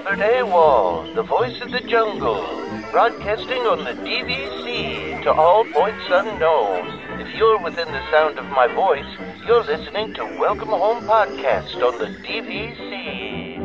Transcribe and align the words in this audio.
Albert 0.00 0.22
Awol, 0.22 1.14
the 1.14 1.22
voice 1.22 1.60
of 1.60 1.70
the 1.72 1.80
jungle, 1.80 2.40
broadcasting 2.90 3.60
on 3.66 3.84
the 3.84 3.92
DVC 4.02 5.22
to 5.24 5.30
all 5.30 5.62
points 5.66 6.06
unknown. 6.08 7.20
If 7.20 7.34
you're 7.34 7.62
within 7.62 7.86
the 7.86 8.10
sound 8.10 8.38
of 8.38 8.46
my 8.46 8.66
voice, 8.68 9.04
you're 9.46 9.62
listening 9.62 10.14
to 10.14 10.24
Welcome 10.24 10.70
Home 10.70 11.04
Podcast 11.04 11.74
on 11.86 11.98
the 11.98 12.06
DVC. 12.26 13.60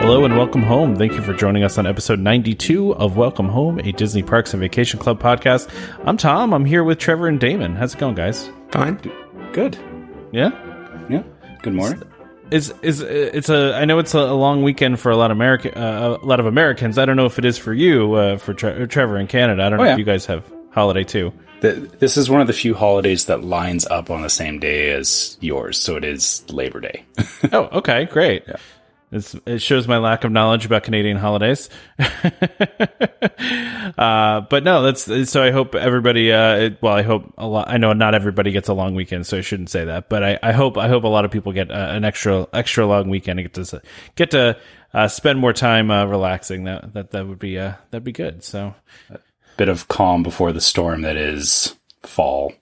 Hello 0.00 0.24
and 0.24 0.36
welcome 0.36 0.62
home. 0.62 0.94
Thank 0.94 1.14
you 1.14 1.22
for 1.22 1.34
joining 1.34 1.64
us 1.64 1.76
on 1.76 1.88
episode 1.88 2.20
92 2.20 2.94
of 2.94 3.16
Welcome 3.16 3.48
Home, 3.48 3.80
a 3.80 3.90
Disney 3.90 4.22
Parks 4.22 4.54
and 4.54 4.60
Vacation 4.60 5.00
Club 5.00 5.20
podcast. 5.20 5.68
I'm 6.04 6.16
Tom. 6.16 6.54
I'm 6.54 6.64
here 6.64 6.84
with 6.84 6.98
Trevor 6.98 7.26
and 7.26 7.40
Damon. 7.40 7.74
How's 7.74 7.94
it 7.94 7.98
going, 7.98 8.14
guys? 8.14 8.48
Fine. 8.70 9.00
Good. 9.52 9.76
Yeah? 10.30 10.66
Yeah. 11.58 11.62
Good 11.62 11.74
morning. 11.74 12.02
Is 12.50 12.72
is 12.80 13.02
it's 13.02 13.50
a 13.50 13.74
I 13.74 13.84
know 13.84 13.98
it's 13.98 14.14
a 14.14 14.32
long 14.32 14.62
weekend 14.62 14.98
for 15.00 15.10
a 15.10 15.16
lot 15.16 15.30
of 15.30 15.36
American 15.36 15.74
uh, 15.74 16.16
a 16.22 16.24
lot 16.24 16.40
of 16.40 16.46
Americans. 16.46 16.96
I 16.96 17.04
don't 17.04 17.16
know 17.16 17.26
if 17.26 17.38
it 17.38 17.44
is 17.44 17.58
for 17.58 17.74
you 17.74 18.14
uh, 18.14 18.38
for 18.38 18.54
Tre- 18.54 18.86
Trevor 18.86 19.18
in 19.18 19.26
Canada. 19.26 19.62
I 19.64 19.68
don't 19.68 19.78
Oh, 19.80 19.82
know 19.82 19.88
yeah. 19.88 19.92
if 19.92 19.98
you 19.98 20.04
guys 20.04 20.24
have 20.26 20.44
holiday 20.70 21.04
too. 21.04 21.32
Th 21.60 21.76
this 21.98 22.16
is 22.16 22.30
one 22.30 22.40
of 22.40 22.46
the 22.46 22.52
few 22.54 22.74
holidays 22.74 23.26
that 23.26 23.44
lines 23.44 23.86
up 23.88 24.08
on 24.10 24.22
the 24.22 24.30
same 24.30 24.60
day 24.60 24.92
as 24.92 25.36
yours, 25.40 25.76
so 25.78 25.96
it 25.96 26.04
is 26.04 26.42
Labor 26.50 26.80
Day. 26.80 27.04
oh, 27.52 27.64
okay, 27.80 28.04
great. 28.06 28.44
It's, 29.10 29.34
it 29.46 29.62
shows 29.62 29.88
my 29.88 29.96
lack 29.98 30.24
of 30.24 30.32
knowledge 30.32 30.66
about 30.66 30.82
Canadian 30.82 31.16
holidays. 31.16 31.70
uh, 33.98 34.40
but 34.42 34.64
no, 34.64 34.82
that's 34.82 35.30
so. 35.30 35.42
I 35.42 35.50
hope 35.50 35.74
everybody. 35.74 36.32
Uh, 36.32 36.56
it, 36.56 36.82
well, 36.82 36.92
I 36.94 37.02
hope 37.02 37.32
a 37.38 37.46
lot. 37.46 37.68
I 37.70 37.76
know 37.78 37.92
not 37.92 38.14
everybody 38.14 38.52
gets 38.52 38.68
a 38.68 38.74
long 38.74 38.94
weekend, 38.94 39.26
so 39.26 39.38
I 39.38 39.40
shouldn't 39.40 39.70
say 39.70 39.84
that. 39.86 40.08
But 40.08 40.22
I, 40.22 40.38
I 40.42 40.52
hope 40.52 40.76
I 40.76 40.88
hope 40.88 41.04
a 41.04 41.08
lot 41.08 41.24
of 41.24 41.30
people 41.30 41.52
get 41.52 41.70
uh, 41.70 41.74
an 41.90 42.04
extra 42.04 42.46
extra 42.52 42.86
long 42.86 43.08
weekend 43.08 43.40
and 43.40 43.52
get 43.52 43.64
to 43.64 43.82
get 44.14 44.30
to 44.32 44.58
uh, 44.92 45.08
spend 45.08 45.38
more 45.38 45.52
time 45.52 45.90
uh, 45.90 46.04
relaxing. 46.06 46.64
That 46.64 46.92
that 46.94 47.10
that 47.12 47.26
would 47.26 47.38
be 47.38 47.58
uh, 47.58 47.74
that'd 47.90 48.04
be 48.04 48.12
good. 48.12 48.44
So 48.44 48.74
a 49.10 49.18
Bit 49.56 49.68
of 49.68 49.88
calm 49.88 50.22
before 50.22 50.52
the 50.52 50.60
storm 50.60 51.02
that 51.02 51.16
is 51.16 51.74
fall 52.02 52.52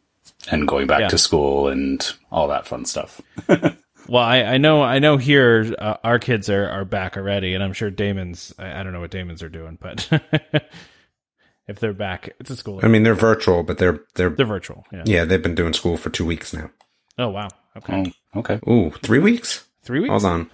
and 0.51 0.67
going 0.67 0.87
back 0.87 1.01
Yeah. 1.01 1.09
to 1.09 1.19
school 1.19 1.69
and 1.69 2.09
all 2.31 2.49
that 2.49 2.67
fun 2.67 2.85
stuff. 2.85 3.21
Well, 4.09 4.23
I, 4.23 4.43
I 4.43 4.59
know, 4.59 4.83
I 4.83 4.99
know. 4.99 5.17
Here, 5.17 5.75
uh, 5.79 5.97
our 6.05 6.19
kids 6.19 6.49
are, 6.51 6.69
are 6.69 6.85
back 6.85 7.17
already, 7.17 7.55
and 7.55 7.63
I'm 7.63 7.73
sure 7.73 7.91
Damon's. 7.91 8.55
I, 8.59 8.81
I 8.81 8.83
don't 8.83 8.93
know 8.93 9.01
what 9.01 9.11
Damon's 9.11 9.43
are 9.43 9.49
doing, 9.49 9.79
but 9.81 10.09
if 11.69 11.81
they're 11.81 11.93
back, 11.93 12.35
it's 12.41 12.51
a 12.51 12.57
school. 12.57 12.81
I 12.83 12.89
mean, 12.89 13.03
they're 13.03 13.15
virtual, 13.15 13.63
but 13.63 13.79
they're 13.79 14.01
they're 14.15 14.31
they're 14.31 14.47
virtual. 14.47 14.85
Yeah. 14.93 15.03
yeah, 15.07 15.25
they've 15.25 15.43
been 15.43 15.55
doing 15.55 15.73
school 15.73 15.97
for 15.97 16.11
two 16.11 16.27
weeks 16.27 16.53
now. 16.53 16.71
Oh 17.19 17.29
wow. 17.29 17.49
Okay. 17.77 18.13
Oh, 18.35 18.41
okay. 18.41 18.61
Ooh, 18.69 18.91
three 19.03 19.19
weeks. 19.19 19.67
Three 19.83 20.01
weeks. 20.01 20.11
Hold 20.11 20.25
on. 20.25 20.51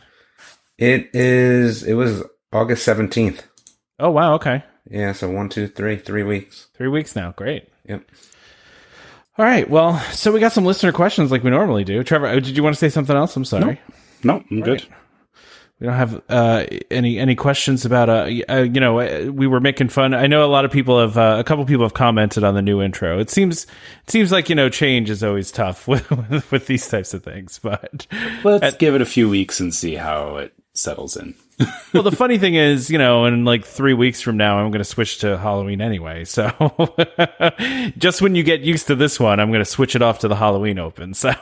It 0.78 1.11
is. 1.14 1.83
It 1.83 1.94
was 1.94 2.22
August 2.53 2.84
seventeenth. 2.84 3.47
Oh 3.98 4.11
wow. 4.11 4.34
Okay. 4.34 4.64
Yeah, 4.91 5.12
so 5.12 5.31
one, 5.31 5.48
two, 5.48 5.69
three, 5.69 5.97
three 5.97 6.22
weeks. 6.22 6.69
Three 6.75 6.89
weeks 6.89 7.14
now. 7.14 7.33
Great. 7.33 7.69
Yep. 7.89 8.05
All 9.38 9.44
right. 9.44 9.69
Well, 9.69 9.98
so 10.12 10.30
we 10.30 10.41
got 10.41 10.52
some 10.52 10.64
listener 10.64 10.92
questions 10.92 11.30
like 11.30 11.42
we 11.42 11.50
normally 11.50 11.84
do. 11.84 12.05
Trevor, 12.05 12.27
uh, 12.27 12.34
did 12.34 12.56
you 12.56 12.62
want 12.62 12.75
to 12.75 12.78
say 12.78 12.91
something 12.91 13.16
else? 13.16 13.34
I'm 13.34 13.44
sorry. 13.44 13.80
No, 14.22 14.44
I'm 14.50 14.61
good. 14.61 14.86
We 15.80 15.86
don't 15.86 15.97
have 15.97 16.22
uh, 16.28 16.66
any 16.92 17.19
any 17.19 17.34
questions 17.34 17.84
about 17.84 18.08
uh, 18.08 18.30
uh 18.48 18.58
you 18.58 18.78
know 18.78 19.00
uh, 19.00 19.33
we 19.33 19.48
were 19.48 19.58
making 19.58 19.88
fun. 19.88 20.14
I 20.14 20.28
know 20.28 20.44
a 20.44 20.47
lot 20.47 20.64
of 20.64 20.70
people 20.70 21.00
have 21.00 21.19
uh, 21.19 21.38
a 21.41 21.44
couple 21.44 21.64
people 21.64 21.84
have 21.84 21.94
commented 21.94 22.44
on 22.44 22.55
the 22.55 22.62
new 22.62 22.80
intro. 22.80 23.19
It 23.19 23.30
seems 23.30 23.64
it 23.64 24.10
seems 24.10 24.30
like 24.30 24.48
you 24.48 24.54
know 24.54 24.69
change 24.69 25.10
is 25.10 25.25
always 25.25 25.50
tough 25.50 25.88
with 25.88 26.09
with, 26.10 26.53
with 26.53 26.66
these 26.69 26.87
types 26.88 27.14
of 27.14 27.25
things. 27.25 27.59
But 27.60 28.06
Let's 28.44 28.76
give 28.76 28.94
it 28.94 29.00
a 29.00 29.06
few 29.06 29.28
weeks 29.28 29.59
and 29.59 29.75
see 29.75 29.97
how 29.97 30.37
it 30.37 30.54
settles 30.72 31.16
in. 31.16 31.34
well, 31.93 32.03
the 32.03 32.12
funny 32.12 32.39
thing 32.39 32.55
is, 32.55 32.91
you 32.91 32.99
know, 32.99 33.25
in 33.27 33.45
like 33.45 33.65
three 33.65 33.95
weeks 33.95 34.21
from 34.21 34.37
now, 34.37 34.59
I'm 34.59 34.71
going 34.71 34.81
to 34.81 34.84
switch 34.84 35.19
to 35.19 35.37
Halloween 35.39 35.81
anyway. 35.81 36.25
So 36.25 36.50
just 37.99 38.23
when 38.23 38.34
you 38.34 38.43
get 38.43 38.61
used 38.61 38.87
to 38.89 38.95
this 38.95 39.19
one, 39.21 39.41
I'm 39.41 39.49
going 39.50 39.61
to 39.61 39.71
switch 39.71 39.95
it 39.97 40.03
off 40.03 40.21
to 40.21 40.28
the 40.28 40.37
Halloween 40.37 40.78
open. 40.78 41.15
So, 41.15 41.33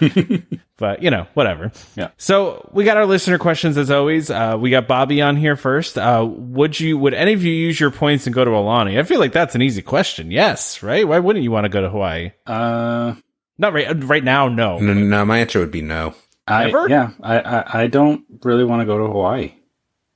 but 0.76 1.02
you 1.02 1.10
know, 1.10 1.26
whatever. 1.34 1.72
Yeah. 1.94 2.10
So 2.16 2.68
we 2.72 2.84
got 2.84 2.96
our 2.96 3.06
listener 3.06 3.38
questions 3.38 3.76
as 3.76 3.90
always. 3.90 4.30
Uh, 4.30 4.56
we 4.58 4.70
got 4.70 4.88
Bobby 4.88 5.22
on 5.22 5.36
here 5.36 5.56
first. 5.56 5.98
Uh, 5.98 6.26
would 6.28 6.78
you, 6.78 6.98
would 6.98 7.14
any 7.14 7.32
of 7.32 7.44
you 7.44 7.52
use 7.52 7.78
your 7.78 7.90
points 7.90 8.26
and 8.26 8.34
go 8.34 8.44
to 8.44 8.50
Aulani? 8.50 8.98
I 8.98 9.02
feel 9.02 9.20
like 9.20 9.32
that's 9.32 9.54
an 9.54 9.62
easy 9.62 9.82
question. 9.82 10.30
Yes, 10.30 10.82
right? 10.82 11.06
Why 11.06 11.18
wouldn't 11.18 11.42
you 11.42 11.50
want 11.50 11.64
to 11.64 11.68
go 11.70 11.80
to 11.80 11.90
Hawaii? 11.90 12.32
Uh, 12.46 13.14
Not 13.58 13.72
right, 13.72 13.88
right 14.04 14.24
now. 14.24 14.48
No. 14.48 14.78
No, 14.78 14.92
no, 14.92 15.24
my 15.24 15.38
answer 15.38 15.60
would 15.60 15.70
be 15.70 15.82
no. 15.82 16.14
I, 16.46 16.68
Ever? 16.68 16.88
yeah, 16.88 17.10
I, 17.22 17.38
I, 17.40 17.82
I 17.82 17.86
don't 17.88 18.24
really 18.42 18.64
want 18.64 18.80
to 18.80 18.86
go 18.86 18.98
to 18.98 19.06
Hawaii. 19.12 19.54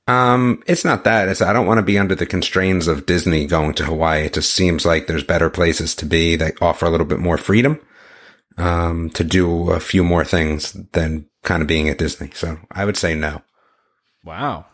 Um, 0.07 0.63
it's 0.65 0.83
not 0.83 1.03
that. 1.03 1.29
It's 1.29 1.41
I 1.41 1.53
don't 1.53 1.67
want 1.67 1.77
to 1.77 1.83
be 1.83 1.99
under 1.99 2.15
the 2.15 2.25
constraints 2.25 2.87
of 2.87 3.05
Disney 3.05 3.45
going 3.45 3.73
to 3.75 3.85
Hawaii. 3.85 4.23
It 4.25 4.33
just 4.33 4.53
seems 4.53 4.85
like 4.85 5.07
there's 5.07 5.23
better 5.23 5.49
places 5.49 5.95
to 5.95 6.05
be 6.05 6.35
that 6.37 6.61
offer 6.61 6.85
a 6.85 6.89
little 6.89 7.05
bit 7.05 7.19
more 7.19 7.37
freedom, 7.37 7.79
um, 8.57 9.09
to 9.11 9.23
do 9.23 9.71
a 9.71 9.79
few 9.79 10.03
more 10.03 10.25
things 10.25 10.73
than 10.93 11.27
kind 11.43 11.61
of 11.61 11.67
being 11.67 11.87
at 11.89 11.97
Disney. 11.97 12.31
So 12.33 12.57
I 12.71 12.85
would 12.85 12.97
say 12.97 13.13
no. 13.15 13.41
Wow. 14.23 14.65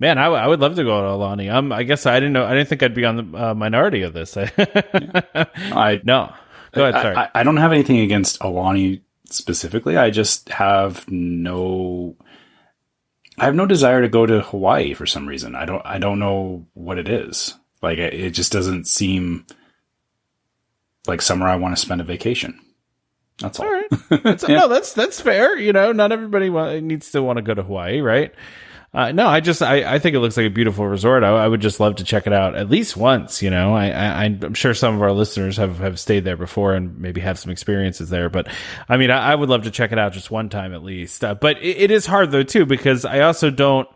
Man, 0.00 0.16
I, 0.16 0.24
w- 0.24 0.40
I 0.42 0.46
would 0.46 0.60
love 0.60 0.76
to 0.76 0.84
go 0.84 1.00
to 1.00 1.08
Aulani. 1.08 1.52
Um, 1.52 1.72
I 1.72 1.82
guess 1.82 2.06
I 2.06 2.20
didn't 2.20 2.32
know. 2.32 2.44
I 2.44 2.54
didn't 2.54 2.68
think 2.68 2.82
I'd 2.84 2.94
be 2.94 3.04
on 3.04 3.16
the 3.16 3.38
uh, 3.50 3.54
minority 3.54 4.02
of 4.02 4.12
this. 4.12 4.36
I 4.36 6.00
no. 6.04 6.32
Go 6.72 6.84
ahead. 6.86 7.02
Sorry. 7.02 7.16
I, 7.16 7.24
I, 7.24 7.30
I 7.36 7.42
don't 7.42 7.56
have 7.56 7.72
anything 7.72 7.98
against 8.00 8.38
Aulani 8.40 9.02
specifically. 9.30 9.96
I 9.96 10.10
just 10.10 10.48
have 10.50 11.08
no. 11.10 12.16
I 13.38 13.44
have 13.44 13.54
no 13.54 13.66
desire 13.66 14.02
to 14.02 14.08
go 14.08 14.26
to 14.26 14.40
Hawaii 14.40 14.94
for 14.94 15.06
some 15.06 15.26
reason. 15.28 15.54
I 15.54 15.64
don't. 15.64 15.84
I 15.84 15.98
don't 15.98 16.18
know 16.18 16.66
what 16.74 16.98
it 16.98 17.08
is. 17.08 17.54
Like 17.82 17.98
it 17.98 18.30
just 18.30 18.50
doesn't 18.52 18.86
seem 18.88 19.46
like 21.06 21.22
somewhere 21.22 21.48
I 21.48 21.56
want 21.56 21.76
to 21.76 21.80
spend 21.80 22.00
a 22.00 22.04
vacation. 22.04 22.58
That's 23.40 23.60
all. 23.60 23.66
All 23.66 23.72
right. 23.72 23.86
That's, 24.24 24.48
No, 24.48 24.66
that's 24.66 24.92
that's 24.94 25.20
fair. 25.20 25.56
You 25.56 25.72
know, 25.72 25.92
not 25.92 26.10
everybody 26.10 26.50
wa- 26.50 26.72
needs 26.80 27.12
to 27.12 27.22
want 27.22 27.36
to 27.36 27.42
go 27.42 27.54
to 27.54 27.62
Hawaii, 27.62 28.00
right? 28.00 28.34
Uh, 28.94 29.12
no, 29.12 29.26
I 29.26 29.40
just 29.40 29.62
I, 29.62 29.94
I 29.94 29.98
think 29.98 30.16
it 30.16 30.20
looks 30.20 30.36
like 30.36 30.46
a 30.46 30.50
beautiful 30.50 30.86
resort. 30.86 31.22
I, 31.22 31.28
I 31.28 31.46
would 31.46 31.60
just 31.60 31.78
love 31.78 31.96
to 31.96 32.04
check 32.04 32.26
it 32.26 32.32
out 32.32 32.54
at 32.54 32.70
least 32.70 32.96
once. 32.96 33.42
You 33.42 33.50
know, 33.50 33.74
I, 33.74 33.90
I 33.90 34.24
I'm 34.24 34.54
sure 34.54 34.72
some 34.72 34.94
of 34.94 35.02
our 35.02 35.12
listeners 35.12 35.58
have 35.58 35.78
have 35.78 36.00
stayed 36.00 36.24
there 36.24 36.38
before 36.38 36.72
and 36.74 36.98
maybe 36.98 37.20
have 37.20 37.38
some 37.38 37.52
experiences 37.52 38.08
there. 38.08 38.30
But 38.30 38.48
I 38.88 38.96
mean, 38.96 39.10
I, 39.10 39.32
I 39.32 39.34
would 39.34 39.50
love 39.50 39.64
to 39.64 39.70
check 39.70 39.92
it 39.92 39.98
out 39.98 40.14
just 40.14 40.30
one 40.30 40.48
time 40.48 40.72
at 40.72 40.82
least. 40.82 41.22
Uh, 41.22 41.34
but 41.34 41.58
it, 41.58 41.76
it 41.76 41.90
is 41.90 42.06
hard 42.06 42.30
though 42.30 42.42
too 42.42 42.64
because 42.64 43.04
I 43.04 43.20
also 43.20 43.50
don't. 43.50 43.88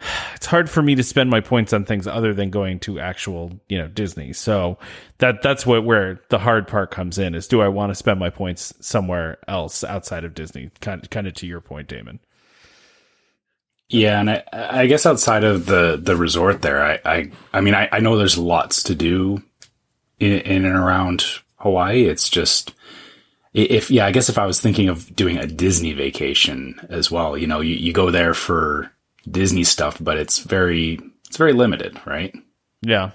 It's 0.36 0.46
hard 0.46 0.70
for 0.70 0.80
me 0.80 0.94
to 0.94 1.02
spend 1.02 1.28
my 1.28 1.40
points 1.40 1.74
on 1.74 1.84
things 1.84 2.06
other 2.06 2.32
than 2.32 2.48
going 2.48 2.80
to 2.80 2.98
actual, 2.98 3.60
you 3.68 3.76
know, 3.76 3.88
Disney. 3.88 4.32
So 4.32 4.78
that 5.18 5.42
that's 5.42 5.66
what 5.66 5.84
where 5.84 6.18
the 6.30 6.38
hard 6.38 6.66
part 6.66 6.90
comes 6.90 7.18
in 7.18 7.34
is 7.34 7.46
do 7.46 7.60
I 7.60 7.68
want 7.68 7.90
to 7.90 7.94
spend 7.94 8.18
my 8.18 8.30
points 8.30 8.72
somewhere 8.80 9.36
else 9.46 9.84
outside 9.84 10.24
of 10.24 10.32
Disney? 10.32 10.70
Kind 10.80 11.10
kind 11.10 11.26
of 11.26 11.34
to 11.34 11.46
your 11.46 11.60
point, 11.60 11.88
Damon. 11.88 12.20
Yeah, 13.90 14.20
and 14.20 14.30
I, 14.30 14.42
I 14.52 14.86
guess 14.86 15.04
outside 15.04 15.42
of 15.44 15.66
the 15.66 15.98
the 16.00 16.16
resort 16.16 16.62
there, 16.62 16.82
I 16.82 17.00
I, 17.04 17.30
I 17.52 17.60
mean 17.60 17.74
I, 17.74 17.88
I 17.90 17.98
know 17.98 18.16
there's 18.16 18.38
lots 18.38 18.84
to 18.84 18.94
do 18.94 19.42
in, 20.20 20.32
in 20.32 20.64
and 20.64 20.76
around 20.76 21.24
Hawaii. 21.56 22.04
It's 22.04 22.28
just 22.28 22.72
if 23.52 23.90
yeah, 23.90 24.06
I 24.06 24.12
guess 24.12 24.28
if 24.28 24.38
I 24.38 24.46
was 24.46 24.60
thinking 24.60 24.88
of 24.88 25.14
doing 25.16 25.38
a 25.38 25.46
Disney 25.46 25.92
vacation 25.92 26.86
as 26.88 27.10
well, 27.10 27.36
you 27.36 27.48
know, 27.48 27.60
you, 27.60 27.74
you 27.74 27.92
go 27.92 28.12
there 28.12 28.32
for 28.32 28.92
Disney 29.28 29.64
stuff, 29.64 29.98
but 30.00 30.16
it's 30.16 30.38
very 30.38 31.00
it's 31.26 31.36
very 31.36 31.52
limited, 31.52 32.00
right? 32.06 32.32
Yeah. 32.82 33.10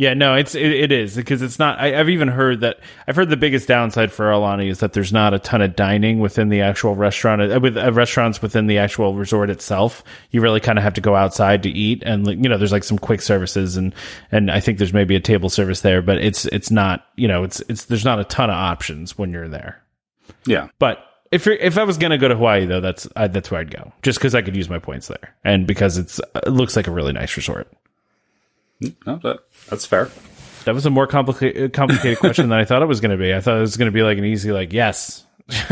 Yeah, 0.00 0.14
no, 0.14 0.34
it's 0.34 0.54
it, 0.54 0.62
it 0.62 0.92
is 0.92 1.14
because 1.14 1.42
it's 1.42 1.58
not. 1.58 1.78
I, 1.78 2.00
I've 2.00 2.08
even 2.08 2.28
heard 2.28 2.60
that 2.60 2.78
I've 3.06 3.16
heard 3.16 3.28
the 3.28 3.36
biggest 3.36 3.68
downside 3.68 4.10
for 4.10 4.30
Aulani 4.30 4.70
is 4.70 4.78
that 4.78 4.94
there's 4.94 5.12
not 5.12 5.34
a 5.34 5.38
ton 5.38 5.60
of 5.60 5.76
dining 5.76 6.20
within 6.20 6.48
the 6.48 6.62
actual 6.62 6.96
restaurant 6.96 7.42
uh, 7.42 7.60
with 7.60 7.76
uh, 7.76 7.92
restaurants 7.92 8.40
within 8.40 8.66
the 8.66 8.78
actual 8.78 9.14
resort 9.14 9.50
itself. 9.50 10.02
You 10.30 10.40
really 10.40 10.58
kind 10.58 10.78
of 10.78 10.84
have 10.84 10.94
to 10.94 11.02
go 11.02 11.16
outside 11.16 11.64
to 11.64 11.68
eat, 11.68 12.02
and 12.02 12.26
you 12.26 12.48
know, 12.48 12.56
there's 12.56 12.72
like 12.72 12.82
some 12.82 12.98
quick 12.98 13.20
services 13.20 13.76
and 13.76 13.94
and 14.32 14.50
I 14.50 14.58
think 14.58 14.78
there's 14.78 14.94
maybe 14.94 15.16
a 15.16 15.20
table 15.20 15.50
service 15.50 15.82
there, 15.82 16.00
but 16.00 16.16
it's 16.16 16.46
it's 16.46 16.70
not 16.70 17.04
you 17.16 17.28
know 17.28 17.44
it's 17.44 17.60
it's 17.68 17.84
there's 17.84 18.06
not 18.06 18.18
a 18.18 18.24
ton 18.24 18.48
of 18.48 18.56
options 18.56 19.18
when 19.18 19.32
you're 19.32 19.48
there. 19.48 19.82
Yeah. 20.46 20.68
But 20.78 21.04
if 21.30 21.44
you're, 21.44 21.56
if 21.56 21.76
I 21.76 21.84
was 21.84 21.98
gonna 21.98 22.16
go 22.16 22.28
to 22.28 22.36
Hawaii 22.36 22.64
though, 22.64 22.80
that's 22.80 23.06
uh, 23.16 23.28
that's 23.28 23.50
where 23.50 23.60
I'd 23.60 23.70
go, 23.70 23.92
just 24.00 24.18
because 24.18 24.34
I 24.34 24.40
could 24.40 24.56
use 24.56 24.70
my 24.70 24.78
points 24.78 25.08
there, 25.08 25.36
and 25.44 25.66
because 25.66 25.98
it's 25.98 26.22
it 26.36 26.48
looks 26.48 26.74
like 26.74 26.86
a 26.86 26.90
really 26.90 27.12
nice 27.12 27.36
resort. 27.36 27.70
No, 28.80 29.18
that, 29.22 29.40
that's 29.68 29.86
fair. 29.86 30.10
That 30.64 30.74
was 30.74 30.86
a 30.86 30.90
more 30.90 31.06
complicated 31.06 31.72
complicated 31.72 32.18
question 32.20 32.48
than 32.48 32.58
I 32.58 32.64
thought 32.64 32.82
it 32.82 32.86
was 32.86 33.00
going 33.00 33.12
to 33.12 33.22
be. 33.22 33.34
I 33.34 33.40
thought 33.40 33.56
it 33.56 33.60
was 33.60 33.76
going 33.76 33.90
to 33.90 33.92
be 33.92 34.02
like 34.02 34.18
an 34.18 34.24
easy 34.24 34.52
like 34.52 34.72
yes, 34.72 35.24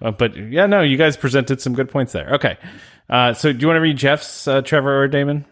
Uh, 0.00 0.10
but 0.10 0.36
yeah, 0.36 0.66
no, 0.66 0.80
you 0.80 0.96
guys 0.96 1.16
presented 1.16 1.60
some 1.60 1.74
good 1.74 1.88
points 1.88 2.12
there. 2.12 2.34
Okay, 2.34 2.56
uh, 3.08 3.32
so 3.32 3.52
do 3.52 3.58
you 3.60 3.66
want 3.68 3.76
to 3.76 3.80
read 3.80 3.96
Jeff's 3.96 4.48
uh, 4.48 4.62
Trevor 4.62 5.02
or 5.02 5.06
Damon? 5.08 5.44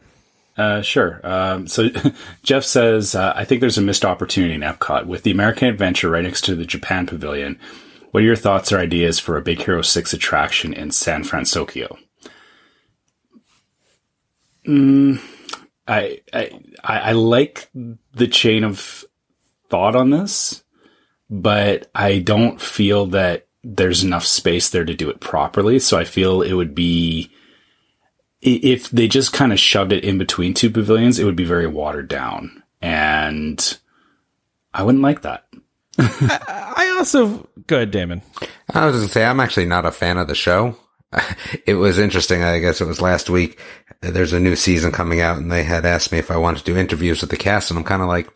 Uh, 0.57 0.83
sure. 0.83 1.21
Um, 1.23 1.69
so 1.69 1.89
Jeff 2.43 2.65
says, 2.65 3.15
uh, 3.15 3.33
I 3.37 3.45
think 3.45 3.61
there's 3.61 3.79
a 3.79 3.83
missed 3.83 4.05
opportunity 4.05 4.55
in 4.55 4.63
Epcot 4.63 5.07
with 5.07 5.23
the 5.23 5.31
American 5.31 5.69
Adventure 5.69 6.11
right 6.11 6.25
next 6.25 6.45
to 6.47 6.57
the 6.57 6.65
Japan 6.65 7.07
Pavilion. 7.07 7.61
What 8.11 8.25
are 8.25 8.27
your 8.27 8.35
thoughts 8.37 8.73
or 8.73 8.79
ideas 8.79 9.21
for 9.21 9.37
a 9.37 9.43
Big 9.43 9.63
Hero 9.63 9.83
6 9.83 10.13
attraction 10.13 10.73
in 10.73 10.91
San 10.91 11.23
Francisco? 11.23 11.97
Mm, 14.67 15.21
I, 15.91 16.21
I, 16.33 16.61
I 16.85 16.99
I 17.01 17.13
like 17.13 17.69
the 18.15 18.29
chain 18.29 18.63
of 18.63 19.05
thought 19.69 19.97
on 19.97 20.11
this, 20.11 20.63
but 21.29 21.91
I 21.95 22.21
don't 22.21 22.61
feel 22.61 23.07
that 23.07 23.49
there's 23.65 24.05
enough 24.05 24.25
space 24.25 24.71
there 24.71 24.85
to 24.85 24.95
do 24.95 25.11
it 25.11 25.21
properly. 25.21 25.79
So 25.81 25.99
I 25.99 26.05
feel 26.05 26.43
it 26.43 26.55
would 26.55 26.75
be 26.75 27.31
if 28.41 28.89
they 28.91 29.09
just 29.09 29.33
kind 29.33 29.53
of 29.53 29.61
shoved 29.61 29.93
it 29.93 30.05
in 30.05 30.17
between 30.17 30.55
two 30.55 30.71
pavilions, 30.71 31.19
it 31.19 31.25
would 31.25 31.37
be 31.37 31.45
very 31.45 31.67
watered 31.67 32.09
down, 32.09 32.63
and 32.81 33.79
I 34.73 34.83
wouldn't 34.83 35.03
like 35.03 35.23
that. 35.23 35.47
I 35.99 36.95
also 36.97 37.49
go 37.67 37.77
ahead, 37.77 37.91
Damon. 37.91 38.23
I 38.73 38.87
was 38.87 38.95
going 38.95 39.07
to 39.09 39.13
say, 39.13 39.25
I'm 39.25 39.41
actually 39.41 39.67
not 39.67 39.85
a 39.85 39.91
fan 39.91 40.17
of 40.19 40.29
the 40.29 40.35
show. 40.35 40.77
It 41.67 41.75
was 41.75 41.99
interesting. 41.99 42.43
I 42.43 42.59
guess 42.59 42.81
it 42.81 42.87
was 42.87 43.01
last 43.01 43.31
week. 43.31 43.59
There's 44.01 44.33
a 44.33 44.41
new 44.41 44.57
season 44.57 44.93
coming 44.93 45.21
out 45.21 45.37
and 45.39 45.51
they 45.51 45.65
had 45.65 45.85
asked 45.85 46.13
me 46.13 46.19
if 46.19 46.31
I 46.31 46.37
wanted 46.37 46.61
to 46.61 46.65
do 46.65 46.77
interviews 46.79 47.21
with 47.21 47.31
the 47.31 47.37
cast 47.37 47.71
and 47.71 47.79
I'm 47.79 47.85
kind 47.85 48.03
of 48.03 48.09
like, 48.09 48.29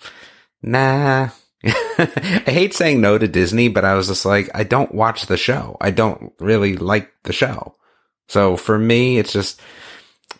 nah. 0.62 1.30
I 1.64 2.42
hate 2.46 2.74
saying 2.74 3.00
no 3.00 3.16
to 3.16 3.26
Disney, 3.26 3.68
but 3.68 3.84
I 3.84 3.94
was 3.94 4.08
just 4.08 4.24
like, 4.24 4.50
I 4.54 4.64
don't 4.64 4.94
watch 4.94 5.26
the 5.26 5.36
show. 5.36 5.76
I 5.80 5.90
don't 5.90 6.32
really 6.38 6.76
like 6.76 7.10
the 7.22 7.32
show. 7.32 7.76
So 8.28 8.56
for 8.56 8.78
me, 8.78 9.18
it's 9.18 9.32
just, 9.32 9.60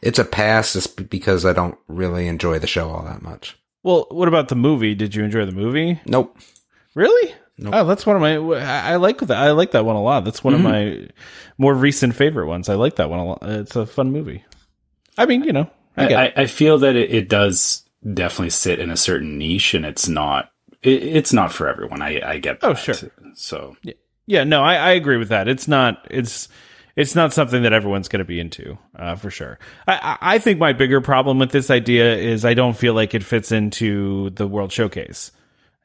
it's 0.03 0.19
a 0.19 0.25
pass 0.25 0.75
just 0.75 1.09
because 1.09 1.47
I 1.47 1.53
don't 1.53 1.79
really 1.89 2.29
enjoy 2.29 2.59
the 2.59 2.67
show 2.67 2.91
all 2.91 3.05
that 3.05 3.23
much. 3.23 3.57
Well, 3.83 4.07
what 4.11 4.29
about 4.29 4.49
the 4.49 4.57
movie? 4.57 4.95
Did 4.95 5.15
you 5.15 5.25
enjoy 5.25 5.47
the 5.47 5.53
movie? 5.53 6.01
Nope. 6.07 6.37
Really? 6.95 7.35
Nope. 7.56 7.75
Oh, 7.75 7.85
that's 7.85 8.05
one 8.05 8.17
of 8.17 8.23
my. 8.23 8.37
I 8.37 8.93
I 8.93 8.97
like 8.97 9.19
that. 9.19 9.37
I 9.37 9.53
like 9.53 9.73
that 9.73 9.85
one 9.85 9.97
a 9.97 10.03
lot. 10.03 10.25
That's 10.25 10.43
one 10.43 10.55
of 10.55 10.61
my 10.61 11.09
more 11.59 11.75
recent 11.75 12.17
favorite 12.17 12.49
ones. 12.49 12.69
I 12.69 12.75
like 12.75 12.97
that 12.97 13.11
one 13.11 13.21
a 13.21 13.25
lot. 13.25 13.39
It's 13.43 13.77
a 13.77 13.87
fun 13.87 14.11
movie. 14.11 14.45
I 15.17 15.27
mean, 15.27 15.45
you 15.45 15.53
know, 15.53 15.71
I 15.97 16.15
I, 16.15 16.33
I. 16.37 16.47
Feel 16.47 16.79
that 16.79 16.97
it, 16.97 17.15
it 17.15 17.29
does 17.29 17.89
definitely 18.12 18.51
sit 18.51 18.81
in 18.81 18.91
a 18.91 18.97
certain 18.97 19.39
niche, 19.39 19.75
and 19.75 19.87
it's 19.87 20.09
not 20.09 20.51
it, 20.83 21.03
it's 21.03 21.33
not 21.33 21.53
for 21.53 21.69
everyone. 21.69 22.03
I, 22.03 22.21
I 22.25 22.39
get 22.39 22.61
that. 22.61 22.71
Oh, 22.71 22.75
sure. 22.75 22.97
So 23.35 23.77
Yeah, 24.27 24.45
no, 24.45 24.62
I, 24.62 24.75
I 24.75 24.91
agree 24.91 25.17
with 25.17 25.29
that. 25.29 25.49
It's 25.49 25.69
not. 25.69 26.07
It's 26.11 26.49
it's 26.97 27.15
not 27.15 27.33
something 27.33 27.62
that 27.62 27.73
everyone's 27.73 28.09
going 28.09 28.21
to 28.21 28.25
be 28.25 28.39
into 28.39 28.79
uh, 28.97 29.17
for 29.17 29.31
sure. 29.31 29.59
I, 29.87 29.95
I 30.21 30.35
I 30.35 30.39
think 30.39 30.59
my 30.59 30.73
bigger 30.73 31.00
problem 31.00 31.39
with 31.39 31.50
this 31.50 31.71
idea 31.71 32.17
is 32.17 32.45
I 32.45 32.55
don't 32.55 32.77
feel 32.77 32.95
like 32.95 33.15
it 33.15 33.25
fits 33.25 33.53
into 33.53 34.31
the 34.31 34.47
World 34.47 34.73
Showcase. 34.73 35.33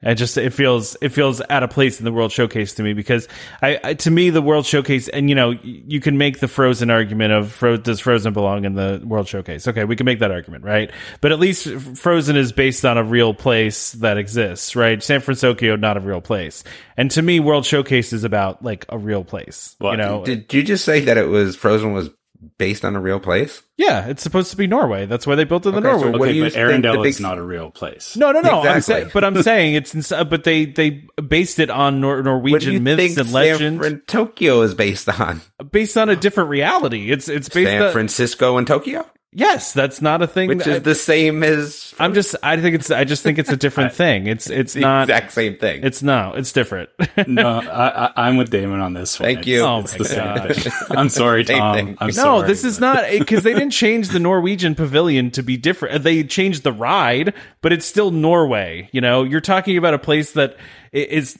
I 0.02 0.14
just 0.14 0.38
it 0.38 0.52
feels 0.52 0.96
it 1.02 1.10
feels 1.10 1.42
out 1.50 1.62
of 1.62 1.72
place 1.72 2.00
in 2.00 2.06
the 2.06 2.12
World 2.14 2.32
Showcase 2.32 2.76
to 2.76 2.84
me 2.84 2.94
because 2.94 3.28
I, 3.62 3.80
I 3.84 3.94
to 3.96 4.12
me 4.12 4.30
the 4.30 4.42
World 4.42 4.66
Showcase 4.66 5.10
and 5.10 5.28
you 5.28 5.36
know 5.36 5.52
you 5.62 6.00
can 6.00 6.18
make 6.18 6.40
the 6.40 6.48
Frozen 6.48 6.90
argument 6.90 7.34
of 7.34 7.52
Fro- 7.52 7.76
does 7.76 8.00
Frozen 8.00 8.32
belong 8.32 8.64
in 8.64 8.76
the 8.76 9.02
World 9.04 9.28
Showcase? 9.28 9.68
Okay, 9.68 9.84
we 9.84 9.98
can 9.98 10.06
make 10.06 10.20
that 10.20 10.32
argument, 10.32 10.64
right? 10.64 10.90
But 11.20 11.34
at 11.34 11.40
least 11.40 11.68
Frozen 11.68 12.38
is 12.38 12.54
based 12.54 12.86
on 12.86 12.98
a 12.98 13.04
real 13.04 13.34
place 13.34 13.92
that 13.94 14.18
exists, 14.18 14.74
right? 14.74 15.04
San 15.04 15.20
Francisco, 15.20 15.76
not 15.76 15.98
a 15.98 16.00
real 16.00 16.22
place, 16.22 16.64
and 16.96 17.12
to 17.12 17.22
me, 17.22 17.42
World 17.42 17.66
Showcase 17.66 18.14
is 18.14 18.24
about 18.24 18.64
like 18.64 18.86
a 18.88 18.98
real 18.98 19.26
place. 19.26 19.76
Well, 19.82 19.92
you 19.92 19.98
know, 19.98 20.24
Did 20.24 20.54
you 20.54 20.64
just 20.64 20.86
say 20.86 21.02
that 21.02 21.18
it 21.18 21.28
was 21.28 21.58
Frozen 21.58 21.92
was 21.92 22.10
based 22.58 22.86
on 22.86 22.96
a 22.96 23.00
real 23.02 23.20
place? 23.20 23.62
yeah, 23.78 24.08
it's 24.08 24.22
supposed 24.24 24.52
to 24.52 24.58
be 24.58 24.68
Norway. 24.68 25.06
That's 25.06 25.26
why 25.26 25.36
they 25.36 25.46
built 25.46 25.66
it 25.66 25.70
in 25.70 25.76
Okay, 25.76 25.84
Norway. 25.88 26.02
so 26.02 26.12
what 26.12 26.22
okay, 26.22 26.32
do 26.34 26.38
you 26.38 26.44
but 26.46 26.54
think 26.54 26.68
the 26.84 26.88
Arendelle 26.90 27.04
big- 27.04 27.10
is 27.10 27.20
not 27.20 27.38
a 27.38 27.42
real 27.44 27.70
place. 27.72 28.16
no, 28.18 28.32
no, 28.32 28.42
no. 28.42 28.62
I'm 28.62 28.78
Exactly. 28.78 28.82
saying, 29.04 29.12
but 29.14 29.24
I'm 29.24 29.42
saying 29.44 29.74
it's, 29.76 29.96
ins- 29.96 30.10
but 30.30 30.44
they 30.44 30.66
they 30.66 30.90
based 31.28 31.60
it 31.60 31.70
on 31.70 32.02
Nor- 32.02 32.18
What 32.18 32.24
do 32.24 32.30
Norwegian 32.30 32.74
you 32.74 32.80
myths 32.82 32.98
think 33.02 33.18
and 33.18 33.28
San 33.28 33.34
legends. 33.34 33.80
Fran- 33.80 34.02
Tokyo 34.08 34.62
is 34.62 34.74
based 34.74 35.08
on? 35.10 35.42
based 35.72 35.98
on 35.98 36.10
a 36.10 36.16
different 36.16 36.50
reality. 36.50 37.12
It's 37.12 37.28
it's 37.30 37.50
based 37.50 37.70
San 37.70 37.82
on 37.84 37.92
Francisco 37.92 38.58
and 38.58 38.68
Tokyo, 38.68 39.06
yes, 39.32 39.74
that's 39.74 40.02
not 40.02 40.22
a 40.22 40.28
thing. 40.28 40.50
which 40.50 40.60
that- 40.66 40.78
is 40.78 40.84
the 40.84 40.96
same 40.96 41.44
as 41.44 41.94
I'm 42.00 42.14
just 42.14 42.36
I 42.42 42.58
think 42.58 42.76
it's 42.76 42.90
I 42.92 43.04
just 43.04 43.24
think 43.24 43.38
it's 43.40 43.50
a 43.50 43.58
different 43.58 43.94
thing. 44.04 44.28
It's 44.28 44.50
it's 44.50 44.74
the 44.74 44.82
not 44.82 45.10
exact 45.10 45.34
same 45.34 45.58
thing. 45.58 45.84
it's 45.84 46.02
no 46.02 46.34
it's 46.36 46.52
different. 46.52 46.90
no, 47.28 47.60
I, 47.60 48.06
I, 48.06 48.12
I'm 48.28 48.38
with 48.38 48.50
Damon 48.50 48.80
on 48.80 48.94
this 48.94 49.20
one. 49.20 49.28
Thank 49.28 49.40
It's- 49.40 49.48
you. 49.48 49.62
Oh 49.62 49.80
it's 49.80 49.92
my 49.94 49.98
the 49.98 50.64
same 50.64 50.74
I'm 50.98 51.10
sorry, 51.10 51.44
Tom. 51.44 51.76
thing. 51.76 51.98
I'm 52.00 52.08
no, 52.08 52.12
sorry, 52.14 52.48
this 52.48 52.64
is 52.64 52.80
not 52.80 53.04
because 53.10 53.44
they 53.44 53.54
didn't 53.54 53.72
change 53.72 54.10
the 54.10 54.20
Norwegian 54.20 54.76
pavilion 54.76 55.32
to 55.32 55.44
be 55.44 55.58
different. 55.58 56.04
They 56.04 56.24
changed 56.24 56.64
the 56.64 56.72
ride, 56.72 57.34
but 57.62 57.74
it's 57.74 57.86
still 57.86 58.12
Norway. 58.12 58.90
You 58.92 59.02
know, 59.02 59.24
you're 59.24 59.42
talking 59.42 59.78
about 59.78 59.94
a 59.94 60.00
place 60.00 60.32
that 60.34 60.58
i- 60.94 60.98
is. 60.98 61.38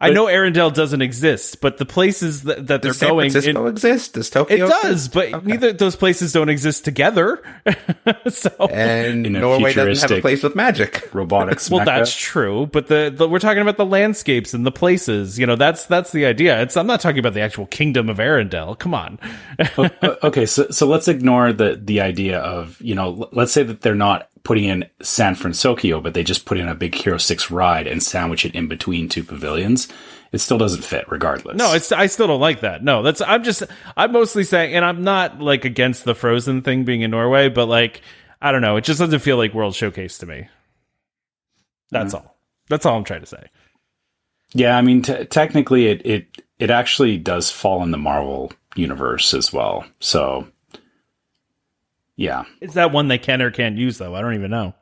I 0.00 0.10
know 0.10 0.26
Arendelle 0.26 0.72
doesn't 0.72 1.02
exist, 1.02 1.60
but 1.60 1.76
the 1.78 1.84
places 1.84 2.44
that, 2.44 2.66
that 2.68 2.80
they're 2.82 2.90
Does 2.92 2.98
San 2.98 3.10
going 3.10 3.26
in, 3.26 3.32
Francisco 3.32 3.66
exist? 3.66 4.14
Does 4.14 4.30
Tokyo? 4.30 4.66
it 4.66 4.68
does, 4.68 4.84
exist? 5.06 5.12
but 5.12 5.34
Okay. 5.34 5.46
neither 5.46 5.72
those 5.74 5.94
places 5.96 6.32
don't 6.32 6.48
exist 6.48 6.84
together. 6.84 7.42
so 8.30 8.50
And 8.70 9.24
Norway 9.30 9.74
doesn't 9.74 10.10
have 10.10 10.18
a 10.18 10.22
place 10.22 10.42
with 10.42 10.54
magic. 10.56 11.10
robotics. 11.12 11.70
Well, 11.70 11.80
mecca. 11.80 11.90
that's 11.98 12.16
true, 12.16 12.66
but 12.72 12.86
the, 12.86 13.12
the 13.14 13.28
we're 13.28 13.38
talking 13.40 13.60
about 13.60 13.76
the 13.76 13.84
landscapes 13.84 14.54
and 14.54 14.64
the 14.64 14.72
places. 14.72 15.38
You 15.38 15.46
know, 15.46 15.56
that's 15.56 15.84
that's 15.84 16.12
the 16.12 16.24
idea. 16.24 16.62
It's 16.62 16.76
I'm 16.78 16.86
not 16.86 17.00
talking 17.00 17.18
about 17.18 17.34
the 17.34 17.42
actual 17.42 17.66
kingdom 17.66 18.08
of 18.08 18.16
Arendelle. 18.16 18.78
Come 18.78 18.94
on. 18.94 19.18
Okay, 20.24 20.46
so 20.46 20.68
so 20.70 20.86
let's 20.86 21.08
ignore 21.08 21.52
the 21.52 21.78
the 21.82 22.00
idea 22.00 22.38
of 22.38 22.80
you 22.80 22.94
know 22.94 23.28
let's 23.32 23.52
say 23.52 23.62
that 23.62 23.82
they're 23.82 23.94
not 23.94 24.29
putting 24.42 24.64
in 24.64 24.88
San 25.02 25.34
Francisco, 25.34 26.00
but 26.00 26.14
they 26.14 26.24
just 26.24 26.46
put 26.46 26.58
in 26.58 26.68
a 26.68 26.74
big 26.74 26.94
Hero 26.94 27.18
Six 27.18 27.50
ride 27.50 27.86
and 27.86 28.02
sandwich 28.02 28.44
it 28.44 28.54
in 28.54 28.68
between 28.68 29.08
two 29.08 29.24
pavilions. 29.24 29.88
It 30.32 30.38
still 30.38 30.58
doesn't 30.58 30.84
fit, 30.84 31.10
regardless. 31.10 31.56
No, 31.56 31.74
it's 31.74 31.90
I 31.90 32.06
still 32.06 32.28
don't 32.28 32.40
like 32.40 32.60
that. 32.60 32.84
No, 32.84 33.02
that's 33.02 33.20
I'm 33.20 33.42
just 33.42 33.64
I'm 33.96 34.12
mostly 34.12 34.44
saying, 34.44 34.74
and 34.74 34.84
I'm 34.84 35.02
not 35.02 35.40
like 35.40 35.64
against 35.64 36.04
the 36.04 36.14
Frozen 36.14 36.62
thing 36.62 36.84
being 36.84 37.02
in 37.02 37.10
Norway, 37.10 37.48
but 37.48 37.66
like 37.66 38.02
I 38.40 38.52
don't 38.52 38.62
know, 38.62 38.76
it 38.76 38.84
just 38.84 39.00
doesn't 39.00 39.18
feel 39.20 39.36
like 39.36 39.54
World 39.54 39.74
Showcase 39.74 40.18
to 40.18 40.26
me. 40.26 40.48
That's 41.90 42.14
mm-hmm. 42.14 42.26
all. 42.26 42.36
That's 42.68 42.86
all 42.86 42.96
I'm 42.96 43.04
trying 43.04 43.20
to 43.20 43.26
say. 43.26 43.46
yeah. 44.54 44.76
I 44.76 44.82
mean, 44.82 45.02
t- 45.02 45.24
technically, 45.24 45.86
it 45.86 46.06
it 46.06 46.42
it 46.58 46.70
actually 46.70 47.18
does 47.18 47.50
fall 47.50 47.82
in 47.82 47.90
the 47.90 47.98
Marvel 47.98 48.52
universe 48.76 49.34
as 49.34 49.52
well. 49.52 49.84
So, 49.98 50.46
yeah, 52.20 52.44
Is 52.60 52.74
that 52.74 52.92
one 52.92 53.08
they 53.08 53.16
can 53.16 53.40
or 53.40 53.50
can't 53.50 53.78
use 53.78 53.96
though? 53.96 54.14
I 54.14 54.20
don't 54.20 54.34
even 54.34 54.50
know. 54.50 54.74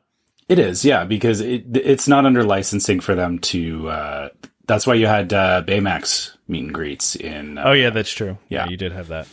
It 0.49 0.59
is, 0.59 0.83
yeah, 0.83 1.05
because 1.05 1.39
it 1.39 1.63
it's 1.73 2.05
not 2.05 2.25
under 2.25 2.43
licensing 2.43 2.99
for 2.99 3.15
them 3.15 3.39
to. 3.39 3.87
Uh, 3.89 4.29
that's 4.67 4.85
why 4.85 4.95
you 4.95 5.07
had 5.07 5.31
uh, 5.31 5.63
Baymax 5.65 6.35
meet 6.49 6.65
and 6.65 6.73
greets 6.73 7.15
in. 7.15 7.57
Uh, 7.57 7.63
Oh 7.67 7.71
yeah, 7.71 7.91
that's 7.91 8.11
true. 8.11 8.37
Yeah. 8.49 8.67
you 8.67 8.75
did 8.75 8.91
have 8.91 9.07
that. 9.07 9.29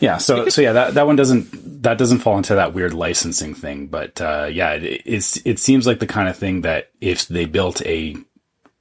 yeah. 0.00 0.16
So 0.16 0.48
so 0.48 0.62
yeah, 0.62 0.72
that 0.72 0.94
that 0.94 1.06
one 1.06 1.16
doesn't 1.16 1.82
that 1.82 1.98
doesn't 1.98 2.20
fall 2.20 2.38
into 2.38 2.54
that 2.54 2.72
weird 2.72 2.94
licensing 2.94 3.54
thing. 3.54 3.88
But 3.88 4.22
uh, 4.22 4.48
yeah, 4.50 4.70
it, 4.72 5.02
it's 5.04 5.36
it 5.44 5.58
seems 5.58 5.86
like 5.86 5.98
the 5.98 6.06
kind 6.06 6.30
of 6.30 6.36
thing 6.38 6.62
that 6.62 6.90
if 7.02 7.28
they 7.28 7.44
built 7.44 7.84
a. 7.84 8.16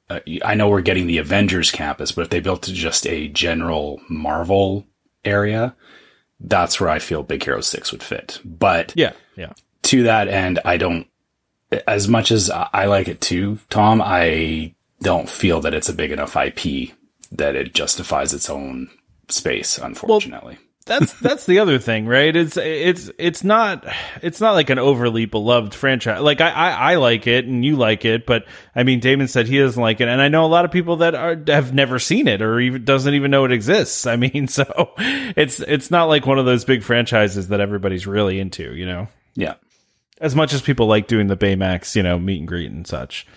Uh, 0.09 0.21
I 0.45 0.55
know 0.55 0.69
we're 0.69 0.79
getting 0.79 1.05
the 1.07 1.17
Avengers 1.17 1.69
campus, 1.69 2.13
but 2.13 2.21
if 2.21 2.29
they 2.29 2.39
built 2.39 2.61
just 2.63 3.05
a 3.07 3.27
general 3.27 3.99
Marvel 4.07 4.85
area, 5.25 5.75
that's 6.39 6.79
where 6.79 6.89
I 6.89 6.99
feel 6.99 7.23
Big 7.23 7.43
Hero 7.43 7.61
Six 7.61 7.91
would 7.91 8.03
fit. 8.03 8.39
But 8.45 8.93
Yeah, 8.95 9.13
yeah. 9.35 9.53
to 9.83 10.03
that 10.03 10.27
end, 10.27 10.59
I 10.65 10.77
don't, 10.77 11.07
as 11.87 12.07
much 12.07 12.31
as 12.31 12.49
I 12.49 12.69
I 12.73 12.85
like 12.85 13.07
it 13.07 13.21
too, 13.21 13.59
Tom, 13.69 14.01
I 14.03 14.75
don't 15.01 15.29
feel 15.29 15.61
that 15.61 15.73
it's 15.73 15.89
a 15.89 15.93
big 15.93 16.11
enough 16.11 16.35
IP 16.35 16.91
that 17.31 17.55
it 17.55 17.73
justifies 17.73 18.33
its 18.33 18.49
own 18.49 18.89
space, 19.29 19.77
unfortunately. 19.77 20.57
That's 20.87 21.13
that's 21.19 21.45
the 21.45 21.59
other 21.59 21.77
thing, 21.77 22.07
right? 22.07 22.35
It's 22.35 22.57
it's 22.57 23.11
it's 23.17 23.43
not 23.43 23.85
it's 24.21 24.41
not 24.41 24.53
like 24.53 24.69
an 24.69 24.79
overly 24.79 25.25
beloved 25.25 25.75
franchise. 25.75 26.21
Like 26.21 26.41
I, 26.41 26.49
I 26.49 26.69
I 26.69 26.95
like 26.95 27.27
it 27.27 27.45
and 27.45 27.63
you 27.63 27.75
like 27.75 28.05
it, 28.05 28.25
but 28.25 28.45
I 28.75 28.83
mean 28.83 28.99
Damon 28.99 29.27
said 29.27 29.47
he 29.47 29.59
doesn't 29.59 29.81
like 29.81 30.01
it, 30.01 30.07
and 30.07 30.21
I 30.21 30.29
know 30.29 30.45
a 30.45 30.47
lot 30.47 30.65
of 30.65 30.71
people 30.71 30.97
that 30.97 31.13
are 31.13 31.37
have 31.47 31.73
never 31.73 31.99
seen 31.99 32.27
it 32.27 32.41
or 32.41 32.59
even 32.59 32.85
doesn't 32.85 33.13
even 33.13 33.29
know 33.29 33.45
it 33.45 33.51
exists. 33.51 34.07
I 34.07 34.15
mean, 34.15 34.47
so 34.47 34.93
it's 34.97 35.59
it's 35.59 35.91
not 35.91 36.05
like 36.05 36.25
one 36.25 36.39
of 36.39 36.45
those 36.45 36.65
big 36.65 36.83
franchises 36.83 37.49
that 37.49 37.59
everybody's 37.59 38.07
really 38.07 38.39
into, 38.39 38.73
you 38.73 38.85
know. 38.85 39.07
yeah. 39.35 39.55
As 40.19 40.35
much 40.35 40.51
as 40.51 40.63
people 40.63 40.87
like 40.87 41.07
doing 41.07 41.27
the 41.27 41.37
Baymax, 41.37 41.95
you 41.95 42.01
know, 42.01 42.17
meet 42.17 42.39
and 42.39 42.47
greet 42.47 42.71
and 42.71 42.87
such, 42.87 43.27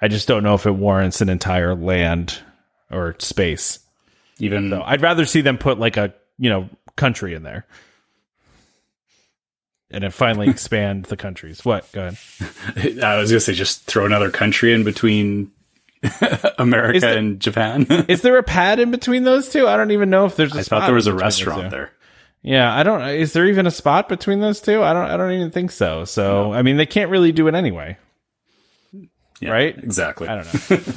I 0.00 0.06
just 0.06 0.28
don't 0.28 0.44
know 0.44 0.54
if 0.54 0.66
it 0.66 0.70
warrants 0.70 1.20
an 1.20 1.28
entire 1.28 1.74
land 1.74 2.38
or 2.92 3.16
space. 3.18 3.80
Even 4.38 4.70
though 4.70 4.82
I'd 4.82 5.02
rather 5.02 5.26
see 5.26 5.40
them 5.40 5.58
put 5.58 5.80
like 5.80 5.96
a 5.96 6.14
you 6.38 6.48
know 6.48 6.68
country 6.98 7.34
in 7.34 7.42
there, 7.42 7.64
and 9.90 10.04
then 10.04 10.10
finally 10.10 10.48
expand 10.50 11.06
the 11.06 11.16
countries. 11.16 11.64
What? 11.64 11.90
Go 11.92 12.08
ahead. 12.08 12.98
I 13.00 13.16
was 13.18 13.30
gonna 13.30 13.40
say, 13.40 13.54
just 13.54 13.84
throw 13.86 14.04
another 14.06 14.30
country 14.30 14.74
in 14.74 14.84
between 14.84 15.50
America 16.58 17.00
there- 17.00 17.16
and 17.18 17.40
Japan. 17.40 17.86
Is 18.08 18.22
there 18.22 18.36
a 18.38 18.42
pad 18.42 18.78
in 18.80 18.90
between 18.90 19.24
those 19.24 19.48
two? 19.48 19.66
I 19.66 19.76
don't 19.76 19.90
even 19.92 20.10
know 20.10 20.26
if 20.26 20.36
there's. 20.36 20.54
I 20.54 20.60
I 20.60 20.62
thought 20.62 20.86
there 20.86 20.94
was 20.94 21.06
a 21.06 21.14
restaurant 21.14 21.70
there. 21.70 21.90
Yeah, 22.42 22.72
I 22.72 22.82
don't. 22.84 23.02
Is 23.08 23.32
there 23.32 23.46
even 23.46 23.66
a 23.66 23.70
spot 23.70 24.08
between 24.08 24.40
those 24.40 24.60
two? 24.60 24.82
I 24.82 24.92
don't. 24.92 25.10
I 25.10 25.16
don't 25.16 25.32
even 25.32 25.50
think 25.50 25.70
so. 25.72 26.04
So 26.04 26.52
I 26.52 26.62
mean, 26.62 26.76
they 26.76 26.86
can't 26.86 27.10
really 27.10 27.32
do 27.32 27.48
it 27.48 27.54
anyway. 27.54 27.96
Yeah, 29.40 29.50
Right? 29.50 29.76
Exactly. 29.78 30.26
I 30.28 30.36
don't 30.42 30.70
know. 30.70 30.92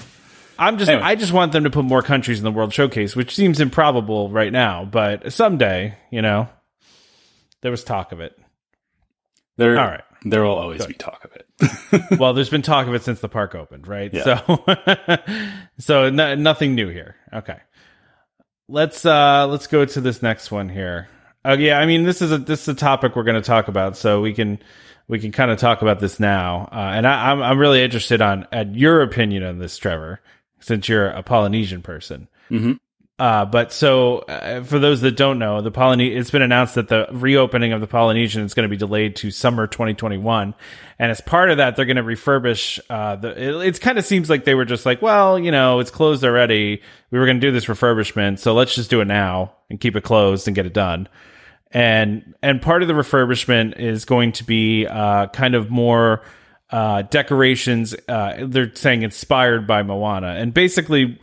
I'm 0.62 0.78
just 0.78 0.90
Anyway. 0.92 1.04
I 1.04 1.16
just 1.16 1.34
want 1.34 1.52
them 1.54 1.64
to 1.64 1.72
put 1.72 1.86
more 1.86 2.04
countries 2.04 2.38
in 2.38 2.44
the 2.44 2.52
World 2.52 2.72
Showcase, 2.72 3.16
which 3.16 3.36
seems 3.36 3.60
improbable 3.60 4.30
right 4.30 4.52
now, 4.52 4.86
but 4.86 5.34
someday, 5.34 5.98
you 6.12 6.22
know, 6.22 6.48
there 7.62 7.72
was 7.72 7.84
talk 7.84 8.12
of 8.12 8.20
it. 8.20 8.38
There, 9.58 9.78
All 9.80 9.88
right. 9.88 10.04
There 10.24 10.44
will 10.44 10.56
always 10.58 10.86
be 10.86 10.94
talk 10.94 11.26
of 11.26 11.32
it. 11.32 12.20
well, 12.20 12.34
there's 12.34 12.50
been 12.50 12.62
talk 12.62 12.88
of 12.88 12.94
it 12.94 13.04
since 13.04 13.22
the 13.22 13.30
park 13.30 13.56
opened, 13.56 13.88
right? 13.88 14.14
Yeah. 14.14 14.24
So, 14.46 14.66
so 15.80 16.10
no, 16.12 16.36
nothing 16.36 16.76
new 16.76 16.90
here. 16.90 17.16
Okay, 17.34 17.58
let's 18.68 19.04
uh 19.04 19.48
let's 19.48 19.66
go 19.66 19.84
to 19.84 20.00
this 20.00 20.22
next 20.22 20.52
one 20.52 20.70
here. 20.70 21.08
Oh 21.44 21.54
yeah, 21.54 21.80
I 21.80 21.88
mean 21.88 22.04
this 22.04 22.22
is 22.22 22.32
a 22.32 22.38
this 22.38 22.62
is 22.62 22.68
a 22.68 22.76
topic 22.76 23.16
we're 23.16 23.24
going 23.24 23.42
to 23.42 23.46
talk 23.46 23.68
about, 23.68 23.98
so 23.98 24.22
we 24.22 24.34
can 24.34 24.60
we 25.08 25.18
can 25.18 25.32
kind 25.32 25.50
of 25.50 25.58
talk 25.58 25.82
about 25.82 26.00
this 26.00 26.20
now. 26.20 26.70
Uh, 26.72 26.92
and 26.94 27.08
I, 27.08 27.32
I'm 27.32 27.42
I'm 27.42 27.58
really 27.58 27.84
interested 27.84 28.22
on 28.22 28.48
at 28.52 28.76
your 28.76 29.02
opinion 29.02 29.42
on 29.42 29.58
this, 29.58 29.76
Trevor, 29.76 30.22
since 30.62 30.88
you're 30.88 31.10
a 31.10 31.24
Polynesian 31.24 31.82
person. 31.82 32.28
Mhm. 32.50 32.80
Uh, 33.20 33.46
but 33.46 33.72
so 33.72 34.20
uh, 34.20 34.64
for 34.64 34.80
those 34.80 35.02
that 35.02 35.16
don't 35.16 35.38
know, 35.38 35.62
the 35.62 35.70
Polyne- 35.70 36.18
it's 36.18 36.32
been 36.32 36.42
announced 36.42 36.74
that 36.74 36.88
the 36.88 37.06
reopening 37.12 37.72
of 37.72 37.80
the 37.80 37.86
Polynesian 37.86 38.44
is 38.44 38.56
going 38.56 38.64
to 38.64 38.70
be 38.70 38.78
delayed 38.78 39.16
to 39.18 39.30
summer 39.30 39.68
2021. 39.68 40.56
And 40.98 41.12
as 41.12 41.22
part 41.22 41.52
of 41.52 41.58
that, 41.58 41.76
they're 41.76 41.86
going 41.86 41.98
to 41.98 42.04
refurbish, 42.04 42.80
uh, 42.90 43.18
the, 43.18 43.30
it, 43.30 43.76
it 43.76 43.80
kind 43.82 44.00
of 44.00 44.06
seems 44.06 44.28
like 44.28 44.44
they 44.46 44.56
were 44.56 44.66
just 44.66 44.88
like, 44.88 45.04
well, 45.04 45.38
you 45.38 45.52
know, 45.52 45.80
it's 45.80 45.92
closed 45.92 46.24
already. 46.24 46.82
We 47.12 47.20
were 47.20 47.26
going 47.26 47.40
to 47.40 47.46
do 47.48 47.52
this 47.52 47.66
refurbishment. 47.66 48.40
So 48.40 48.56
let's 48.56 48.74
just 48.74 48.90
do 48.90 49.02
it 49.02 49.06
now 49.06 49.54
and 49.70 49.80
keep 49.80 49.96
it 49.96 50.04
closed 50.04 50.48
and 50.48 50.56
get 50.56 50.66
it 50.66 50.74
done. 50.74 51.08
And, 51.70 52.34
and 52.42 52.60
part 52.60 52.82
of 52.82 52.88
the 52.88 52.96
refurbishment 52.96 53.80
is 53.80 54.04
going 54.04 54.32
to 54.34 54.44
be, 54.44 54.88
uh, 54.88 55.28
kind 55.28 55.54
of 55.54 55.70
more, 55.70 56.24
uh, 56.72 57.04
decorations. 57.04 57.96
Uh, 58.08 58.46
they're 58.48 58.74
saying 58.76 59.04
inspired 59.04 59.68
by 59.68 59.84
Moana. 59.84 60.36
And 60.38 60.54
basically, 60.54 61.20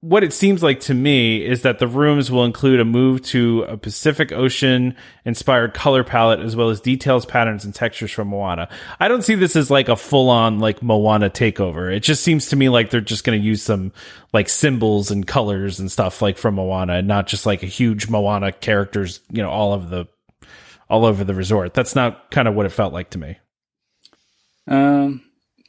what 0.00 0.22
it 0.22 0.32
seems 0.32 0.62
like 0.62 0.78
to 0.78 0.94
me 0.94 1.44
is 1.44 1.62
that 1.62 1.80
the 1.80 1.88
rooms 1.88 2.30
will 2.30 2.44
include 2.44 2.78
a 2.78 2.84
move 2.84 3.20
to 3.20 3.64
a 3.64 3.76
Pacific 3.76 4.30
Ocean 4.30 4.94
inspired 5.24 5.74
color 5.74 6.04
palette 6.04 6.38
as 6.38 6.54
well 6.54 6.68
as 6.68 6.80
details, 6.80 7.26
patterns, 7.26 7.64
and 7.64 7.74
textures 7.74 8.12
from 8.12 8.28
Moana. 8.28 8.68
I 9.00 9.08
don't 9.08 9.22
see 9.22 9.34
this 9.34 9.56
as 9.56 9.72
like 9.72 9.88
a 9.88 9.96
full 9.96 10.30
on 10.30 10.60
like 10.60 10.84
Moana 10.84 11.30
takeover. 11.30 11.92
It 11.92 12.00
just 12.00 12.22
seems 12.22 12.50
to 12.50 12.56
me 12.56 12.68
like 12.68 12.90
they're 12.90 13.00
just 13.00 13.24
going 13.24 13.40
to 13.40 13.44
use 13.44 13.62
some 13.62 13.92
like 14.32 14.48
symbols 14.48 15.10
and 15.10 15.26
colors 15.26 15.80
and 15.80 15.90
stuff 15.90 16.22
like 16.22 16.38
from 16.38 16.54
Moana 16.54 16.94
and 16.94 17.08
not 17.08 17.26
just 17.26 17.44
like 17.44 17.64
a 17.64 17.66
huge 17.66 18.08
Moana 18.08 18.52
characters, 18.52 19.20
you 19.32 19.42
know, 19.42 19.50
all 19.50 19.72
of 19.72 19.90
the 19.90 20.06
all 20.88 21.06
over 21.06 21.24
the 21.24 21.34
resort. 21.34 21.74
That's 21.74 21.96
not 21.96 22.30
kind 22.30 22.46
of 22.46 22.54
what 22.54 22.66
it 22.66 22.70
felt 22.70 22.92
like 22.92 23.10
to 23.10 23.18
me. 23.18 23.38
Um, 24.68 25.22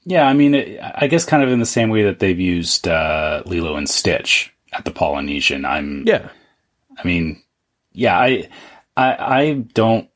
yeah, 0.03 0.25
I 0.27 0.33
mean, 0.33 0.55
it, 0.55 0.79
I 0.81 1.07
guess 1.07 1.25
kind 1.25 1.43
of 1.43 1.49
in 1.49 1.59
the 1.59 1.65
same 1.65 1.89
way 1.89 2.03
that 2.03 2.19
they've 2.19 2.39
used 2.39 2.87
uh, 2.87 3.43
Lilo 3.45 3.75
and 3.75 3.89
Stitch 3.89 4.53
at 4.73 4.85
the 4.85 4.91
Polynesian. 4.91 5.65
I'm, 5.65 6.03
Yeah. 6.05 6.29
I 6.97 7.07
mean, 7.07 7.41
yeah, 7.93 8.17
I, 8.19 8.49
I, 8.97 9.15
I 9.41 9.53
don't 9.73 10.09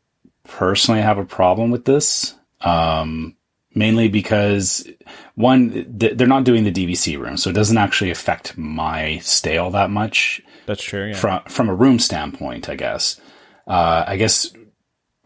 personally 0.43 1.01
have 1.01 1.17
a 1.17 1.25
problem 1.25 1.71
with 1.71 1.85
this. 1.85 2.35
Um, 2.61 3.35
mainly 3.75 4.07
because 4.07 4.87
one, 5.35 5.97
th- 5.99 6.17
they're 6.17 6.27
not 6.27 6.43
doing 6.43 6.63
the 6.63 6.71
DVC 6.71 7.19
room, 7.19 7.37
so 7.37 7.49
it 7.49 7.53
doesn't 7.53 7.77
actually 7.77 8.11
affect 8.11 8.57
my 8.57 9.17
stay 9.19 9.57
all 9.57 9.71
that 9.71 9.89
much 9.89 10.41
That's 10.65 10.83
true. 10.83 11.07
Yeah. 11.07 11.15
from 11.15 11.41
from 11.47 11.69
a 11.69 11.75
room 11.75 11.99
standpoint, 11.99 12.69
I 12.69 12.75
guess. 12.75 13.19
Uh, 13.67 14.03
I 14.07 14.15
guess 14.17 14.51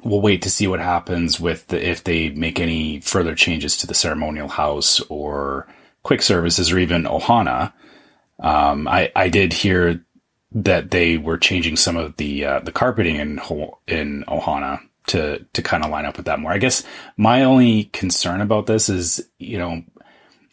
we'll 0.03 0.21
wait 0.21 0.41
to 0.43 0.49
see 0.49 0.67
what 0.67 0.79
happens 0.79 1.39
with 1.39 1.67
the, 1.67 1.89
if 1.89 2.03
they 2.03 2.29
make 2.29 2.59
any 2.59 2.99
further 2.99 3.35
changes 3.35 3.77
to 3.77 3.87
the 3.87 3.93
ceremonial 3.93 4.47
house 4.47 4.99
or 5.09 5.67
quick 6.03 6.21
services 6.21 6.71
or 6.71 6.79
even 6.79 7.03
Ohana. 7.03 7.73
Um, 8.39 8.87
I 8.87 9.11
I 9.15 9.29
did 9.29 9.53
hear 9.53 10.03
that 10.51 10.91
they 10.91 11.17
were 11.17 11.37
changing 11.37 11.75
some 11.75 11.97
of 11.97 12.15
the 12.17 12.45
uh, 12.45 12.59
the 12.59 12.71
carpeting 12.71 13.17
in 13.17 13.39
in 13.87 14.23
Ohana 14.27 14.79
to 15.07 15.43
to 15.53 15.61
kind 15.61 15.83
of 15.83 15.89
line 15.89 16.05
up 16.05 16.17
with 16.17 16.27
that 16.27 16.39
more. 16.39 16.51
I 16.51 16.59
guess 16.59 16.83
my 17.17 17.43
only 17.43 17.85
concern 17.85 18.41
about 18.41 18.67
this 18.67 18.89
is 18.89 19.27
you 19.39 19.57
know 19.57 19.83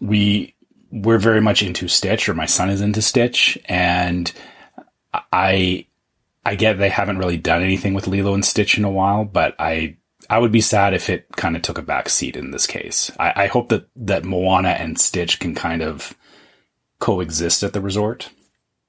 we 0.00 0.54
we're 0.90 1.18
very 1.18 1.40
much 1.40 1.62
into 1.62 1.88
Stitch 1.88 2.28
or 2.28 2.34
my 2.34 2.46
son 2.46 2.70
is 2.70 2.80
into 2.80 3.02
Stitch 3.02 3.58
and 3.66 4.32
I 5.32 5.86
I 6.44 6.54
get 6.54 6.78
they 6.78 6.88
haven't 6.88 7.18
really 7.18 7.36
done 7.36 7.62
anything 7.62 7.94
with 7.94 8.06
Lilo 8.06 8.34
and 8.34 8.44
Stitch 8.44 8.76
in 8.78 8.84
a 8.84 8.90
while, 8.90 9.24
but 9.24 9.54
I 9.58 9.96
I 10.28 10.38
would 10.38 10.52
be 10.52 10.60
sad 10.60 10.94
if 10.94 11.10
it 11.10 11.28
kind 11.36 11.56
of 11.56 11.62
took 11.62 11.78
a 11.78 11.82
back 11.82 12.08
seat 12.08 12.36
in 12.36 12.50
this 12.50 12.66
case. 12.66 13.10
I, 13.18 13.44
I 13.44 13.46
hope 13.46 13.68
that 13.70 13.88
that 13.96 14.24
Moana 14.24 14.70
and 14.70 14.98
Stitch 14.98 15.40
can 15.40 15.54
kind 15.54 15.82
of 15.82 16.14
coexist 16.98 17.62
at 17.62 17.72
the 17.72 17.80
resort. 17.80 18.30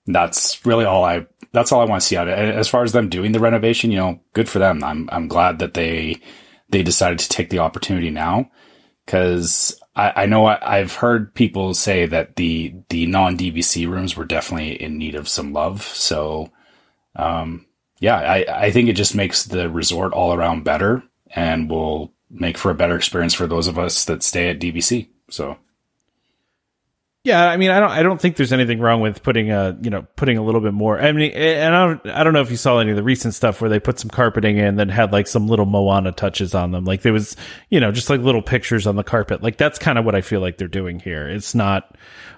That's 0.06 0.66
really 0.66 0.86
all 0.86 1.04
I 1.04 1.28
that's 1.52 1.72
all 1.72 1.82
I 1.82 1.86
want 1.86 2.02
to 2.02 2.08
see 2.08 2.18
out 2.18 2.28
of 2.28 2.38
it. 2.38 2.56
As 2.56 2.68
far 2.68 2.84
as 2.84 2.92
them 2.92 3.10
doing 3.10 3.32
the 3.32 3.40
renovation, 3.40 3.92
you 3.92 3.98
know, 3.98 4.20
good 4.34 4.50
for 4.50 4.60
them. 4.60 4.84
I'm 4.84 5.10
I'm 5.12 5.28
glad 5.28 5.60
that 5.60 5.74
they 5.74 6.22
they 6.70 6.84
decided 6.84 7.20
to 7.20 7.30
take 7.30 7.50
the 7.50 7.60
opportunity 7.60 8.10
now 8.10 8.50
because 9.06 9.80
I, 9.96 10.24
I 10.24 10.26
know 10.26 10.46
I, 10.46 10.80
I've 10.80 10.96
heard 10.96 11.34
people 11.34 11.74
say 11.74 12.06
that 12.06 12.36
the 12.36 12.76
the 12.90 13.08
non 13.08 13.38
DVC 13.38 13.88
rooms 13.88 14.16
were 14.16 14.26
definitely 14.26 14.82
in 14.82 14.98
need 14.98 15.16
of 15.16 15.28
some 15.28 15.54
love. 15.54 15.84
So, 15.84 16.52
um, 17.15 17.65
yeah, 18.00 18.17
I, 18.17 18.45
I 18.65 18.72
think 18.72 18.89
it 18.89 18.93
just 18.93 19.15
makes 19.15 19.45
the 19.45 19.69
resort 19.69 20.13
all 20.13 20.34
around 20.34 20.63
better 20.63 21.03
and 21.34 21.69
will 21.69 22.13
make 22.29 22.57
for 22.57 22.72
a 22.72 22.75
better 22.75 22.95
experience 22.95 23.34
for 23.34 23.48
those 23.48 23.67
of 23.67 23.79
us 23.79 24.05
that 24.05 24.24
stay 24.24 24.50
at 24.50 24.60
DVC. 24.60 25.07
So, 25.29 25.57
Yeah, 27.24 27.48
I 27.48 27.57
mean, 27.57 27.72
I 27.72 27.79
don't, 27.79 27.91
I 27.91 28.03
don't 28.03 28.19
think 28.19 28.36
there's 28.36 28.53
anything 28.53 28.79
wrong 28.79 29.00
with 29.01 29.24
putting 29.24 29.50
a, 29.51 29.77
you 29.81 29.89
know, 29.89 30.05
putting 30.15 30.38
a 30.38 30.43
little 30.43 30.62
bit 30.62 30.74
more. 30.74 31.00
I 31.00 31.12
mean, 31.13 31.31
and 31.31 31.74
I 31.74 31.88
don't, 31.88 32.07
I 32.07 32.24
don't 32.24 32.34
know 32.34 32.41
if 32.41 32.51
you 32.51 32.57
saw 32.57 32.79
any 32.79 32.91
of 32.91 32.98
the 32.98 33.03
recent 33.03 33.34
stuff 33.34 33.62
where 33.62 33.69
they 33.69 33.79
put 33.79 33.98
some 34.00 34.10
carpeting 34.10 34.57
in 34.57 34.75
that 34.75 34.89
had 34.89 35.12
like 35.12 35.27
some 35.27 35.48
little 35.48 35.65
Moana 35.65 36.12
touches 36.12 36.53
on 36.53 36.72
them. 36.72 36.84
Like 36.86 37.01
there 37.01 37.13
was, 37.13 37.36
you 37.69 37.79
know, 37.79 37.91
just 37.91 38.10
like 38.10 38.19
little 38.19 38.43
pictures 38.43 38.86
on 38.86 38.95
the 38.95 39.03
carpet. 39.03 39.41
Like 39.41 39.57
that's 39.57 39.79
kind 39.79 39.98
of 39.98 40.05
what 40.05 40.15
I 40.15 40.22
feel 40.22 40.41
like 40.41 40.57
they're 40.57 40.67
doing 40.67 41.00
here. 41.00 41.27
It's 41.27 41.55
not 41.55 41.95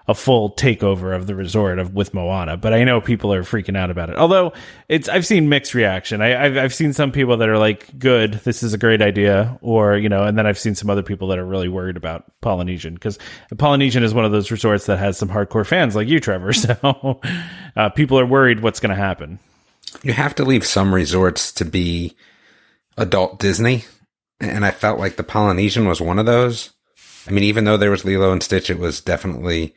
a 0.08 0.16
full 0.16 0.52
takeover 0.52 1.14
of 1.14 1.28
the 1.28 1.36
resort 1.36 1.80
of 1.80 1.94
with 1.94 2.14
Moana, 2.14 2.56
but 2.56 2.74
I 2.74 2.86
know 2.86 3.02
people 3.02 3.34
are 3.34 3.44
freaking 3.44 3.78
out 3.78 3.92
about 3.92 4.10
it. 4.10 4.16
Although 4.16 4.54
it's, 4.88 5.10
I've 5.10 5.26
seen 5.26 5.50
mixed 5.50 5.74
reaction. 5.74 6.22
I, 6.22 6.46
I've, 6.46 6.58
I've 6.58 6.74
seen 6.74 6.94
some 6.94 7.12
people 7.12 7.38
that 7.38 7.50
are 7.50 7.58
like, 7.58 7.98
"Good, 7.98 8.34
this 8.46 8.64
is 8.64 8.74
a 8.74 8.78
great 8.78 9.02
idea," 9.02 9.58
or 9.62 9.98
you 9.98 10.08
know, 10.08 10.24
and 10.24 10.38
then 10.38 10.48
I've 10.48 10.60
seen 10.60 10.76
some 10.76 10.90
other 10.90 11.04
people 11.04 11.28
that 11.30 11.40
are 11.40 11.46
really 11.46 11.68
worried 11.68 11.98
about 11.98 12.24
Polynesian 12.42 12.94
because 12.94 13.20
Polynesian 13.58 14.04
is 14.04 14.14
one 14.14 14.24
of 14.24 14.32
those 14.32 14.50
resorts 14.50 14.86
that 14.86 14.98
has 14.98 15.18
some 15.18 15.30
hardcore 15.30 15.66
fans 15.66 15.96
like 15.96 16.08
you, 16.08 16.20
Trevor. 16.20 16.54
So 16.58 17.22
uh, 17.76 17.90
people 17.90 18.20
are 18.20 18.26
worried 18.26 18.62
what's 18.62 18.80
going 18.80 18.90
to 18.90 18.96
happen. 18.96 19.40
You 20.04 20.14
have 20.14 20.36
to 20.36 20.44
leave 20.44 20.66
some 20.66 20.94
resorts 20.94 21.52
to 21.54 21.66
be 21.66 22.16
adult 22.98 23.40
Disney. 23.40 23.86
And 24.40 24.66
I 24.66 24.72
felt 24.72 25.00
like 25.00 25.16
the 25.16 25.24
Polynesian 25.24 25.88
was 25.88 26.02
one 26.02 26.20
of 26.20 26.26
those. 26.26 26.72
I 27.28 27.32
mean, 27.32 27.44
even 27.44 27.66
though 27.66 27.78
there 27.78 27.92
was 27.92 28.06
Lilo 28.06 28.32
and 28.32 28.42
Stitch, 28.42 28.70
it 28.70 28.80
was 28.80 29.02
definitely 29.02 29.76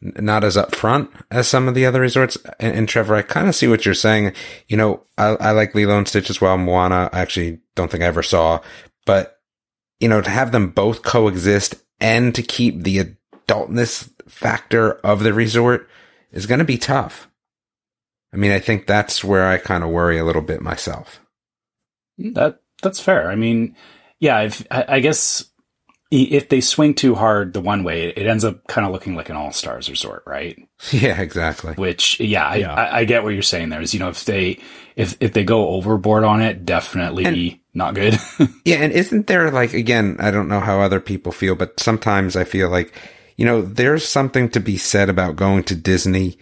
not 0.00 0.44
as 0.44 0.56
upfront 0.56 1.08
as 1.30 1.48
some 1.48 1.68
of 1.68 1.74
the 1.74 1.86
other 1.86 2.00
resorts. 2.00 2.36
And, 2.60 2.76
and 2.76 2.88
Trevor, 2.88 3.14
I 3.14 3.22
kind 3.22 3.48
of 3.48 3.54
see 3.54 3.68
what 3.68 3.84
you're 3.84 3.94
saying. 3.94 4.32
You 4.68 4.76
know, 4.76 5.02
I, 5.18 5.28
I 5.36 5.50
like 5.52 5.74
Lilo 5.74 5.96
and 5.96 6.08
Stitch 6.08 6.30
as 6.30 6.40
well. 6.40 6.58
Moana, 6.58 7.10
I 7.12 7.20
actually 7.20 7.60
don't 7.74 7.90
think 7.90 8.02
I 8.02 8.06
ever 8.06 8.22
saw, 8.22 8.60
but 9.04 9.40
you 10.00 10.08
know, 10.08 10.20
to 10.20 10.30
have 10.30 10.52
them 10.52 10.70
both 10.70 11.02
coexist 11.02 11.76
and 12.00 12.34
to 12.34 12.42
keep 12.42 12.82
the 12.82 13.16
adultness 13.48 14.10
factor 14.28 14.92
of 14.92 15.22
the 15.22 15.32
resort 15.32 15.88
is 16.32 16.46
going 16.46 16.58
to 16.58 16.64
be 16.64 16.78
tough. 16.78 17.28
I 18.32 18.36
mean, 18.36 18.52
I 18.52 18.58
think 18.58 18.86
that's 18.86 19.24
where 19.24 19.46
I 19.46 19.56
kind 19.56 19.82
of 19.82 19.90
worry 19.90 20.18
a 20.18 20.24
little 20.24 20.42
bit 20.42 20.60
myself. 20.60 21.20
That 22.18 22.60
that's 22.82 23.00
fair. 23.00 23.30
I 23.30 23.36
mean, 23.36 23.76
yeah, 24.18 24.40
if, 24.42 24.66
I, 24.70 24.84
I 24.88 25.00
guess 25.00 25.44
if 26.10 26.48
they 26.48 26.60
swing 26.60 26.94
too 26.94 27.14
hard 27.14 27.52
the 27.52 27.60
one 27.60 27.82
way, 27.82 28.08
it 28.08 28.26
ends 28.26 28.44
up 28.44 28.66
kind 28.68 28.86
of 28.86 28.92
looking 28.92 29.16
like 29.16 29.28
an 29.28 29.36
all 29.36 29.52
stars 29.52 29.90
resort, 29.90 30.22
right? 30.26 30.58
Yeah, 30.92 31.20
exactly. 31.20 31.72
Which, 31.74 32.20
yeah, 32.20 32.46
I, 32.46 32.56
Yeah. 32.56 32.74
I, 32.74 32.98
I 32.98 33.04
get 33.04 33.24
what 33.24 33.32
you're 33.32 33.42
saying. 33.42 33.70
There 33.70 33.80
is, 33.80 33.94
you 33.94 34.00
know, 34.00 34.10
if 34.10 34.24
they 34.24 34.60
if 34.94 35.16
if 35.20 35.32
they 35.32 35.42
go 35.42 35.68
overboard 35.68 36.22
on 36.22 36.42
it, 36.42 36.64
definitely 36.64 37.62
not 37.74 37.94
good. 37.94 38.18
Yeah, 38.64 38.76
and 38.76 38.92
isn't 38.92 39.26
there 39.26 39.50
like 39.50 39.74
again, 39.74 40.16
I 40.18 40.30
don't 40.30 40.48
know 40.48 40.60
how 40.60 40.80
other 40.80 41.00
people 41.00 41.32
feel, 41.32 41.54
but 41.54 41.80
sometimes 41.80 42.36
I 42.36 42.44
feel 42.44 42.68
like, 42.68 42.92
you 43.36 43.44
know, 43.46 43.62
there's 43.62 44.06
something 44.06 44.48
to 44.50 44.60
be 44.60 44.76
said 44.76 45.08
about 45.08 45.36
going 45.36 45.64
to 45.64 45.74
Disney 45.74 46.38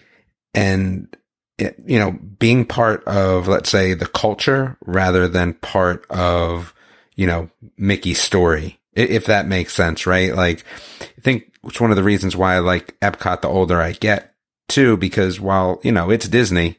and 0.52 1.14
it, 1.59 1.76
you 1.87 1.99
know, 1.99 2.12
being 2.38 2.64
part 2.66 3.04
of 3.04 3.47
let's 3.47 3.71
say 3.71 3.94
the 3.94 4.06
culture 4.06 4.76
rather 4.85 5.28
than 5.28 5.54
part 5.54 6.06
of, 6.11 6.75
you 7.14 7.26
know, 7.26 7.50
Mickey's 7.76 8.21
story. 8.21 8.80
If 8.95 9.27
that 9.27 9.47
makes 9.47 9.75
sense, 9.75 10.07
right? 10.07 10.35
Like 10.35 10.65
I 11.01 11.21
think 11.21 11.53
it's 11.65 11.81
one 11.81 11.91
of 11.91 11.97
the 11.97 12.03
reasons 12.03 12.37
why 12.37 12.55
I 12.55 12.59
like 12.61 12.99
Epcot 13.01 13.41
the 13.41 13.49
older 13.49 13.81
I 13.81 13.93
get 13.93 14.35
too 14.69 14.97
because 14.97 15.41
while, 15.41 15.81
you 15.83 15.93
know, 15.93 16.11
it's 16.11 16.29
Disney, 16.29 16.79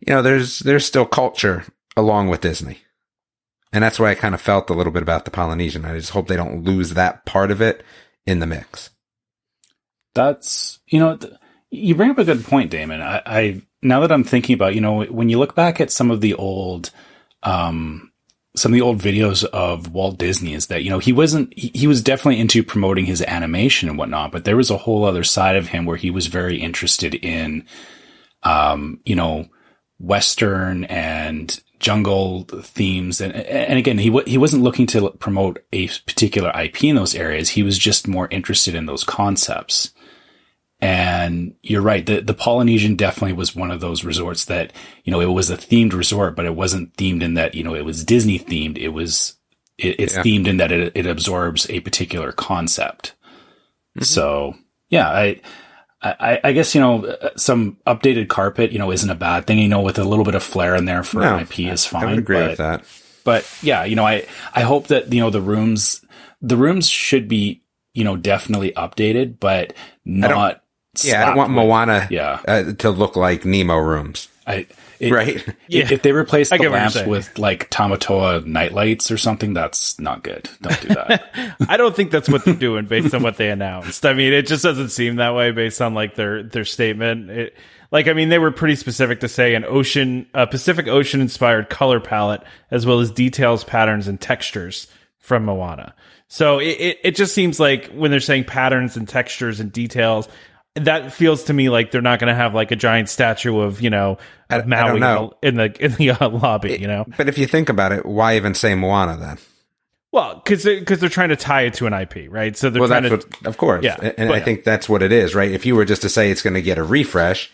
you 0.00 0.14
know, 0.14 0.22
there's 0.22 0.60
there's 0.60 0.86
still 0.86 1.06
culture 1.06 1.64
along 1.96 2.28
with 2.28 2.40
Disney. 2.40 2.78
And 3.72 3.84
that's 3.84 4.00
why 4.00 4.10
I 4.10 4.14
kind 4.16 4.34
of 4.34 4.40
felt 4.40 4.70
a 4.70 4.74
little 4.74 4.92
bit 4.92 5.02
about 5.02 5.24
the 5.24 5.30
Polynesian. 5.30 5.84
I 5.84 5.96
just 5.96 6.10
hope 6.10 6.26
they 6.26 6.36
don't 6.36 6.64
lose 6.64 6.94
that 6.94 7.24
part 7.24 7.50
of 7.50 7.60
it 7.60 7.84
in 8.26 8.40
the 8.40 8.46
mix. 8.46 8.90
That's 10.14 10.80
you 10.88 10.98
know, 10.98 11.16
th- 11.16 11.34
you 11.70 11.94
bring 11.94 12.10
up 12.10 12.18
a 12.18 12.24
good 12.24 12.44
point, 12.44 12.70
Damon. 12.70 13.00
I, 13.00 13.22
I 13.24 13.62
now 13.82 14.00
that 14.00 14.12
I'm 14.12 14.24
thinking 14.24 14.54
about, 14.54 14.74
you 14.74 14.80
know, 14.80 15.04
when 15.04 15.28
you 15.28 15.38
look 15.38 15.54
back 15.54 15.80
at 15.80 15.90
some 15.90 16.10
of 16.10 16.20
the 16.20 16.34
old, 16.34 16.90
um, 17.42 18.09
some 18.56 18.72
of 18.72 18.74
the 18.74 18.82
old 18.82 18.98
videos 18.98 19.44
of 19.44 19.92
Walt 19.92 20.18
Disney, 20.18 20.54
is 20.54 20.66
that 20.66 20.82
you 20.82 20.90
know 20.90 20.98
he 20.98 21.12
wasn't 21.12 21.52
he, 21.56 21.70
he 21.74 21.86
was 21.86 22.02
definitely 22.02 22.40
into 22.40 22.62
promoting 22.62 23.06
his 23.06 23.22
animation 23.22 23.88
and 23.88 23.98
whatnot, 23.98 24.32
but 24.32 24.44
there 24.44 24.56
was 24.56 24.70
a 24.70 24.76
whole 24.76 25.04
other 25.04 25.24
side 25.24 25.56
of 25.56 25.68
him 25.68 25.84
where 25.84 25.96
he 25.96 26.10
was 26.10 26.26
very 26.26 26.60
interested 26.60 27.14
in, 27.14 27.64
um, 28.42 29.00
you 29.04 29.14
know, 29.14 29.48
western 29.98 30.84
and 30.84 31.60
jungle 31.78 32.44
themes. 32.44 33.20
And 33.20 33.34
and 33.34 33.78
again 33.78 33.98
he 33.98 34.10
he 34.26 34.38
wasn't 34.38 34.62
looking 34.62 34.86
to 34.88 35.10
promote 35.12 35.64
a 35.72 35.88
particular 35.88 36.52
IP 36.58 36.84
in 36.84 36.96
those 36.96 37.14
areas. 37.14 37.50
He 37.50 37.62
was 37.62 37.78
just 37.78 38.08
more 38.08 38.28
interested 38.30 38.74
in 38.74 38.86
those 38.86 39.04
concepts 39.04 39.92
and 40.82 41.54
you're 41.62 41.82
right 41.82 42.06
the 42.06 42.20
the 42.20 42.34
Polynesian 42.34 42.96
definitely 42.96 43.32
was 43.32 43.54
one 43.54 43.70
of 43.70 43.80
those 43.80 44.04
resorts 44.04 44.46
that 44.46 44.72
you 45.04 45.10
know 45.10 45.20
it 45.20 45.26
was 45.26 45.50
a 45.50 45.56
themed 45.56 45.92
resort 45.92 46.34
but 46.34 46.46
it 46.46 46.54
wasn't 46.54 46.94
themed 46.96 47.22
in 47.22 47.34
that 47.34 47.54
you 47.54 47.62
know 47.62 47.74
it 47.74 47.84
was 47.84 48.04
Disney 48.04 48.38
themed 48.38 48.78
it 48.78 48.88
was 48.88 49.34
it, 49.78 50.00
it's 50.00 50.16
yeah. 50.16 50.22
themed 50.22 50.46
in 50.46 50.56
that 50.56 50.72
it 50.72 50.92
it 50.94 51.06
absorbs 51.06 51.68
a 51.70 51.80
particular 51.80 52.32
concept 52.32 53.14
mm-hmm. 53.96 54.04
so 54.04 54.54
yeah 54.88 55.08
I 55.08 55.40
I, 56.02 56.40
I, 56.44 56.52
guess 56.52 56.74
you 56.74 56.80
know 56.80 57.14
some 57.36 57.76
updated 57.86 58.28
carpet, 58.28 58.72
you 58.72 58.78
know, 58.78 58.90
isn't 58.90 59.10
a 59.10 59.14
bad 59.14 59.46
thing. 59.46 59.58
You 59.58 59.68
know, 59.68 59.82
with 59.82 59.98
a 59.98 60.04
little 60.04 60.24
bit 60.24 60.34
of 60.34 60.42
flair 60.42 60.74
in 60.74 60.86
there 60.86 61.02
for 61.02 61.20
no, 61.20 61.38
IP 61.38 61.60
is 61.60 61.84
fine. 61.84 62.04
I 62.04 62.06
would 62.06 62.18
agree 62.18 62.38
but, 62.38 62.48
with 62.48 62.58
that. 62.58 62.84
But 63.22 63.58
yeah, 63.62 63.84
you 63.84 63.96
know, 63.96 64.06
I 64.06 64.26
I 64.54 64.62
hope 64.62 64.86
that 64.86 65.12
you 65.12 65.20
know 65.20 65.28
the 65.28 65.42
rooms 65.42 66.02
the 66.40 66.56
rooms 66.56 66.88
should 66.88 67.28
be 67.28 67.62
you 67.92 68.04
know 68.04 68.16
definitely 68.16 68.72
updated, 68.72 69.38
but 69.38 69.74
not. 70.04 70.62
Yeah, 71.02 71.22
I 71.22 71.26
don't 71.26 71.36
want 71.36 71.50
Moana 71.50 72.08
yeah. 72.10 72.40
Uh, 72.46 72.72
to 72.74 72.90
look 72.90 73.16
like 73.16 73.44
Nemo 73.44 73.76
rooms. 73.76 74.28
I 74.46 74.66
it, 74.98 75.12
right? 75.12 75.44
Yeah. 75.68 75.88
If 75.90 76.02
they 76.02 76.12
replace 76.12 76.50
the 76.50 76.68
lamps 76.68 77.00
with 77.06 77.38
like 77.38 77.70
Tamatoa 77.70 78.44
nightlights 78.44 79.10
or 79.12 79.16
something, 79.16 79.54
that's 79.54 79.98
not 80.00 80.24
good. 80.24 80.50
Don't 80.60 80.80
do 80.80 80.88
that. 80.88 81.56
I 81.68 81.76
don't 81.76 81.94
think 81.94 82.10
that's 82.10 82.28
what 82.28 82.44
they're 82.44 82.54
doing 82.54 82.86
based 82.86 83.14
on 83.14 83.22
what 83.22 83.36
they 83.36 83.50
announced. 83.50 84.04
I 84.04 84.14
mean, 84.14 84.32
it 84.32 84.48
just 84.48 84.64
doesn't 84.64 84.88
seem 84.88 85.16
that 85.16 85.34
way 85.34 85.52
based 85.52 85.80
on 85.80 85.94
like 85.94 86.16
their 86.16 86.42
their 86.42 86.64
statement. 86.64 87.30
It, 87.30 87.56
like, 87.92 88.06
I 88.08 88.12
mean, 88.12 88.28
they 88.28 88.38
were 88.38 88.52
pretty 88.52 88.76
specific 88.76 89.20
to 89.20 89.28
say 89.28 89.54
an 89.54 89.64
ocean, 89.64 90.26
a 90.34 90.46
Pacific 90.46 90.86
Ocean 90.86 91.20
inspired 91.20 91.70
color 91.70 91.98
palette, 91.98 92.42
as 92.70 92.86
well 92.86 93.00
as 93.00 93.10
details, 93.10 93.64
patterns, 93.64 94.06
and 94.06 94.20
textures 94.20 94.86
from 95.18 95.44
Moana. 95.44 95.94
So 96.28 96.60
it, 96.60 96.80
it, 96.80 96.98
it 97.02 97.16
just 97.16 97.34
seems 97.34 97.58
like 97.58 97.90
when 97.90 98.12
they're 98.12 98.20
saying 98.20 98.44
patterns 98.44 98.96
and 98.96 99.08
textures 99.08 99.58
and 99.58 99.72
details, 99.72 100.28
that 100.76 101.12
feels 101.12 101.44
to 101.44 101.52
me 101.52 101.68
like 101.68 101.90
they're 101.90 102.00
not 102.00 102.20
going 102.20 102.28
to 102.28 102.34
have 102.34 102.54
like 102.54 102.70
a 102.70 102.76
giant 102.76 103.08
statue 103.08 103.58
of 103.58 103.80
you 103.80 103.90
know 103.90 104.18
of 104.48 104.66
Maui 104.66 105.30
in 105.42 105.56
the 105.56 105.76
in 105.84 105.94
the 105.94 106.10
uh, 106.10 106.28
lobby. 106.28 106.72
It, 106.72 106.80
you 106.80 106.86
know, 106.86 107.06
but 107.16 107.28
if 107.28 107.38
you 107.38 107.46
think 107.46 107.68
about 107.68 107.92
it, 107.92 108.06
why 108.06 108.36
even 108.36 108.54
say 108.54 108.74
Moana 108.74 109.16
then? 109.16 109.38
Well, 110.12 110.36
because 110.36 110.64
because 110.64 111.00
they're 111.00 111.08
trying 111.08 111.28
to 111.28 111.36
tie 111.36 111.62
it 111.62 111.74
to 111.74 111.86
an 111.86 111.92
IP, 111.92 112.30
right? 112.30 112.56
So 112.56 112.68
they're 112.70 112.80
well, 112.80 112.88
trying 112.88 113.04
to, 113.04 113.10
what, 113.10 113.46
of 113.46 113.56
course, 113.58 113.84
yeah. 113.84 113.96
And 114.00 114.28
but, 114.28 114.36
I 114.36 114.40
think 114.40 114.64
that's 114.64 114.88
what 114.88 115.02
it 115.02 115.12
is, 115.12 115.34
right? 115.34 115.50
If 115.50 115.66
you 115.66 115.76
were 115.76 115.84
just 115.84 116.02
to 116.02 116.08
say 116.08 116.30
it's 116.30 116.42
going 116.42 116.54
to 116.54 116.62
get 116.62 116.78
a 116.78 116.84
refresh, 116.84 117.50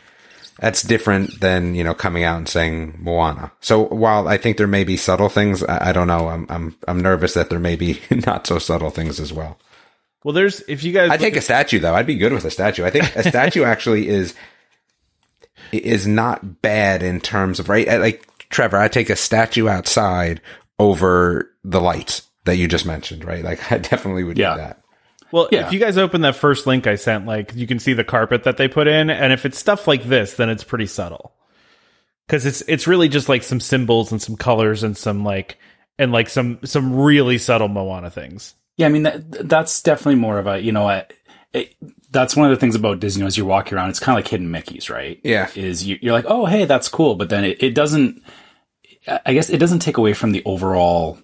that's 0.58 0.82
different 0.82 1.40
than 1.40 1.74
you 1.74 1.84
know 1.84 1.94
coming 1.94 2.24
out 2.24 2.38
and 2.38 2.48
saying 2.48 2.96
Moana. 2.98 3.52
So 3.60 3.84
while 3.84 4.26
I 4.26 4.38
think 4.38 4.56
there 4.56 4.66
may 4.66 4.84
be 4.84 4.96
subtle 4.96 5.28
things, 5.28 5.62
I, 5.62 5.90
I 5.90 5.92
don't 5.92 6.08
know. 6.08 6.28
I'm 6.28 6.46
I'm 6.48 6.76
I'm 6.88 7.00
nervous 7.00 7.34
that 7.34 7.50
there 7.50 7.58
may 7.58 7.76
be 7.76 8.00
not 8.26 8.46
so 8.46 8.58
subtle 8.58 8.90
things 8.90 9.20
as 9.20 9.32
well. 9.32 9.58
Well, 10.24 10.34
there's 10.34 10.60
if 10.68 10.84
you 10.84 10.92
guys. 10.92 11.10
I 11.10 11.16
take 11.16 11.36
a 11.36 11.40
statue 11.40 11.78
though. 11.78 11.94
I'd 11.94 12.06
be 12.06 12.16
good 12.16 12.32
with 12.32 12.44
a 12.44 12.50
statue. 12.50 12.84
I 12.84 12.90
think 12.90 13.14
a 13.14 13.22
statue 13.28 13.64
actually 13.64 14.08
is 14.08 14.34
is 15.72 16.06
not 16.06 16.62
bad 16.62 17.02
in 17.02 17.20
terms 17.20 17.60
of 17.60 17.68
right. 17.68 17.86
Like 18.00 18.26
Trevor, 18.48 18.78
I 18.78 18.88
take 18.88 19.10
a 19.10 19.16
statue 19.16 19.68
outside 19.68 20.40
over 20.78 21.50
the 21.64 21.80
lights 21.80 22.22
that 22.44 22.56
you 22.56 22.68
just 22.68 22.86
mentioned. 22.86 23.24
Right, 23.24 23.44
like 23.44 23.70
I 23.70 23.78
definitely 23.78 24.24
would 24.24 24.38
yeah. 24.38 24.54
do 24.54 24.60
that. 24.62 24.82
Well, 25.32 25.48
yeah. 25.50 25.66
if 25.66 25.72
you 25.72 25.80
guys 25.80 25.98
open 25.98 26.20
that 26.20 26.36
first 26.36 26.66
link 26.66 26.86
I 26.86 26.94
sent, 26.94 27.26
like 27.26 27.52
you 27.54 27.66
can 27.66 27.78
see 27.78 27.92
the 27.92 28.04
carpet 28.04 28.44
that 28.44 28.56
they 28.56 28.68
put 28.68 28.86
in, 28.86 29.10
and 29.10 29.32
if 29.32 29.44
it's 29.44 29.58
stuff 29.58 29.86
like 29.86 30.04
this, 30.04 30.34
then 30.34 30.48
it's 30.48 30.64
pretty 30.64 30.86
subtle 30.86 31.34
because 32.26 32.46
it's 32.46 32.62
it's 32.62 32.86
really 32.86 33.08
just 33.08 33.28
like 33.28 33.42
some 33.42 33.60
symbols 33.60 34.12
and 34.12 34.20
some 34.20 34.36
colors 34.36 34.82
and 34.82 34.96
some 34.96 35.24
like 35.24 35.58
and 35.98 36.12
like 36.12 36.28
some 36.28 36.58
some 36.64 36.94
really 36.94 37.38
subtle 37.38 37.68
Moana 37.68 38.10
things. 38.10 38.54
Yeah, 38.76 38.86
I 38.86 38.90
mean 38.90 39.04
that, 39.04 39.48
that's 39.48 39.82
definitely 39.82 40.16
more 40.16 40.38
of 40.38 40.46
a 40.46 40.60
you 40.60 40.72
know 40.72 40.88
a, 40.88 41.06
it, 41.52 41.74
that's 42.10 42.36
one 42.36 42.50
of 42.50 42.56
the 42.56 42.60
things 42.60 42.74
about 42.74 43.00
Disney 43.00 43.24
as 43.26 43.36
you're 43.36 43.46
walking 43.46 43.76
around. 43.76 43.90
It's 43.90 44.00
kind 44.00 44.16
of 44.18 44.24
like 44.24 44.30
hidden 44.30 44.50
Mickey's, 44.50 44.90
right? 44.90 45.20
Yeah, 45.24 45.48
is 45.54 45.84
you, 45.86 45.98
are 46.10 46.12
like, 46.12 46.26
oh 46.28 46.46
hey, 46.46 46.64
that's 46.64 46.88
cool, 46.88 47.14
but 47.14 47.28
then 47.28 47.44
it, 47.44 47.62
it 47.62 47.74
doesn't. 47.74 48.22
I 49.24 49.34
guess 49.34 49.50
it 49.50 49.58
doesn't 49.58 49.80
take 49.80 49.98
away 49.98 50.14
from 50.14 50.32
the 50.32 50.42
overall 50.44 51.18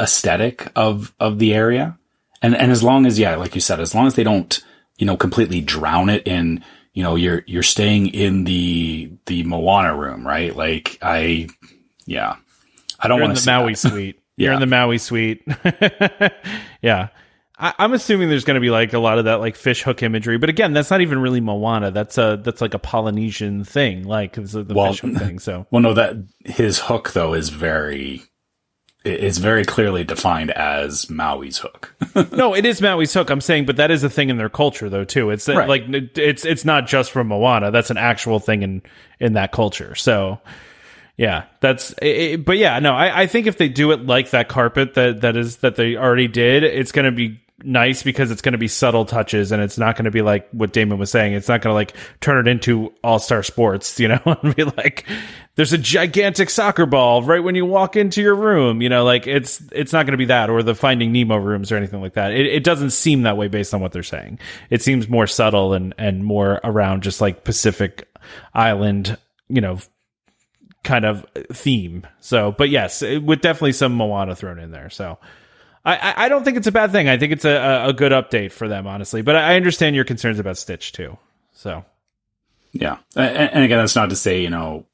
aesthetic 0.00 0.70
of 0.76 1.14
of 1.18 1.38
the 1.38 1.54
area, 1.54 1.98
and 2.42 2.56
and 2.56 2.70
as 2.70 2.82
long 2.82 3.06
as 3.06 3.18
yeah, 3.18 3.36
like 3.36 3.54
you 3.54 3.60
said, 3.60 3.80
as 3.80 3.94
long 3.94 4.06
as 4.06 4.14
they 4.14 4.24
don't 4.24 4.62
you 4.98 5.06
know 5.06 5.16
completely 5.16 5.60
drown 5.60 6.08
it 6.08 6.26
in 6.26 6.62
you 6.92 7.02
know 7.02 7.16
you're 7.16 7.42
you're 7.46 7.62
staying 7.62 8.08
in 8.08 8.44
the 8.44 9.10
the 9.26 9.42
Moana 9.42 9.94
room, 9.94 10.26
right? 10.26 10.54
Like 10.54 10.98
I, 11.02 11.48
yeah, 12.06 12.36
I 12.98 13.08
don't 13.08 13.20
want 13.20 13.36
to 13.36 13.44
the 13.44 13.50
Maui 13.50 13.72
that. 13.72 13.76
suite. 13.76 14.20
You're 14.36 14.50
yeah. 14.50 14.54
in 14.54 14.60
the 14.60 14.66
Maui 14.66 14.98
suite. 14.98 15.46
yeah. 16.82 17.08
I, 17.56 17.72
am 17.78 17.92
assuming 17.92 18.28
there's 18.28 18.44
going 18.44 18.56
to 18.56 18.60
be 18.60 18.70
like 18.70 18.92
a 18.92 18.98
lot 18.98 19.18
of 19.18 19.26
that 19.26 19.40
like 19.40 19.54
fish 19.54 19.82
hook 19.82 20.02
imagery, 20.02 20.38
but 20.38 20.48
again, 20.48 20.72
that's 20.72 20.90
not 20.90 21.00
even 21.00 21.20
really 21.20 21.40
Moana. 21.40 21.92
That's 21.92 22.18
a 22.18 22.40
that's 22.42 22.60
like 22.60 22.74
a 22.74 22.80
Polynesian 22.80 23.62
thing, 23.64 24.04
like 24.04 24.34
the 24.34 24.66
well, 24.68 24.92
fish 24.92 25.00
hook 25.02 25.14
thing. 25.16 25.38
So, 25.38 25.66
well, 25.70 25.80
no, 25.80 25.94
that 25.94 26.16
his 26.44 26.80
hook 26.80 27.12
though 27.12 27.32
is 27.32 27.50
very 27.50 28.24
it's 29.04 29.36
very 29.36 29.64
clearly 29.64 30.02
defined 30.02 30.50
as 30.52 31.10
Maui's 31.10 31.58
hook. 31.58 31.94
no, 32.32 32.54
it 32.54 32.64
is 32.64 32.80
Maui's 32.80 33.12
hook. 33.12 33.28
I'm 33.28 33.42
saying, 33.42 33.66
but 33.66 33.76
that 33.76 33.90
is 33.90 34.02
a 34.02 34.08
thing 34.08 34.30
in 34.30 34.38
their 34.38 34.48
culture, 34.48 34.88
though, 34.88 35.04
too. 35.04 35.30
It's 35.30 35.46
right. 35.46 35.68
like 35.68 35.84
it's 36.16 36.44
it's 36.44 36.64
not 36.64 36.86
just 36.86 37.10
from 37.10 37.28
Moana. 37.28 37.70
That's 37.70 37.90
an 37.90 37.98
actual 37.98 38.40
thing 38.40 38.62
in 38.62 38.82
in 39.20 39.34
that 39.34 39.52
culture. 39.52 39.94
So, 39.94 40.40
yeah, 41.16 41.44
that's. 41.60 41.94
It, 42.02 42.44
but 42.44 42.58
yeah, 42.58 42.78
no, 42.80 42.92
I, 42.92 43.22
I 43.22 43.26
think 43.26 43.46
if 43.46 43.56
they 43.56 43.68
do 43.68 43.92
it 43.92 44.04
like 44.04 44.30
that 44.30 44.48
carpet 44.48 44.94
that 44.94 45.20
that 45.20 45.36
is 45.36 45.58
that 45.58 45.76
they 45.76 45.96
already 45.96 46.28
did, 46.28 46.64
it's 46.64 46.92
going 46.92 47.04
to 47.04 47.12
be 47.12 47.40
nice 47.62 48.02
because 48.02 48.30
it's 48.30 48.42
going 48.42 48.52
to 48.52 48.58
be 48.58 48.68
subtle 48.68 49.04
touches 49.04 49.52
and 49.52 49.62
it's 49.62 49.78
not 49.78 49.96
going 49.96 50.04
to 50.04 50.10
be 50.10 50.22
like 50.22 50.48
what 50.50 50.72
Damon 50.72 50.98
was 50.98 51.10
saying. 51.10 51.34
It's 51.34 51.48
not 51.48 51.62
going 51.62 51.70
to 51.70 51.74
like 51.74 51.94
turn 52.20 52.46
it 52.46 52.50
into 52.50 52.92
all 53.02 53.18
star 53.18 53.42
sports, 53.42 53.98
you 54.00 54.08
know, 54.08 54.20
and 54.24 54.56
be 54.56 54.64
like, 54.64 55.06
there's 55.54 55.72
a 55.72 55.78
gigantic 55.78 56.50
soccer 56.50 56.84
ball 56.84 57.22
right 57.22 57.42
when 57.42 57.54
you 57.54 57.64
walk 57.64 57.96
into 57.96 58.20
your 58.20 58.34
room, 58.34 58.82
you 58.82 58.88
know, 58.88 59.04
like 59.04 59.26
it's, 59.26 59.62
it's 59.72 59.92
not 59.92 60.04
going 60.04 60.12
to 60.12 60.18
be 60.18 60.26
that 60.26 60.50
or 60.50 60.62
the 60.62 60.74
finding 60.74 61.12
Nemo 61.12 61.36
rooms 61.36 61.70
or 61.70 61.76
anything 61.76 62.00
like 62.00 62.14
that. 62.14 62.32
It, 62.32 62.46
it 62.46 62.64
doesn't 62.64 62.90
seem 62.90 63.22
that 63.22 63.36
way 63.36 63.48
based 63.48 63.72
on 63.72 63.80
what 63.80 63.92
they're 63.92 64.02
saying. 64.02 64.40
It 64.68 64.82
seems 64.82 65.08
more 65.08 65.26
subtle 65.26 65.74
and, 65.74 65.94
and 65.96 66.24
more 66.24 66.60
around 66.64 67.02
just 67.02 67.20
like 67.20 67.44
Pacific 67.44 68.08
Island, 68.52 69.16
you 69.48 69.60
know, 69.60 69.78
kind 70.84 71.04
of 71.04 71.26
theme. 71.52 72.06
So, 72.20 72.52
but 72.52 72.70
yes, 72.70 73.02
with 73.02 73.40
definitely 73.40 73.72
some 73.72 73.94
Moana 73.94 74.36
thrown 74.36 74.58
in 74.58 74.70
there. 74.70 74.90
So, 74.90 75.18
I, 75.84 76.14
I 76.16 76.28
don't 76.28 76.44
think 76.44 76.56
it's 76.56 76.66
a 76.66 76.72
bad 76.72 76.92
thing. 76.92 77.08
I 77.08 77.18
think 77.18 77.32
it's 77.32 77.44
a, 77.44 77.86
a 77.88 77.92
good 77.92 78.12
update 78.12 78.52
for 78.52 78.68
them, 78.68 78.86
honestly. 78.86 79.20
But 79.22 79.36
I 79.36 79.56
understand 79.56 79.94
your 79.94 80.04
concerns 80.04 80.38
about 80.38 80.56
Stitch 80.56 80.92
too. 80.92 81.18
So, 81.52 81.84
yeah, 82.72 82.98
and, 83.14 83.64
again, 83.64 83.78
that's 83.78 83.94
not 83.94 84.10
to 84.10 84.16
say 84.16 84.40
you 84.40 84.50
know 84.50 84.86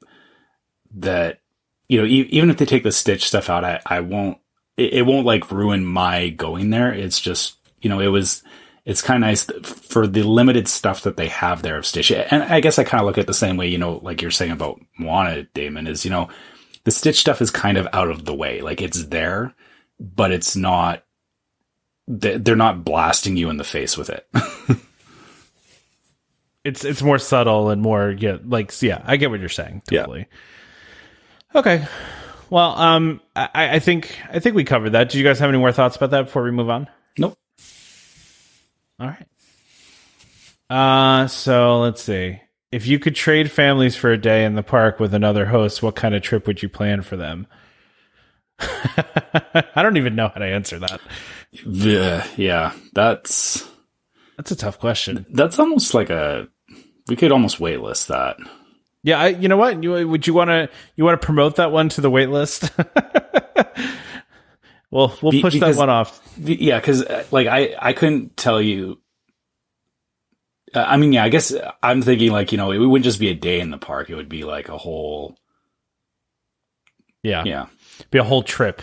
that 0.95 1.39
you 1.87 1.99
know 1.99 2.05
even 2.05 2.49
if 2.49 2.57
they 2.57 2.65
take 2.65 2.83
the 2.83 2.91
Stitch 2.91 3.27
stuff 3.27 3.49
out, 3.49 3.63
I, 3.63 3.81
I 3.85 4.01
won't. 4.01 4.37
It 4.77 5.05
won't 5.05 5.25
like 5.25 5.51
ruin 5.51 5.85
my 5.85 6.29
going 6.29 6.71
there. 6.71 6.91
It's 6.91 7.19
just 7.19 7.57
you 7.81 7.89
know 7.89 7.99
it 7.99 8.07
was 8.07 8.43
it's 8.85 9.01
kind 9.01 9.23
of 9.23 9.27
nice 9.27 9.43
for 9.63 10.07
the 10.07 10.23
limited 10.23 10.67
stuff 10.67 11.03
that 11.03 11.17
they 11.17 11.27
have 11.27 11.61
there 11.61 11.77
of 11.77 11.85
Stitch. 11.85 12.11
And 12.11 12.43
I 12.43 12.61
guess 12.61 12.79
I 12.79 12.83
kind 12.83 12.99
of 12.99 13.05
look 13.05 13.17
at 13.17 13.25
it 13.25 13.27
the 13.27 13.33
same 13.33 13.57
way, 13.57 13.67
you 13.67 13.77
know, 13.77 13.99
like 14.01 14.21
you're 14.21 14.31
saying 14.31 14.51
about 14.51 14.81
Moana, 14.97 15.43
Damon, 15.53 15.87
is, 15.87 16.03
you 16.03 16.11
know, 16.11 16.29
the 16.83 16.91
Stitch 16.91 17.19
stuff 17.19 17.41
is 17.41 17.51
kind 17.51 17.77
of 17.77 17.87
out 17.93 18.09
of 18.09 18.25
the 18.25 18.33
way. 18.33 18.61
Like 18.61 18.81
it's 18.81 19.05
there, 19.05 19.53
but 19.99 20.31
it's 20.31 20.55
not, 20.55 21.03
they're 22.07 22.55
not 22.55 22.83
blasting 22.83 23.37
you 23.37 23.49
in 23.49 23.57
the 23.57 23.63
face 23.63 23.97
with 23.97 24.09
it. 24.09 24.27
it's, 26.63 26.83
it's 26.83 27.03
more 27.03 27.19
subtle 27.19 27.69
and 27.69 27.83
more, 27.83 28.09
yeah, 28.09 28.37
like, 28.43 28.81
yeah, 28.81 29.03
I 29.05 29.17
get 29.17 29.29
what 29.29 29.39
you're 29.39 29.49
saying. 29.49 29.83
Totally. 29.87 30.27
Yeah. 31.53 31.59
Okay. 31.59 31.87
Well, 32.49 32.71
um, 32.71 33.21
I, 33.35 33.75
I 33.75 33.79
think, 33.79 34.17
I 34.29 34.39
think 34.39 34.55
we 34.55 34.63
covered 34.63 34.89
that. 34.91 35.09
Do 35.09 35.19
you 35.19 35.23
guys 35.23 35.37
have 35.37 35.49
any 35.49 35.59
more 35.59 35.71
thoughts 35.71 35.97
about 35.97 36.09
that 36.11 36.25
before 36.25 36.43
we 36.43 36.51
move 36.51 36.69
on? 36.69 36.89
All 39.01 39.07
right. 39.07 39.27
Uh, 40.69 41.27
so 41.27 41.79
let's 41.79 42.03
see. 42.03 42.39
If 42.71 42.85
you 42.85 42.99
could 42.99 43.15
trade 43.15 43.51
families 43.51 43.95
for 43.95 44.11
a 44.11 44.17
day 44.17 44.45
in 44.45 44.53
the 44.55 44.63
park 44.63 44.99
with 44.99 45.13
another 45.13 45.47
host, 45.47 45.81
what 45.81 45.95
kind 45.95 46.13
of 46.13 46.21
trip 46.21 46.45
would 46.45 46.61
you 46.61 46.69
plan 46.69 47.01
for 47.01 47.17
them? 47.17 47.47
I 48.59 49.81
don't 49.81 49.97
even 49.97 50.15
know 50.15 50.29
how 50.29 50.39
to 50.39 50.45
answer 50.45 50.77
that. 50.79 51.01
Yeah, 51.65 52.25
yeah, 52.37 52.73
that's 52.93 53.67
That's 54.37 54.51
a 54.51 54.55
tough 54.55 54.79
question. 54.79 55.25
That's 55.31 55.59
almost 55.59 55.93
like 55.93 56.09
a. 56.09 56.47
We 57.07 57.15
could 57.15 57.31
almost 57.31 57.57
waitlist 57.57 58.07
that. 58.07 58.37
Yeah, 59.03 59.19
I, 59.19 59.27
you 59.29 59.47
know 59.47 59.57
what? 59.57 59.83
You, 59.83 60.07
would 60.07 60.27
you 60.27 60.33
want 60.35 60.49
to 60.49 60.69
you 60.95 61.03
want 61.03 61.19
to 61.19 61.25
promote 61.25 61.55
that 61.55 61.71
one 61.71 61.89
to 61.89 62.01
the 62.01 62.09
wait 62.09 62.29
list? 62.29 62.71
well, 64.91 65.17
we'll 65.21 65.31
Be- 65.31 65.41
push 65.41 65.59
that 65.59 65.75
one 65.75 65.89
off. 65.89 66.21
Yeah, 66.37 66.79
because 66.79 67.05
like 67.31 67.47
I 67.47 67.75
I 67.79 67.93
couldn't 67.93 68.35
tell 68.37 68.61
you. 68.61 68.99
Uh, 70.73 70.85
I 70.87 70.97
mean, 70.97 71.13
yeah, 71.13 71.23
I 71.23 71.29
guess 71.29 71.53
I'm 71.81 72.01
thinking 72.01 72.31
like 72.31 72.51
you 72.51 72.57
know 72.57 72.71
it 72.71 72.77
wouldn't 72.77 73.05
just 73.05 73.19
be 73.19 73.29
a 73.29 73.33
day 73.33 73.59
in 73.59 73.71
the 73.71 73.77
park; 73.77 74.09
it 74.09 74.15
would 74.15 74.29
be 74.29 74.43
like 74.43 74.69
a 74.69 74.77
whole. 74.77 75.37
Yeah, 77.23 77.43
Yeah, 77.45 77.67
be 78.09 78.17
a 78.17 78.23
whole 78.23 78.43
trip. 78.43 78.81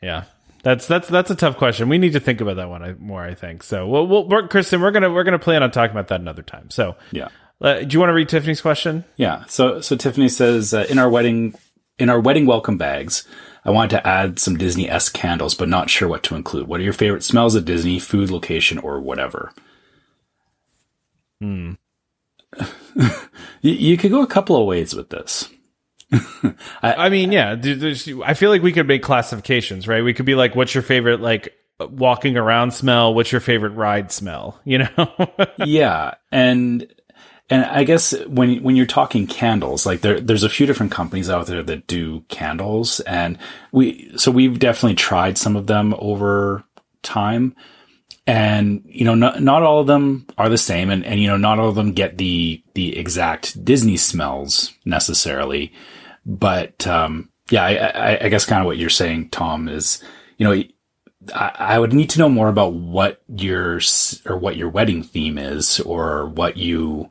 Yeah, 0.00 0.24
that's 0.62 0.86
that's 0.86 1.08
that's 1.08 1.30
a 1.30 1.34
tough 1.34 1.56
question. 1.56 1.88
We 1.88 1.98
need 1.98 2.12
to 2.12 2.20
think 2.20 2.40
about 2.40 2.56
that 2.56 2.70
one 2.70 2.96
more. 3.00 3.22
I 3.22 3.34
think 3.34 3.62
so. 3.62 3.86
Well, 3.86 4.06
we'll 4.06 4.28
we're, 4.28 4.48
Kristen, 4.48 4.80
we're 4.80 4.92
gonna 4.92 5.10
we're 5.10 5.24
gonna 5.24 5.38
plan 5.38 5.62
on 5.62 5.70
talking 5.70 5.90
about 5.90 6.08
that 6.08 6.20
another 6.20 6.42
time. 6.42 6.70
So, 6.70 6.96
yeah. 7.10 7.28
uh, 7.60 7.80
do 7.80 7.88
you 7.90 7.98
want 7.98 8.10
to 8.10 8.14
read 8.14 8.28
Tiffany's 8.28 8.60
question? 8.60 9.04
Yeah. 9.16 9.44
So 9.48 9.80
so 9.80 9.96
Tiffany 9.96 10.28
says 10.28 10.72
uh, 10.72 10.86
in 10.88 10.98
our 10.98 11.10
wedding 11.10 11.54
in 11.98 12.08
our 12.08 12.20
wedding 12.20 12.46
welcome 12.46 12.78
bags, 12.78 13.26
I 13.68 13.70
wanted 13.70 13.90
to 13.90 14.06
add 14.06 14.38
some 14.38 14.56
Disney 14.56 14.88
esque 14.88 15.12
candles, 15.12 15.54
but 15.54 15.68
not 15.68 15.90
sure 15.90 16.08
what 16.08 16.22
to 16.22 16.34
include. 16.34 16.68
What 16.68 16.80
are 16.80 16.84
your 16.84 16.94
favorite 16.94 17.22
smells 17.22 17.54
at 17.54 17.66
Disney, 17.66 17.98
food, 17.98 18.30
location, 18.30 18.78
or 18.78 18.98
whatever? 18.98 19.52
Hmm. 21.42 21.72
you, 23.60 23.72
you 23.72 23.96
could 23.98 24.10
go 24.10 24.22
a 24.22 24.26
couple 24.26 24.56
of 24.56 24.66
ways 24.66 24.94
with 24.94 25.10
this. 25.10 25.50
I 26.82 27.10
mean, 27.10 27.30
yeah, 27.30 27.56
I 28.24 28.32
feel 28.32 28.48
like 28.48 28.62
we 28.62 28.72
could 28.72 28.88
make 28.88 29.02
classifications, 29.02 29.86
right? 29.86 30.02
We 30.02 30.14
could 30.14 30.24
be 30.24 30.34
like, 30.34 30.56
what's 30.56 30.72
your 30.72 30.82
favorite 30.82 31.20
like 31.20 31.52
walking 31.78 32.38
around 32.38 32.70
smell? 32.70 33.12
What's 33.12 33.32
your 33.32 33.42
favorite 33.42 33.72
ride 33.72 34.10
smell? 34.10 34.58
You 34.64 34.78
know? 34.78 35.30
yeah, 35.58 36.14
and 36.32 36.90
and 37.50 37.64
I 37.64 37.84
guess 37.84 38.12
when 38.26 38.62
when 38.62 38.76
you're 38.76 38.86
talking 38.86 39.26
candles, 39.26 39.86
like 39.86 40.00
there 40.02 40.20
there's 40.20 40.44
a 40.44 40.50
few 40.50 40.66
different 40.66 40.92
companies 40.92 41.30
out 41.30 41.46
there 41.46 41.62
that 41.62 41.86
do 41.86 42.20
candles, 42.28 43.00
and 43.00 43.38
we 43.72 44.12
so 44.16 44.30
we've 44.30 44.58
definitely 44.58 44.96
tried 44.96 45.38
some 45.38 45.56
of 45.56 45.66
them 45.66 45.94
over 45.98 46.64
time, 47.02 47.56
and 48.26 48.82
you 48.84 49.04
know 49.04 49.14
not 49.14 49.42
not 49.42 49.62
all 49.62 49.80
of 49.80 49.86
them 49.86 50.26
are 50.36 50.48
the 50.48 50.58
same, 50.58 50.90
and 50.90 51.04
and 51.06 51.20
you 51.20 51.28
know 51.28 51.38
not 51.38 51.58
all 51.58 51.68
of 51.68 51.74
them 51.74 51.92
get 51.92 52.18
the 52.18 52.62
the 52.74 52.98
exact 52.98 53.64
Disney 53.64 53.96
smells 53.96 54.74
necessarily, 54.84 55.72
but 56.26 56.86
um, 56.86 57.30
yeah, 57.50 57.64
I, 57.64 57.72
I, 57.74 58.24
I 58.26 58.28
guess 58.28 58.44
kind 58.44 58.60
of 58.60 58.66
what 58.66 58.76
you're 58.76 58.90
saying, 58.90 59.30
Tom, 59.30 59.68
is 59.68 60.02
you 60.36 60.44
know 60.46 60.62
I, 61.34 61.52
I 61.58 61.78
would 61.78 61.92
need 61.92 62.10
to 62.10 62.18
know 62.18 62.28
more 62.28 62.48
about 62.48 62.74
what 62.74 63.22
your 63.28 63.80
or 64.26 64.36
what 64.36 64.56
your 64.56 64.68
wedding 64.68 65.02
theme 65.02 65.38
is, 65.38 65.80
or 65.80 66.26
what 66.26 66.56
you, 66.56 67.10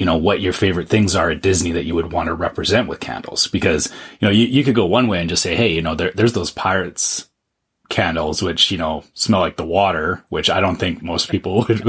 you 0.00 0.06
know, 0.06 0.16
what 0.16 0.40
your 0.40 0.52
favorite 0.54 0.88
things 0.88 1.14
are 1.14 1.30
at 1.30 1.42
Disney 1.42 1.72
that 1.72 1.84
you 1.84 1.94
would 1.94 2.10
want 2.10 2.26
to 2.28 2.34
represent 2.34 2.88
with 2.88 2.98
candles. 3.00 3.46
Because 3.46 3.92
you 4.18 4.26
know, 4.26 4.32
you, 4.32 4.46
you 4.46 4.64
could 4.64 4.74
go 4.74 4.86
one 4.86 5.06
way 5.08 5.20
and 5.20 5.28
just 5.28 5.42
say, 5.42 5.54
hey, 5.54 5.72
you 5.74 5.82
know, 5.82 5.94
there, 5.94 6.10
there's 6.14 6.32
those 6.32 6.50
pirates 6.50 7.26
candles 7.90 8.40
which 8.40 8.70
you 8.70 8.78
know 8.78 9.02
smell 9.14 9.40
like 9.40 9.56
the 9.56 9.64
water, 9.66 10.24
which 10.28 10.48
I 10.48 10.60
don't 10.60 10.76
think 10.76 11.02
most 11.02 11.28
people 11.28 11.66
would. 11.68 11.84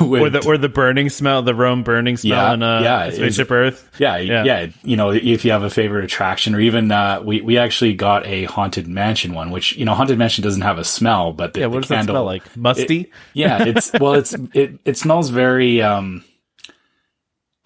would 0.00 0.22
or 0.22 0.30
the 0.30 0.42
or 0.46 0.56
the 0.58 0.70
burning 0.70 1.10
smell, 1.10 1.42
the 1.42 1.54
Rome 1.54 1.82
burning 1.82 2.16
smell 2.16 2.48
Yeah, 2.48 2.54
in 2.54 2.62
uh, 2.62 2.80
yeah, 2.80 3.10
Spaceship 3.10 3.50
Earth. 3.50 3.90
Yeah, 3.98 4.16
Yeah. 4.16 4.44
yeah, 4.44 4.66
You 4.82 4.96
know, 4.96 5.10
if 5.12 5.44
you 5.44 5.52
have 5.52 5.62
a 5.62 5.68
favorite 5.70 6.04
attraction, 6.04 6.54
or 6.54 6.60
even 6.60 6.90
uh, 6.90 7.20
we 7.22 7.42
we 7.42 7.58
actually 7.58 7.92
got 7.94 8.26
a 8.26 8.44
haunted 8.44 8.88
mansion 8.88 9.34
one, 9.34 9.50
which 9.50 9.76
you 9.76 9.84
know, 9.84 9.94
haunted 9.94 10.18
mansion 10.18 10.42
doesn't 10.42 10.62
have 10.62 10.78
a 10.78 10.84
smell, 10.84 11.32
but 11.34 11.52
the, 11.52 11.60
Yeah, 11.60 11.66
the 11.66 11.70
what 11.70 11.80
does 11.82 11.88
that 11.90 11.94
candle, 11.96 12.14
smell 12.14 12.24
like? 12.24 12.56
Musty. 12.56 13.10
yeah, 13.34 13.62
it's 13.62 13.92
well, 14.00 14.14
it's 14.14 14.34
it 14.54 14.80
it 14.86 14.96
smells 14.96 15.28
very 15.28 15.82
um 15.82 16.24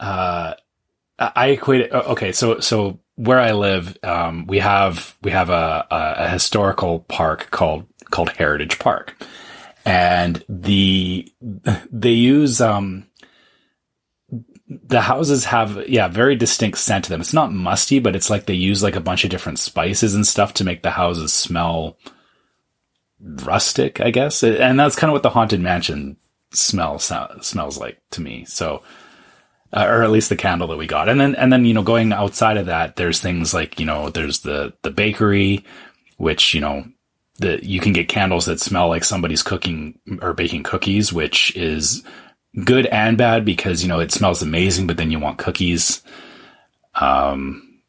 uh 0.01 0.55
I 1.19 1.49
equate 1.49 1.83
it 1.83 1.93
okay, 1.93 2.33
so 2.33 2.61
so 2.61 3.01
where 3.15 3.41
I 3.41 3.53
live, 3.53 3.97
um 4.03 4.47
we 4.47 4.59
have 4.59 5.17
we 5.23 5.31
have 5.31 5.51
a 5.51 5.87
a, 5.91 6.15
a 6.25 6.29
historical 6.29 7.01
park 7.01 7.51
called 7.51 7.87
called 8.11 8.31
Heritage 8.31 8.79
Park. 8.79 9.17
And 9.85 10.45
the 10.49 11.33
they 11.91 12.11
use 12.13 12.61
um 12.61 13.07
the 14.69 15.01
houses 15.01 15.45
have 15.45 15.89
yeah 15.89 16.09
very 16.09 16.35
distinct 16.37 16.79
scent 16.79 17.05
to 17.05 17.11
them. 17.11 17.21
It's 17.21 17.33
not 17.33 17.53
musty 17.53 17.99
but 17.99 18.17
it's 18.17 18.29
like 18.29 18.47
they 18.47 18.55
use 18.55 18.83
like 18.83 18.97
a 18.97 19.01
bunch 19.01 19.25
of 19.25 19.31
different 19.31 19.59
spices 19.59 20.15
and 20.15 20.27
stuff 20.27 20.55
to 20.55 20.65
make 20.65 20.83
the 20.83 20.91
houses 20.91 21.33
smell 21.33 21.97
rustic 23.21 24.01
i 24.01 24.11
guess. 24.11 24.43
And 24.43 24.79
that's 24.79 24.97
kind 24.97 25.09
of 25.11 25.13
what 25.13 25.23
the 25.23 25.31
haunted 25.31 25.61
mansion 25.61 26.17
smell 26.53 26.99
so, 26.99 27.39
smells 27.41 27.79
like 27.79 28.01
to 28.11 28.21
me. 28.21 28.45
So 28.45 28.83
uh, 29.73 29.85
or 29.87 30.03
at 30.03 30.11
least 30.11 30.29
the 30.29 30.37
candle 30.37 30.69
that 30.69 30.79
we 30.79 30.87
got 30.87 31.09
and 31.09 31.21
then 31.21 31.35
and 31.35 31.53
then 31.53 31.65
you 31.65 31.75
know 31.75 31.83
going 31.83 32.13
outside 32.13 32.57
of 32.57 32.67
that 32.67 32.97
there's 32.97 33.21
things 33.21 33.53
like 33.53 33.79
you 33.81 33.87
know 33.87 34.11
there's 34.11 34.41
the 34.41 34.73
the 34.83 34.91
bakery 34.91 35.65
which 36.17 36.55
you 36.55 36.61
know 36.61 36.85
the 37.39 37.65
you 37.65 37.81
can 37.81 37.93
get 37.93 38.09
candles 38.09 38.47
that 38.47 38.61
smell 38.61 38.89
like 38.89 39.05
somebody's 39.05 39.43
cooking 39.43 39.99
or 40.23 40.33
baking 40.33 40.63
cookies 40.63 41.13
which 41.13 41.55
is 41.57 42.03
good 42.65 42.87
and 42.87 43.19
bad 43.19 43.45
because 43.45 43.83
you 43.83 43.89
know 43.89 44.01
it 44.01 44.13
smells 44.13 44.43
amazing, 44.43 44.87
but 44.87 44.97
then 44.97 45.11
you 45.11 45.19
want 45.19 45.39
cookies. 45.39 46.03
Um, 46.95 47.81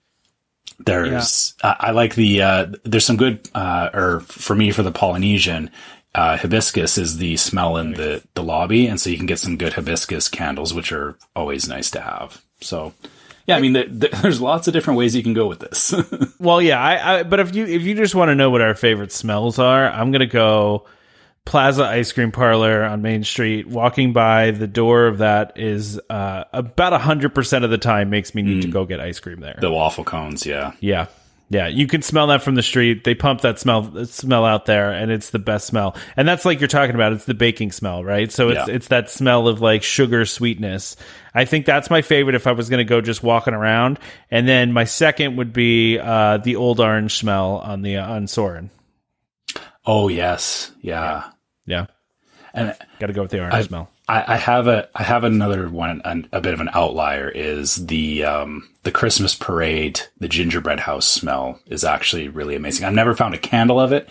there's 0.79 1.55
I, 1.63 1.75
I 1.79 1.91
like 1.91 2.15
the 2.15 2.41
uh, 2.41 2.67
there's 2.83 3.05
some 3.05 3.17
good 3.17 3.49
uh, 3.55 3.89
or 3.93 4.19
for 4.21 4.55
me 4.55 4.71
for 4.71 4.83
the 4.83 4.91
Polynesian 4.91 5.71
uh, 6.17 6.35
hibiscus 6.35 6.97
is 6.97 7.17
the 7.17 7.37
smell 7.37 7.77
in 7.77 7.93
the 7.93 8.23
the 8.33 8.43
lobby, 8.43 8.87
and 8.87 8.99
so 8.99 9.09
you 9.09 9.17
can 9.17 9.27
get 9.27 9.39
some 9.39 9.55
good 9.55 9.73
hibiscus 9.73 10.27
candles, 10.27 10.73
which 10.73 10.91
are 10.91 11.17
always 11.35 11.69
nice 11.69 11.91
to 11.91 12.01
have. 12.01 12.43
So. 12.59 12.93
Yeah, 13.45 13.55
I 13.55 13.61
mean, 13.61 13.75
th 13.75 13.87
th 14.01 14.11
there's 14.21 14.41
lots 14.41 14.67
of 14.67 14.73
different 14.73 14.97
ways 14.97 15.15
you 15.15 15.23
can 15.23 15.33
go 15.33 15.47
with 15.47 15.59
this. 15.59 15.93
Well, 16.39 16.61
yeah, 16.61 16.79
I, 16.79 17.19
I 17.19 17.23
but 17.23 17.39
if 17.39 17.55
you 17.55 17.65
if 17.65 17.83
you 17.83 17.95
just 17.95 18.13
want 18.13 18.29
to 18.29 18.35
know 18.35 18.49
what 18.49 18.61
our 18.61 18.75
favorite 18.75 19.11
smells 19.11 19.57
are, 19.57 19.89
I'm 19.89 20.11
gonna 20.11 20.25
go 20.25 20.85
Plaza 21.45 21.85
Ice 21.85 22.11
Cream 22.11 22.31
Parlor 22.31 22.83
on 22.83 23.01
Main 23.01 23.23
Street. 23.23 23.67
Walking 23.67 24.11
by 24.11 24.51
the 24.51 24.67
door 24.67 25.07
of 25.07 25.19
that 25.19 25.57
is 25.57 25.99
uh, 26.09 26.43
about 26.51 26.99
hundred 26.99 27.33
percent 27.33 27.63
of 27.63 27.71
the 27.71 27.77
time 27.77 28.09
makes 28.09 28.35
me 28.35 28.41
need 28.41 28.63
to 28.63 28.67
go 28.67 28.85
get 28.85 28.99
ice 28.99 29.19
cream 29.21 29.39
there. 29.39 29.57
the 29.61 29.71
waffle 29.71 30.03
cones, 30.03 30.45
yeah. 30.45 30.73
Yeah. 30.81 31.07
Yeah, 31.49 31.67
you 31.67 31.87
can 31.87 32.01
smell 32.01 32.27
that 32.27 32.41
from 32.43 32.55
the 32.55 32.61
street. 32.61 33.05
They 33.05 33.15
pump 33.15 33.39
that 33.41 33.57
smell 33.57 34.05
smell 34.05 34.43
out 34.43 34.65
there, 34.65 34.91
and 34.91 35.09
it's 35.11 35.29
the 35.29 35.39
best 35.39 35.65
smell. 35.67 35.95
And 36.17 36.27
that's 36.27 36.43
like 36.43 36.59
you're 36.59 36.67
talking 36.67 36.93
about. 36.93 37.13
It's 37.13 37.23
the 37.23 37.33
baking 37.33 37.71
smell, 37.71 38.03
right? 38.03 38.29
So 38.31 38.49
it's 38.49 38.67
Yeah. 38.67 38.75
it's 38.75 38.87
that 38.89 39.09
smell 39.09 39.47
of 39.47 39.61
like 39.61 39.81
sugar 39.81 40.25
sweetness. 40.25 40.97
I 41.33 41.45
think 41.45 41.65
that's 41.65 41.89
my 41.89 42.01
favorite 42.01 42.35
if 42.35 42.47
I 42.47 42.51
was 42.51 42.67
going 42.69 42.79
to 42.79 42.89
go 42.89 42.99
just 42.99 43.23
walking 43.23 43.53
around. 43.53 43.97
And 44.29 44.45
then 44.45 44.73
my 44.73 44.83
second 44.83 45.37
would 45.37 45.53
be 45.53 45.97
uh, 45.97 46.37
the 46.39 46.57
old 46.57 46.81
orange 46.81 47.13
smell 47.15 47.57
on 47.59 47.81
the 47.81 47.95
on 47.97 48.27
Soarin'. 48.27 48.69
Oh 49.85 50.09
yes, 50.09 50.71
yeah. 50.81 51.29
Yeah, 51.65 51.85
And 52.53 52.75
got 52.99 53.07
to 53.07 53.13
go 53.13 53.21
with 53.21 53.31
the 53.31 53.39
orange 53.39 53.53
I- 53.53 53.61
smell. 53.61 53.89
I, 54.09 54.35
I 54.35 54.37
have 54.37 54.67
a 54.67 54.89
I 54.95 55.03
have 55.03 55.23
another 55.23 55.67
one, 55.69 56.01
an, 56.05 56.29
a 56.31 56.39
bit 56.39 56.53
of 56.53 56.61
an 56.61 56.69
outlier 56.73 57.29
is 57.29 57.87
the 57.87 58.23
um, 58.23 58.69
the 58.83 58.91
Christmas 58.91 59.35
parade. 59.35 59.99
The 60.19 60.29
gingerbread 60.29 60.79
house 60.81 61.07
smell 61.07 61.59
is 61.65 61.83
actually 61.83 62.29
really 62.29 62.55
amazing. 62.55 62.85
I've 62.85 62.93
never 62.93 63.15
found 63.15 63.33
a 63.35 63.39
candle 63.39 63.79
of 63.79 63.91
it, 63.91 64.07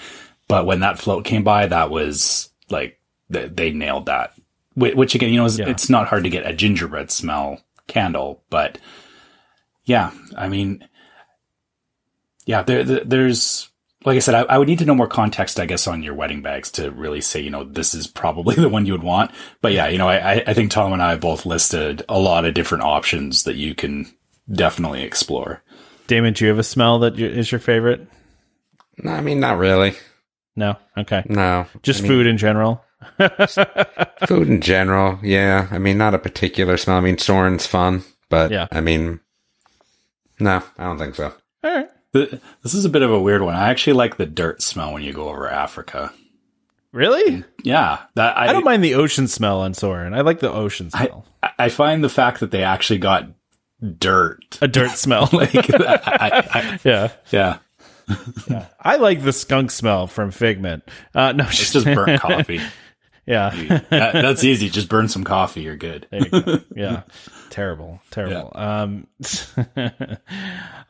but 0.49 0.67
when 0.67 0.81
that 0.81 0.99
float 0.99 1.25
came 1.25 1.45
by, 1.45 1.67
that 1.67 1.91
was 1.91 2.51
like 2.69 3.01
they, 3.31 3.49
they 3.49 3.71
nailed 3.73 4.07
that. 4.07 4.35
Which, 4.75 4.95
which 4.95 5.15
again, 5.15 5.31
you 5.33 5.39
know, 5.39 5.47
is, 5.47 5.59
Yeah. 5.59 5.69
it's 5.71 5.89
not 5.89 6.09
hard 6.09 6.25
to 6.25 6.31
get 6.31 6.47
a 6.47 6.53
gingerbread 6.53 7.11
smell 7.11 7.61
candle, 7.87 8.43
but 8.51 8.79
yeah, 9.85 10.11
I 10.37 10.49
mean, 10.49 10.87
yeah, 12.45 12.63
there, 12.63 12.85
there 12.85 13.05
there's 13.05 13.71
like 14.07 14.17
I 14.17 14.21
said, 14.21 14.35
I, 14.35 14.41
I 14.43 14.57
would 14.59 14.69
need 14.69 14.79
to 14.79 14.85
know 14.87 14.95
more 14.95 15.07
context, 15.09 15.61
I 15.61 15.67
guess, 15.67 15.87
on 15.87 16.03
your 16.03 16.15
wedding 16.15 16.41
bags 16.41 16.71
to 16.73 16.91
really 16.91 17.21
say, 17.21 17.41
you 17.41 17.51
know, 17.51 17.65
this 17.65 17.93
is 17.93 18.07
probably 18.07 18.55
the 18.57 18.69
one 18.69 18.87
you 18.87 18.93
would 18.93 19.03
want. 19.03 19.33
But 19.61 19.73
yeah, 19.73 19.89
you 19.89 19.99
know, 19.99 20.09
I, 20.09 20.35
I- 20.37 20.45
I 20.47 20.55
think 20.55 20.71
Tom 20.71 20.93
and 20.95 21.03
I 21.03 21.17
both 21.17 21.45
listed 21.45 22.03
a 22.09 22.19
lot 22.19 22.45
of 22.47 22.55
different 22.55 22.85
options 22.85 23.43
that 23.45 23.57
you 23.57 23.75
can 23.75 24.07
definitely 24.51 25.03
explore. 25.03 25.63
Damon, 26.07 26.33
do 26.35 26.45
you 26.45 26.51
have 26.51 26.59
a 26.59 26.63
smell 26.63 27.01
that 27.01 27.19
is 27.19 27.51
your 27.51 27.59
favorite? 27.59 28.07
No, 28.99 29.11
I 29.13 29.21
mean, 29.21 29.41
not 29.41 29.59
really. 29.59 29.95
No. 30.55 30.77
Okay. 30.97 31.23
No. 31.29 31.67
Just 31.83 32.01
I 32.01 32.03
mean, 32.05 32.13
food 32.13 32.27
in 32.29 32.39
general. 32.39 32.83
Food 34.27 34.49
in 34.49 34.61
general. 34.61 35.19
Yeah. 35.23 35.69
I 35.71 35.79
mean, 35.79 35.99
not 35.99 36.15
a 36.15 36.19
particular 36.19 36.77
smell. 36.77 36.97
I 36.97 37.01
mean, 37.01 37.17
Soarin's 37.17 37.67
fun, 37.67 38.03
but 38.31 38.51
Yeah. 38.51 38.67
I 38.73 38.81
mean, 38.81 39.21
no, 40.41 40.63
I 40.79 40.85
don't 40.85 40.99
think 40.99 41.15
so. 41.15 41.33
All 41.65 41.75
right. 41.75 41.89
Th- 42.17 42.41
This 42.63 42.75
is 42.75 42.85
a 42.85 42.89
bit 42.89 43.03
of 43.03 43.11
a 43.11 43.21
weird 43.21 43.43
one. 43.43 43.55
I 43.55 43.71
actually 43.71 43.95
like 43.95 44.17
the 44.17 44.27
dirt 44.27 44.63
smell 44.63 44.93
when 44.93 45.03
you 45.03 45.13
go 45.13 45.29
over 45.29 45.49
Africa. 45.49 46.13
Really? 46.93 47.45
Yeah, 47.63 47.99
that 48.15 48.37
I, 48.39 48.49
I 48.49 48.53
don't 48.53 48.65
mind 48.65 48.83
the 48.83 48.95
ocean 48.95 49.29
smell 49.29 49.61
on 49.61 49.75
Soarin'. 49.75 50.15
I 50.15 50.23
like 50.23 50.41
the 50.41 50.51
ocean 50.53 50.89
I, 50.95 51.07
smell. 51.07 51.27
I 51.59 51.69
find 51.69 52.03
the 52.03 52.09
fact 52.09 52.41
that 52.41 52.51
they 52.51 52.63
actually 52.63 52.99
got 53.01 53.29
dirt, 53.99 54.59
a 54.63 54.69
dirt 54.69 54.91
smell. 54.97 55.29
like, 55.33 55.55
I, 55.55 56.01
I, 56.51 56.79
yeah. 56.85 57.13
yeah, 57.31 57.59
I 58.81 58.97
like 58.97 59.23
the 59.23 59.33
skunk 59.33 59.71
smell 59.71 60.07
from 60.07 60.31
Figment. 60.31 60.85
Uh, 61.15 61.33
no, 61.33 61.45
it's 61.45 61.73
just 61.73 61.85
burnt 61.85 62.21
coffee. 62.21 62.61
Yeah. 63.27 63.51
That- 63.91 64.13
that's 64.13 64.45
easy. 64.45 64.71
Just 64.71 64.89
burn 64.89 65.09
some 65.09 65.25
coffee. 65.25 65.63
You're 65.63 65.77
good. 65.77 66.07
There 66.11 66.21
you 66.23 66.31
go. 66.31 66.61
Yeah. 66.75 67.03
Terrible. 67.57 68.01
Terrible. 68.11 68.53
Um, 68.55 69.07
uh, 69.79 69.89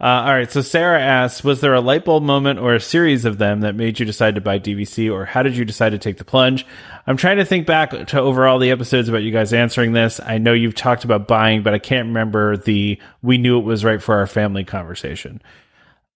all 0.00 0.34
right. 0.34 0.50
So 0.50 0.62
Sarah 0.62 1.00
asks, 1.00 1.44
was 1.44 1.60
there 1.60 1.74
a 1.74 1.80
light 1.80 2.04
bulb 2.04 2.24
moment 2.24 2.58
or 2.58 2.74
a 2.74 2.80
series 2.80 3.24
of 3.24 3.38
them 3.38 3.60
that 3.60 3.76
made 3.76 4.00
you 4.00 4.04
decide 4.04 4.34
to 4.34 4.40
buy 4.40 4.58
DVC 4.58 5.12
or 5.12 5.24
how 5.24 5.44
did 5.44 5.56
you 5.56 5.64
decide 5.64 5.90
to 5.90 5.98
take 5.98 6.18
the 6.18 6.24
plunge? 6.24 6.66
I'm 7.06 7.16
trying 7.16 7.36
to 7.36 7.44
think 7.44 7.68
back 7.68 7.90
to 8.08 8.20
over 8.20 8.48
all 8.48 8.58
the 8.58 8.72
episodes 8.72 9.08
about 9.08 9.22
you 9.22 9.30
guys 9.30 9.52
answering 9.52 9.92
this. 9.92 10.18
I 10.18 10.38
know 10.38 10.54
you've 10.54 10.74
talked 10.74 11.04
about 11.04 11.28
buying, 11.28 11.62
but 11.62 11.72
I 11.72 11.78
can't 11.78 12.08
remember 12.08 12.56
the 12.56 13.00
we 13.22 13.38
knew 13.38 13.60
it 13.60 13.64
was 13.64 13.84
right 13.84 14.02
for 14.02 14.16
our 14.16 14.26
family 14.26 14.64
conversation. 14.64 15.40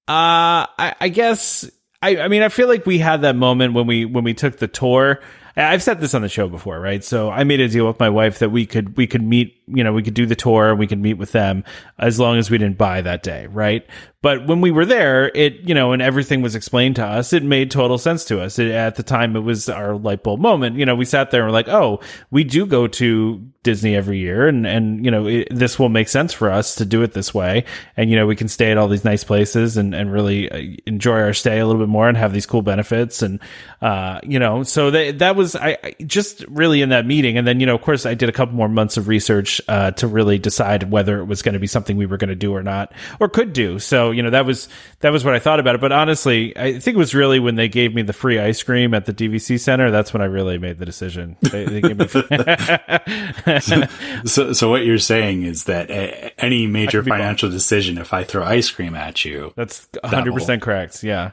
Uh, 0.08 0.66
I, 0.66 0.96
I 1.00 1.08
guess 1.10 1.70
I, 2.02 2.16
I 2.22 2.28
mean 2.28 2.42
I 2.42 2.48
feel 2.48 2.66
like 2.66 2.86
we 2.86 2.98
had 2.98 3.22
that 3.22 3.36
moment 3.36 3.74
when 3.74 3.86
we 3.86 4.04
when 4.04 4.24
we 4.24 4.34
took 4.34 4.58
the 4.58 4.66
tour. 4.66 5.20
I've 5.68 5.82
said 5.82 6.00
this 6.00 6.14
on 6.14 6.22
the 6.22 6.28
show 6.28 6.48
before, 6.48 6.78
right? 6.78 7.02
So 7.02 7.30
I 7.30 7.44
made 7.44 7.60
a 7.60 7.68
deal 7.68 7.86
with 7.86 7.98
my 7.98 8.08
wife 8.08 8.38
that 8.38 8.50
we 8.50 8.66
could 8.66 8.96
we 8.96 9.06
could 9.06 9.22
meet, 9.22 9.60
you 9.66 9.82
know, 9.82 9.92
we 9.92 10.02
could 10.02 10.14
do 10.14 10.26
the 10.26 10.36
tour, 10.36 10.74
we 10.74 10.86
could 10.86 11.00
meet 11.00 11.14
with 11.14 11.32
them 11.32 11.64
as 11.98 12.20
long 12.20 12.38
as 12.38 12.50
we 12.50 12.58
didn't 12.58 12.78
buy 12.78 13.00
that 13.02 13.22
day, 13.22 13.46
right? 13.46 13.86
But 14.22 14.46
when 14.46 14.60
we 14.60 14.70
were 14.70 14.84
there, 14.84 15.30
it 15.34 15.68
you 15.68 15.74
know, 15.74 15.92
and 15.92 16.02
everything 16.02 16.42
was 16.42 16.54
explained 16.54 16.96
to 16.96 17.04
us, 17.04 17.32
it 17.32 17.42
made 17.42 17.70
total 17.70 17.98
sense 17.98 18.24
to 18.26 18.40
us. 18.40 18.58
It, 18.58 18.70
at 18.70 18.96
the 18.96 19.02
time, 19.02 19.34
it 19.34 19.40
was 19.40 19.68
our 19.68 19.96
light 19.96 20.22
bulb 20.22 20.40
moment. 20.40 20.76
You 20.76 20.86
know, 20.86 20.94
we 20.94 21.04
sat 21.04 21.30
there 21.30 21.42
and 21.42 21.48
we're 21.48 21.54
like, 21.54 21.68
oh, 21.68 22.00
we 22.30 22.44
do 22.44 22.66
go 22.66 22.86
to 22.86 23.50
Disney 23.62 23.94
every 23.94 24.18
year, 24.18 24.48
and 24.48 24.66
and 24.66 25.04
you 25.04 25.10
know, 25.10 25.26
it, 25.26 25.48
this 25.50 25.78
will 25.78 25.90
make 25.90 26.08
sense 26.08 26.32
for 26.32 26.50
us 26.50 26.76
to 26.76 26.86
do 26.86 27.02
it 27.02 27.12
this 27.12 27.34
way, 27.34 27.64
and 27.94 28.08
you 28.08 28.16
know, 28.16 28.26
we 28.26 28.34
can 28.34 28.48
stay 28.48 28.70
at 28.70 28.78
all 28.78 28.88
these 28.88 29.04
nice 29.04 29.22
places 29.22 29.76
and 29.76 29.94
and 29.94 30.10
really 30.10 30.50
uh, 30.50 30.76
enjoy 30.86 31.20
our 31.20 31.34
stay 31.34 31.58
a 31.58 31.66
little 31.66 31.80
bit 31.80 31.88
more 31.88 32.08
and 32.08 32.16
have 32.16 32.32
these 32.32 32.46
cool 32.46 32.62
benefits, 32.62 33.20
and 33.20 33.38
uh, 33.82 34.18
you 34.22 34.38
know, 34.38 34.62
so 34.62 34.90
that 34.90 35.18
that 35.18 35.36
was 35.36 35.56
I, 35.56 35.76
I 35.82 35.94
just 36.06 36.42
really 36.48 36.80
in 36.80 36.88
that 36.88 37.04
meeting, 37.04 37.36
and 37.36 37.46
then 37.46 37.60
you 37.60 37.66
know, 37.66 37.74
of 37.74 37.82
course, 37.82 38.06
I 38.06 38.14
did 38.14 38.30
a 38.30 38.32
couple 38.32 38.54
more 38.54 38.68
months 38.68 38.96
of 38.96 39.08
research 39.08 39.60
uh, 39.68 39.90
to 39.92 40.06
really 40.06 40.38
decide 40.38 40.90
whether 40.90 41.20
it 41.20 41.26
was 41.26 41.42
going 41.42 41.52
to 41.52 41.58
be 41.58 41.66
something 41.66 41.98
we 41.98 42.06
were 42.06 42.16
going 42.16 42.30
to 42.30 42.34
do 42.34 42.54
or 42.54 42.62
not, 42.62 42.94
or 43.20 43.28
could 43.28 43.52
do. 43.52 43.78
So 43.78 44.10
you 44.10 44.22
know, 44.22 44.30
that 44.30 44.46
was 44.46 44.68
that 45.00 45.12
was 45.12 45.22
what 45.22 45.34
I 45.34 45.38
thought 45.38 45.60
about 45.60 45.74
it. 45.74 45.82
But 45.82 45.92
honestly, 45.92 46.56
I 46.56 46.78
think 46.78 46.94
it 46.94 46.98
was 46.98 47.14
really 47.14 47.40
when 47.40 47.56
they 47.56 47.68
gave 47.68 47.94
me 47.94 48.00
the 48.00 48.14
free 48.14 48.38
ice 48.38 48.62
cream 48.62 48.94
at 48.94 49.04
the 49.04 49.12
DVC 49.12 49.60
center. 49.60 49.90
That's 49.90 50.14
when 50.14 50.22
I 50.22 50.26
really 50.26 50.56
made 50.56 50.78
the 50.78 50.86
decision. 50.86 51.36
They, 51.42 51.66
they 51.66 51.80
gave 51.82 51.98
me. 51.98 52.06
So, 54.24 54.52
so 54.52 54.68
what 54.68 54.84
you're 54.84 54.98
saying 54.98 55.44
is 55.44 55.64
that 55.64 55.90
uh, 55.90 56.30
any 56.38 56.66
major 56.66 57.02
financial 57.02 57.50
decision, 57.50 57.96
if 57.98 58.12
I 58.12 58.22
throw 58.24 58.44
ice 58.44 58.70
cream 58.70 58.94
at 58.94 59.24
you, 59.24 59.52
That's 59.56 59.88
100 60.02 60.34
percent 60.34 60.62
correct. 60.62 61.02
Yeah. 61.02 61.30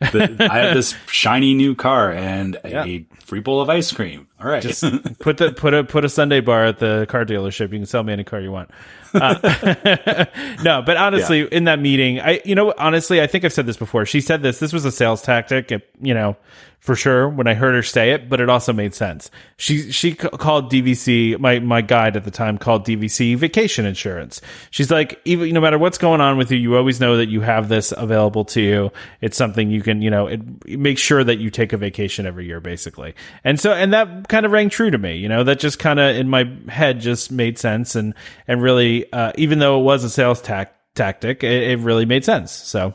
the, 0.00 0.48
I 0.50 0.58
have 0.58 0.74
this 0.74 0.94
shiny 1.06 1.54
new 1.54 1.74
car 1.74 2.10
and 2.12 2.58
a 2.64 3.04
free 3.20 3.40
bowl 3.40 3.60
of 3.60 3.68
ice 3.68 3.92
cream. 3.92 4.28
All 4.42 4.48
right. 4.48 4.62
Just 4.62 4.82
put 5.20 5.36
the 5.36 5.52
put 5.52 5.72
a 5.74 5.84
put 5.84 6.04
a 6.04 6.08
sundae 6.08 6.40
bar 6.40 6.64
at 6.64 6.78
the 6.78 7.06
car 7.08 7.24
dealership. 7.24 7.72
You 7.72 7.78
can 7.78 7.86
sell 7.86 8.02
me 8.02 8.12
any 8.12 8.24
car 8.24 8.40
you 8.40 8.50
want. 8.50 8.70
Uh, 9.14 10.26
no, 10.62 10.82
but 10.82 10.96
honestly, 10.96 11.42
in 11.42 11.64
that 11.64 11.78
meeting, 11.78 12.20
I 12.20 12.40
you 12.44 12.54
know 12.54 12.74
honestly, 12.76 13.20
I 13.20 13.26
think 13.26 13.44
I've 13.44 13.52
said 13.52 13.66
this 13.66 13.76
before. 13.76 14.06
She 14.06 14.20
said 14.20 14.42
this. 14.42 14.58
This 14.58 14.72
was 14.72 14.84
a 14.84 14.90
sales 14.90 15.22
tactic. 15.22 15.70
You 16.00 16.14
know, 16.14 16.36
for 16.82 16.96
sure 16.96 17.28
when 17.28 17.46
I 17.46 17.54
heard 17.54 17.76
her 17.76 17.82
say 17.84 18.10
it, 18.10 18.28
but 18.28 18.40
it 18.40 18.48
also 18.48 18.72
made 18.72 18.92
sense. 18.92 19.30
She 19.56 19.92
she 19.92 20.14
called 20.14 20.70
DVC 20.70 21.38
my 21.38 21.60
my 21.60 21.80
guide 21.80 22.16
at 22.16 22.24
the 22.24 22.32
time 22.32 22.58
called 22.58 22.84
DVC 22.84 23.36
vacation 23.36 23.86
insurance. 23.86 24.40
She's 24.72 24.90
like, 24.90 25.20
even 25.24 25.54
no 25.54 25.60
matter 25.60 25.78
what's 25.78 25.96
going 25.96 26.20
on 26.20 26.38
with 26.38 26.50
you, 26.50 26.58
you 26.58 26.76
always 26.76 27.00
know 27.00 27.18
that 27.18 27.28
you 27.28 27.40
have 27.40 27.68
this 27.68 27.92
available 27.96 28.44
to 28.46 28.60
you. 28.60 28.90
It's 29.20 29.36
something 29.36 29.70
you 29.70 29.80
can 29.80 30.02
you 30.02 30.10
know 30.10 30.26
it, 30.26 30.40
it 30.66 30.80
makes 30.80 31.00
sure 31.00 31.22
that 31.22 31.38
you 31.38 31.50
take 31.50 31.72
a 31.72 31.76
vacation 31.76 32.26
every 32.26 32.46
year, 32.46 32.60
basically. 32.60 33.14
And 33.44 33.60
so 33.60 33.72
and 33.72 33.92
that 33.92 34.26
kind 34.32 34.44
of 34.44 34.50
rang 34.50 34.70
true 34.70 34.90
to 34.90 34.98
me. 34.98 35.16
You 35.18 35.28
know, 35.28 35.44
that 35.44 35.60
just 35.60 35.78
kind 35.78 36.00
of 36.00 36.16
in 36.16 36.28
my 36.28 36.50
head 36.68 37.00
just 37.00 37.30
made 37.30 37.58
sense 37.58 37.94
and 37.94 38.14
and 38.48 38.60
really, 38.60 39.12
uh, 39.12 39.32
even 39.36 39.60
though 39.60 39.78
it 39.78 39.84
was 39.84 40.02
a 40.02 40.10
sales 40.10 40.42
tac- 40.42 40.74
tactic, 40.94 41.44
it, 41.44 41.70
it 41.70 41.78
really 41.78 42.06
made 42.06 42.24
sense. 42.24 42.50
So. 42.50 42.94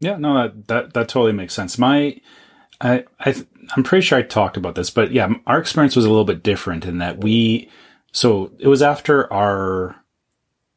Yeah, 0.00 0.16
no, 0.16 0.34
that, 0.34 0.68
that, 0.68 0.94
that 0.94 1.08
totally 1.08 1.32
makes 1.32 1.54
sense. 1.54 1.76
My, 1.76 2.20
I, 2.80 3.04
I, 3.18 3.34
I'm 3.74 3.82
pretty 3.82 4.06
sure 4.06 4.16
I 4.16 4.22
talked 4.22 4.56
about 4.56 4.76
this, 4.76 4.90
but 4.90 5.10
yeah, 5.10 5.28
our 5.44 5.58
experience 5.58 5.96
was 5.96 6.04
a 6.04 6.08
little 6.08 6.24
bit 6.24 6.44
different 6.44 6.84
in 6.84 6.98
that 6.98 7.20
we, 7.20 7.68
so 8.12 8.52
it 8.60 8.68
was 8.68 8.80
after 8.80 9.32
our, 9.32 9.96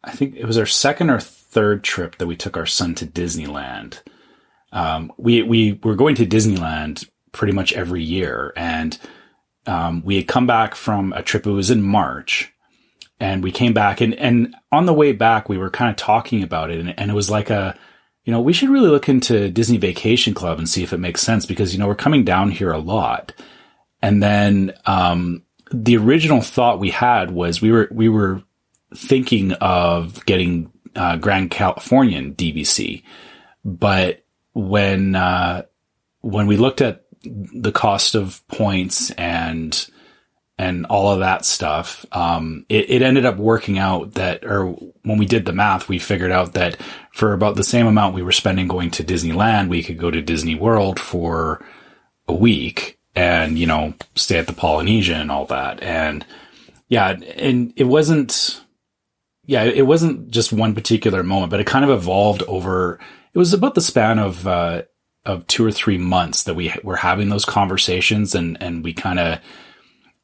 I 0.03 0.11
think 0.11 0.35
it 0.35 0.45
was 0.45 0.57
our 0.57 0.65
second 0.65 1.11
or 1.11 1.19
third 1.19 1.83
trip 1.83 2.17
that 2.17 2.25
we 2.25 2.35
took 2.35 2.57
our 2.57 2.65
son 2.65 2.95
to 2.95 3.05
Disneyland. 3.05 4.01
Um, 4.71 5.13
we, 5.17 5.43
we 5.43 5.79
were 5.83 5.95
going 5.95 6.15
to 6.15 6.25
Disneyland 6.25 7.07
pretty 7.31 7.53
much 7.53 7.73
every 7.73 8.01
year 8.01 8.53
and, 8.57 8.97
um, 9.65 10.01
we 10.03 10.15
had 10.15 10.27
come 10.27 10.47
back 10.47 10.75
from 10.75 11.13
a 11.13 11.21
trip. 11.21 11.45
It 11.45 11.51
was 11.51 11.69
in 11.69 11.81
March 11.81 12.51
and 13.19 13.43
we 13.43 13.51
came 13.51 13.73
back 13.73 14.01
and, 14.01 14.13
and 14.15 14.55
on 14.71 14.85
the 14.85 14.93
way 14.93 15.11
back, 15.11 15.47
we 15.47 15.57
were 15.57 15.69
kind 15.69 15.89
of 15.89 15.95
talking 15.95 16.41
about 16.41 16.71
it 16.71 16.79
and, 16.79 16.97
and 16.99 17.11
it 17.11 17.13
was 17.13 17.29
like 17.29 17.49
a, 17.49 17.77
you 18.23 18.31
know, 18.31 18.41
we 18.41 18.53
should 18.53 18.69
really 18.69 18.89
look 18.89 19.09
into 19.09 19.49
Disney 19.49 19.77
Vacation 19.77 20.33
Club 20.33 20.57
and 20.57 20.69
see 20.69 20.83
if 20.83 20.93
it 20.93 20.99
makes 20.99 21.21
sense 21.21 21.45
because, 21.45 21.73
you 21.73 21.79
know, 21.79 21.87
we're 21.87 21.95
coming 21.95 22.23
down 22.23 22.51
here 22.51 22.71
a 22.71 22.77
lot. 22.77 23.33
And 24.01 24.21
then, 24.21 24.73
um, 24.85 25.43
the 25.71 25.97
original 25.97 26.41
thought 26.41 26.79
we 26.79 26.89
had 26.89 27.31
was 27.31 27.61
we 27.61 27.71
were, 27.71 27.87
we 27.91 28.09
were 28.09 28.43
thinking 28.93 29.53
of 29.53 30.25
getting, 30.25 30.71
uh, 30.95 31.15
Grand 31.17 31.49
Californian 31.49 32.35
DVC. 32.35 33.03
But 33.63 34.23
when, 34.53 35.15
uh, 35.15 35.63
when 36.21 36.47
we 36.47 36.57
looked 36.57 36.81
at 36.81 37.00
the 37.23 37.71
cost 37.71 38.15
of 38.15 38.45
points 38.47 39.11
and, 39.11 39.87
and 40.57 40.85
all 40.87 41.11
of 41.11 41.19
that 41.19 41.45
stuff. 41.45 42.05
Um, 42.11 42.65
it, 42.69 42.89
it 42.89 43.01
ended 43.01 43.25
up 43.25 43.37
working 43.37 43.79
out 43.79 44.13
that, 44.13 44.45
or 44.45 44.67
when 45.03 45.17
we 45.17 45.25
did 45.25 45.45
the 45.45 45.53
math, 45.53 45.89
we 45.89 45.99
figured 45.99 46.31
out 46.31 46.53
that 46.53 46.77
for 47.11 47.33
about 47.33 47.55
the 47.55 47.63
same 47.63 47.87
amount 47.87 48.15
we 48.15 48.21
were 48.21 48.31
spending 48.31 48.67
going 48.67 48.91
to 48.91 49.03
Disneyland, 49.03 49.69
we 49.69 49.83
could 49.83 49.97
go 49.97 50.11
to 50.11 50.21
Disney 50.21 50.55
World 50.55 50.99
for 50.99 51.63
a 52.27 52.33
week 52.33 52.99
and, 53.15 53.57
you 53.57 53.65
know, 53.65 53.93
stay 54.15 54.37
at 54.37 54.47
the 54.47 54.53
Polynesia 54.53 55.15
and 55.15 55.31
all 55.31 55.45
that. 55.45 55.81
And 55.83 56.25
yeah, 56.87 57.09
and 57.09 57.73
it 57.75 57.85
wasn't, 57.85 58.61
yeah, 59.45 59.63
it 59.63 59.87
wasn't 59.87 60.29
just 60.29 60.53
one 60.53 60.75
particular 60.75 61.23
moment, 61.23 61.49
but 61.49 61.59
it 61.59 61.67
kind 61.67 61.83
of 61.83 61.91
evolved 61.91 62.43
over, 62.43 62.99
it 63.33 63.37
was 63.39 63.53
about 63.53 63.75
the 63.75 63.81
span 63.81 64.19
of, 64.19 64.47
uh, 64.47 64.83
of 65.25 65.45
two 65.47 65.65
or 65.65 65.71
three 65.71 65.97
months 65.97 66.43
that 66.43 66.55
we 66.55 66.73
were 66.83 66.95
having 66.95 67.29
those 67.29 67.45
conversations 67.45 68.33
and, 68.33 68.57
and 68.61 68.83
we 68.83 68.93
kind 68.93 69.19
of, 69.19 69.39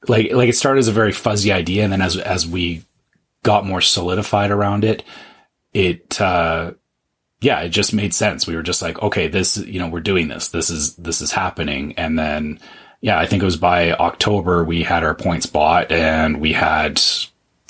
like 0.07 0.31
like 0.31 0.49
it 0.49 0.55
started 0.55 0.79
as 0.79 0.87
a 0.87 0.93
very 0.93 1.11
fuzzy 1.11 1.51
idea 1.51 1.83
and 1.83 1.91
then 1.91 2.01
as 2.01 2.17
as 2.17 2.47
we 2.47 2.83
got 3.43 3.65
more 3.65 3.81
solidified 3.81 4.51
around 4.51 4.83
it 4.83 5.03
it 5.73 6.19
uh 6.21 6.71
yeah 7.41 7.61
it 7.61 7.69
just 7.69 7.93
made 7.93 8.13
sense. 8.13 8.47
We 8.47 8.55
were 8.55 8.63
just 8.63 8.81
like 8.81 9.01
okay 9.01 9.27
this 9.27 9.57
you 9.57 9.79
know 9.79 9.87
we're 9.87 9.99
doing 9.99 10.27
this. 10.27 10.49
This 10.49 10.69
is 10.69 10.95
this 10.95 11.21
is 11.21 11.31
happening. 11.31 11.93
And 11.97 12.17
then 12.17 12.59
yeah 13.01 13.19
i 13.19 13.27
think 13.27 13.43
it 13.43 13.45
was 13.45 13.57
by 13.57 13.91
october 13.93 14.63
we 14.63 14.81
had 14.81 15.03
our 15.03 15.13
points 15.13 15.45
bought 15.45 15.91
and 15.91 16.41
we 16.41 16.53
had 16.53 17.01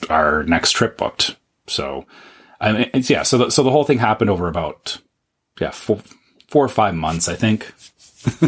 our 0.09 0.43
next 0.43 0.71
trip 0.71 0.97
booked. 0.97 1.35
So 1.67 2.05
i 2.59 2.71
mean 2.71 2.89
yeah 2.93 3.23
so 3.23 3.37
the, 3.37 3.49
so 3.49 3.63
the 3.63 3.71
whole 3.71 3.83
thing 3.83 3.99
happened 3.99 4.29
over 4.29 4.47
about 4.47 4.99
yeah 5.59 5.71
four, 5.71 6.01
four 6.49 6.63
or 6.63 6.69
five 6.69 6.95
months 6.95 7.27
i 7.27 7.35
think 7.35 7.73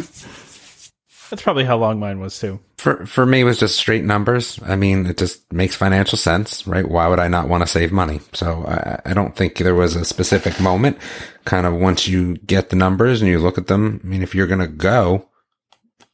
That's 1.30 1.44
probably 1.44 1.64
how 1.64 1.78
long 1.78 2.00
mine 2.00 2.20
was 2.20 2.40
too. 2.40 2.60
For 2.78 3.06
for 3.06 3.26
me, 3.26 3.42
it 3.42 3.44
was 3.44 3.60
just 3.60 3.78
straight 3.78 4.04
numbers. 4.04 4.60
I 4.66 4.76
mean, 4.76 5.06
it 5.06 5.18
just 5.18 5.52
makes 5.54 5.76
financial 5.76 6.18
sense, 6.18 6.66
right? 6.66 6.88
Why 6.88 7.08
would 7.08 7.20
I 7.20 7.28
not 7.28 7.48
want 7.48 7.62
to 7.62 7.68
save 7.68 7.92
money? 7.92 8.20
So 8.34 8.66
I, 8.66 9.12
I 9.12 9.14
don't 9.14 9.36
think 9.36 9.58
there 9.58 9.76
was 9.76 9.96
a 9.96 10.06
specific 10.06 10.60
moment. 10.60 10.98
Kind 11.46 11.68
of 11.68 11.76
once 11.76 12.08
you 12.08 12.38
get 12.38 12.70
the 12.70 12.76
numbers 12.76 13.22
and 13.22 13.30
you 13.30 13.38
look 13.38 13.58
at 13.58 13.68
them, 13.68 14.02
I 14.04 14.08
mean, 14.08 14.24
if 14.24 14.34
you're 14.34 14.48
going 14.48 14.60
to 14.60 14.68
go, 14.68 15.28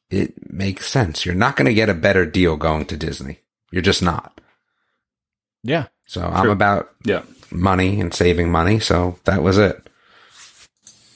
it 0.10 0.52
makes 0.52 0.89
sense. 0.89 1.26
You're 1.26 1.36
not 1.36 1.56
going 1.56 1.67
to 1.67 1.74
get 1.74 1.89
a 1.89 1.93
better 1.93 2.26
deal 2.26 2.58
going 2.58 2.86
to 2.88 2.98
Disney. 2.98 3.39
You're 3.71 3.82
just 3.82 4.04
not. 4.04 4.41
Yeah. 5.63 5.88
So 6.08 6.21
I'm 6.21 6.50
about 6.50 6.91
yeah 7.06 7.24
money 7.52 8.02
and 8.02 8.13
saving 8.13 8.52
money. 8.52 8.80
So 8.80 9.17
that 9.24 9.41
was 9.41 9.58
it. 9.58 9.85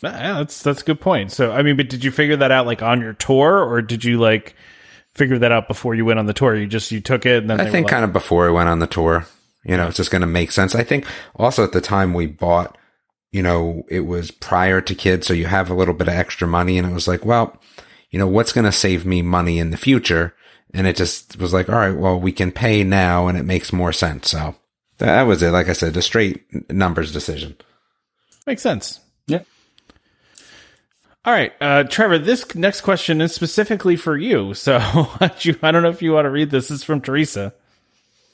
Yeah, 0.01 0.37
that's 0.37 0.63
that's 0.63 0.81
a 0.81 0.85
good 0.85 1.01
point. 1.01 1.31
So, 1.31 1.51
I 1.51 1.61
mean, 1.61 1.77
but 1.77 1.89
did 1.89 2.03
you 2.03 2.11
figure 2.11 2.37
that 2.37 2.51
out 2.51 2.65
like 2.65 2.81
on 2.81 3.01
your 3.01 3.13
tour, 3.13 3.63
or 3.63 3.81
did 3.81 4.03
you 4.03 4.19
like 4.19 4.55
figure 5.13 5.39
that 5.39 5.51
out 5.51 5.67
before 5.67 5.95
you 5.95 6.05
went 6.05 6.19
on 6.19 6.25
the 6.25 6.33
tour? 6.33 6.55
You 6.55 6.67
just 6.67 6.91
you 6.91 7.01
took 7.01 7.25
it 7.25 7.41
and 7.41 7.49
then 7.49 7.59
I 7.59 7.69
think 7.69 7.87
kind 7.87 8.05
of 8.05 8.13
before 8.13 8.47
I 8.47 8.51
went 8.51 8.69
on 8.69 8.79
the 8.79 8.87
tour, 8.87 9.25
you 9.63 9.75
know, 9.75 9.87
it's 9.87 9.97
just 9.97 10.11
going 10.11 10.21
to 10.21 10.27
make 10.27 10.51
sense. 10.51 10.75
I 10.75 10.83
think 10.83 11.05
also 11.35 11.63
at 11.63 11.73
the 11.73 11.81
time 11.81 12.13
we 12.13 12.27
bought, 12.27 12.77
you 13.31 13.43
know, 13.43 13.83
it 13.89 14.01
was 14.01 14.31
prior 14.31 14.81
to 14.81 14.95
kids. 14.95 15.27
So 15.27 15.33
you 15.33 15.47
have 15.47 15.69
a 15.69 15.75
little 15.75 15.93
bit 15.93 16.07
of 16.07 16.13
extra 16.13 16.47
money 16.47 16.77
and 16.77 16.89
it 16.89 16.93
was 16.93 17.07
like, 17.07 17.25
well, 17.25 17.59
you 18.09 18.19
know, 18.19 18.27
what's 18.27 18.53
going 18.53 18.65
to 18.65 18.71
save 18.71 19.05
me 19.05 19.21
money 19.21 19.59
in 19.59 19.71
the 19.71 19.77
future? 19.77 20.33
And 20.73 20.87
it 20.87 20.95
just 20.95 21.39
was 21.39 21.53
like, 21.53 21.67
all 21.67 21.75
right, 21.75 21.95
well, 21.95 22.19
we 22.19 22.31
can 22.31 22.51
pay 22.51 22.83
now 22.83 23.27
and 23.27 23.37
it 23.37 23.43
makes 23.43 23.73
more 23.73 23.91
sense. 23.91 24.29
So 24.29 24.55
that 24.99 25.23
was 25.23 25.41
it. 25.43 25.51
Like 25.51 25.67
I 25.67 25.73
said, 25.73 25.97
a 25.97 26.01
straight 26.01 26.71
numbers 26.71 27.11
decision. 27.11 27.57
makes 28.45 28.61
sense. 28.61 28.99
All 31.25 31.33
right, 31.33 31.51
uh, 31.59 31.83
Trevor. 31.83 32.17
This 32.17 32.55
next 32.55 32.81
question 32.81 33.21
is 33.21 33.33
specifically 33.33 33.95
for 33.95 34.17
you. 34.17 34.53
So 34.53 34.77
I 35.21 35.71
don't 35.71 35.83
know 35.83 35.89
if 35.89 36.01
you 36.01 36.13
want 36.13 36.25
to 36.25 36.29
read 36.29 36.49
this. 36.49 36.71
Is 36.71 36.83
from 36.83 37.01
Teresa. 37.01 37.53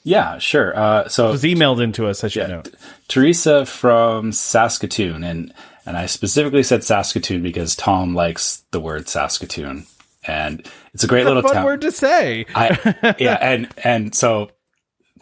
Yeah, 0.04 0.38
sure. 0.38 0.78
Uh, 0.78 1.08
so 1.08 1.28
it 1.28 1.32
was 1.32 1.42
emailed 1.42 1.82
into 1.82 2.06
us. 2.06 2.22
I 2.22 2.28
should 2.28 2.42
yeah, 2.42 2.46
know. 2.46 2.62
Teresa 3.08 3.66
from 3.66 4.30
Saskatoon, 4.30 5.24
and 5.24 5.52
and 5.84 5.96
I 5.96 6.06
specifically 6.06 6.62
said 6.62 6.84
Saskatoon 6.84 7.42
because 7.42 7.74
Tom 7.74 8.14
likes 8.14 8.62
the 8.70 8.78
word 8.78 9.08
Saskatoon, 9.08 9.86
and 10.24 10.64
it's 10.94 11.02
a 11.02 11.08
great 11.08 11.22
It's 11.22 11.26
a 11.30 11.34
little 11.34 11.42
fun 11.42 11.54
town. 11.54 11.64
word 11.64 11.80
to 11.80 11.90
say. 11.90 12.46
I, 12.54 13.14
yeah, 13.18 13.34
and 13.40 13.68
and 13.82 14.14
so 14.14 14.50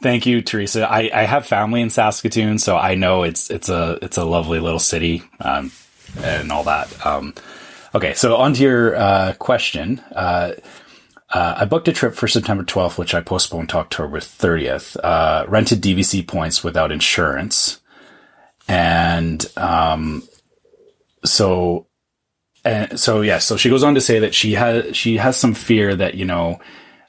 thank 0.03 0.27
you, 0.27 0.42
Teresa. 0.42 0.87
I, 0.87 1.11
I 1.14 1.22
have 1.24 1.46
family 1.46 1.81
in 1.81 1.88
Saskatoon, 1.88 2.59
so 2.59 2.77
I 2.77 2.94
know 2.94 3.22
it's 3.22 3.50
it's 3.50 3.70
a 3.70 3.98
it's 4.03 4.18
a 4.18 4.24
lovely 4.24 4.61
little 4.61 4.79
city, 4.79 5.22
um, 5.40 5.72
and 6.22 6.53
all 6.53 6.64
that. 6.64 7.07
Um, 7.07 7.35
okay, 7.94 8.14
so 8.14 8.37
on 8.37 8.55
to 8.55 8.62
your 8.62 8.96
uh, 8.96 9.35
question. 9.38 10.00
Uh, 10.14 10.53
uh, 11.33 11.55
I 11.59 11.64
booked 11.64 11.88
a 11.88 11.92
trip 11.92 12.14
for 12.14 12.29
September 12.29 12.62
12th, 12.62 12.96
which 12.98 13.14
I 13.14 13.20
postponed 13.20 13.70
to 13.70 13.79
October 13.79 14.20
30th. 14.20 14.96
Uh, 15.03 15.44
rented 15.48 15.83
DVC 15.83 16.27
points 16.27 16.62
without 16.62 16.92
insurance, 16.92 17.81
and 18.68 19.44
um, 19.57 20.22
so 21.24 21.88
and 22.64 22.98
so 22.98 23.20
yeah. 23.22 23.38
So 23.38 23.57
she 23.57 23.68
goes 23.68 23.83
on 23.83 23.94
to 23.94 24.00
say 24.00 24.20
that 24.20 24.35
she 24.35 24.53
has 24.53 24.96
she 24.96 25.16
has 25.16 25.37
some 25.37 25.55
fear 25.55 25.96
that 25.96 26.14
you 26.14 26.24
know 26.24 26.61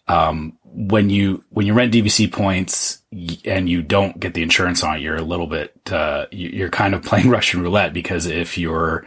um, 0.08 0.55
when 0.78 1.10
you 1.10 1.44
when 1.50 1.66
you 1.66 1.74
rent 1.74 1.94
DVC 1.94 2.32
points 2.32 3.02
and 3.46 3.70
you 3.70 3.82
don't 3.82 4.20
get 4.20 4.34
the 4.34 4.44
insurance 4.44 4.84
on 4.84 4.98
it, 4.98 5.02
you're 5.02 5.16
a 5.16 5.22
little 5.22 5.48
bit 5.48 5.74
uh, 5.92 6.26
you- 6.32 6.50
you're 6.50 6.70
kind 6.70 6.94
of 6.94 7.02
playing 7.10 7.30
Russian 7.30 7.62
roulette 7.62 7.94
because 7.94 8.26
if 8.26 8.58
your 8.58 9.06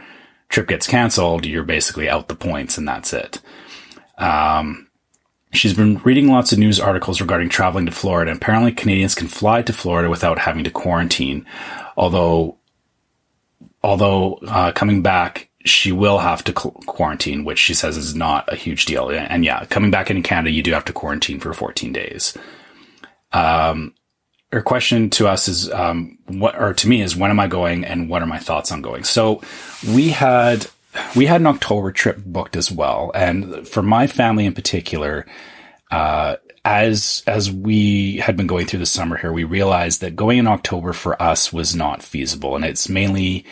trip 0.49 0.67
gets 0.67 0.87
canceled, 0.87 1.45
you're 1.45 1.63
basically 1.63 2.09
out 2.09 2.27
the 2.27 2.35
points 2.35 2.77
and 2.77 2.87
that's 2.87 3.13
it. 3.13 3.39
Um, 4.17 4.87
she's 5.53 5.73
been 5.75 5.97
reading 5.99 6.27
lots 6.27 6.51
of 6.51 6.57
news 6.59 6.79
articles 6.79 7.21
regarding 7.21 7.49
traveling 7.49 7.85
to 7.85 7.91
Florida. 7.91 8.31
Apparently, 8.31 8.71
Canadians 8.71 9.13
can 9.15 9.27
fly 9.27 9.61
to 9.61 9.71
Florida 9.71 10.09
without 10.09 10.39
having 10.39 10.63
to 10.63 10.71
quarantine, 10.71 11.45
although 11.95 12.57
although 13.83 14.33
uh, 14.47 14.71
coming 14.71 15.01
back 15.01 15.48
she 15.65 15.91
will 15.91 16.19
have 16.19 16.43
to 16.45 16.53
quarantine, 16.53 17.43
which 17.43 17.59
she 17.59 17.73
says 17.73 17.97
is 17.97 18.15
not 18.15 18.51
a 18.51 18.55
huge 18.55 18.85
deal. 18.85 19.09
And, 19.09 19.43
yeah, 19.43 19.65
coming 19.65 19.91
back 19.91 20.09
into 20.09 20.21
Canada, 20.21 20.51
you 20.51 20.63
do 20.63 20.71
have 20.71 20.85
to 20.85 20.93
quarantine 20.93 21.39
for 21.39 21.53
14 21.53 21.91
days. 21.91 22.37
Um, 23.33 23.93
her 24.51 24.61
question 24.61 25.09
to 25.11 25.27
us 25.27 25.47
is, 25.47 25.69
um, 25.71 26.17
what, 26.27 26.59
or 26.59 26.73
to 26.73 26.87
me 26.87 27.01
is, 27.01 27.15
when 27.15 27.29
am 27.29 27.39
I 27.39 27.47
going 27.47 27.83
and 27.83 28.09
what 28.09 28.21
are 28.21 28.27
my 28.27 28.39
thoughts 28.39 28.71
on 28.71 28.81
going? 28.81 29.03
So 29.03 29.41
we 29.87 30.09
had, 30.09 30.67
we 31.15 31.25
had 31.25 31.41
an 31.41 31.47
October 31.47 31.91
trip 31.91 32.17
booked 32.25 32.55
as 32.55 32.71
well. 32.71 33.11
And 33.13 33.67
for 33.67 33.83
my 33.83 34.07
family 34.07 34.45
in 34.45 34.53
particular, 34.53 35.25
uh, 35.91 36.37
as 36.65 37.23
as 37.25 37.51
we 37.51 38.17
had 38.17 38.35
been 38.35 38.47
going 38.47 38.65
through 38.65 38.79
the 38.79 38.85
summer 38.85 39.17
here, 39.17 39.31
we 39.31 39.43
realized 39.43 40.01
that 40.01 40.15
going 40.15 40.37
in 40.37 40.47
October 40.47 40.93
for 40.93 41.19
us 41.21 41.53
was 41.53 41.75
not 41.75 42.03
feasible, 42.03 42.55
and 42.55 42.65
it's 42.65 42.89
mainly 42.89 43.45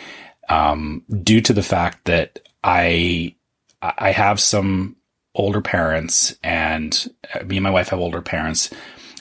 um, 0.48 1.04
due 1.22 1.40
to 1.42 1.52
the 1.52 1.62
fact 1.62 2.04
that 2.04 2.40
I 2.64 3.34
I 3.80 4.10
have 4.10 4.40
some 4.40 4.96
older 5.34 5.60
parents, 5.60 6.36
and 6.42 7.08
uh, 7.34 7.44
me 7.44 7.56
and 7.56 7.64
my 7.64 7.70
wife 7.70 7.88
have 7.90 8.00
older 8.00 8.20
parents, 8.20 8.70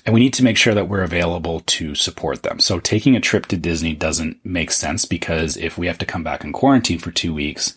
and 0.06 0.14
we 0.14 0.20
need 0.20 0.34
to 0.34 0.44
make 0.44 0.58
sure 0.58 0.74
that 0.74 0.88
we're 0.88 1.04
available 1.04 1.60
to 1.62 1.94
support 1.94 2.44
them. 2.44 2.60
So 2.60 2.80
taking 2.80 3.16
a 3.16 3.22
trip 3.22 3.46
to 3.48 3.58
Disney 3.58 3.94
doesn't 3.94 4.44
make 4.44 4.72
sense 4.72 5.06
because 5.06 5.58
if 5.58 5.78
we 5.78 5.88
have 5.88 5.98
to 6.00 6.06
come 6.06 6.24
back 6.24 6.44
in 6.44 6.54
quarantine 6.54 6.98
for 6.98 7.12
two 7.12 7.34
weeks 7.34 7.76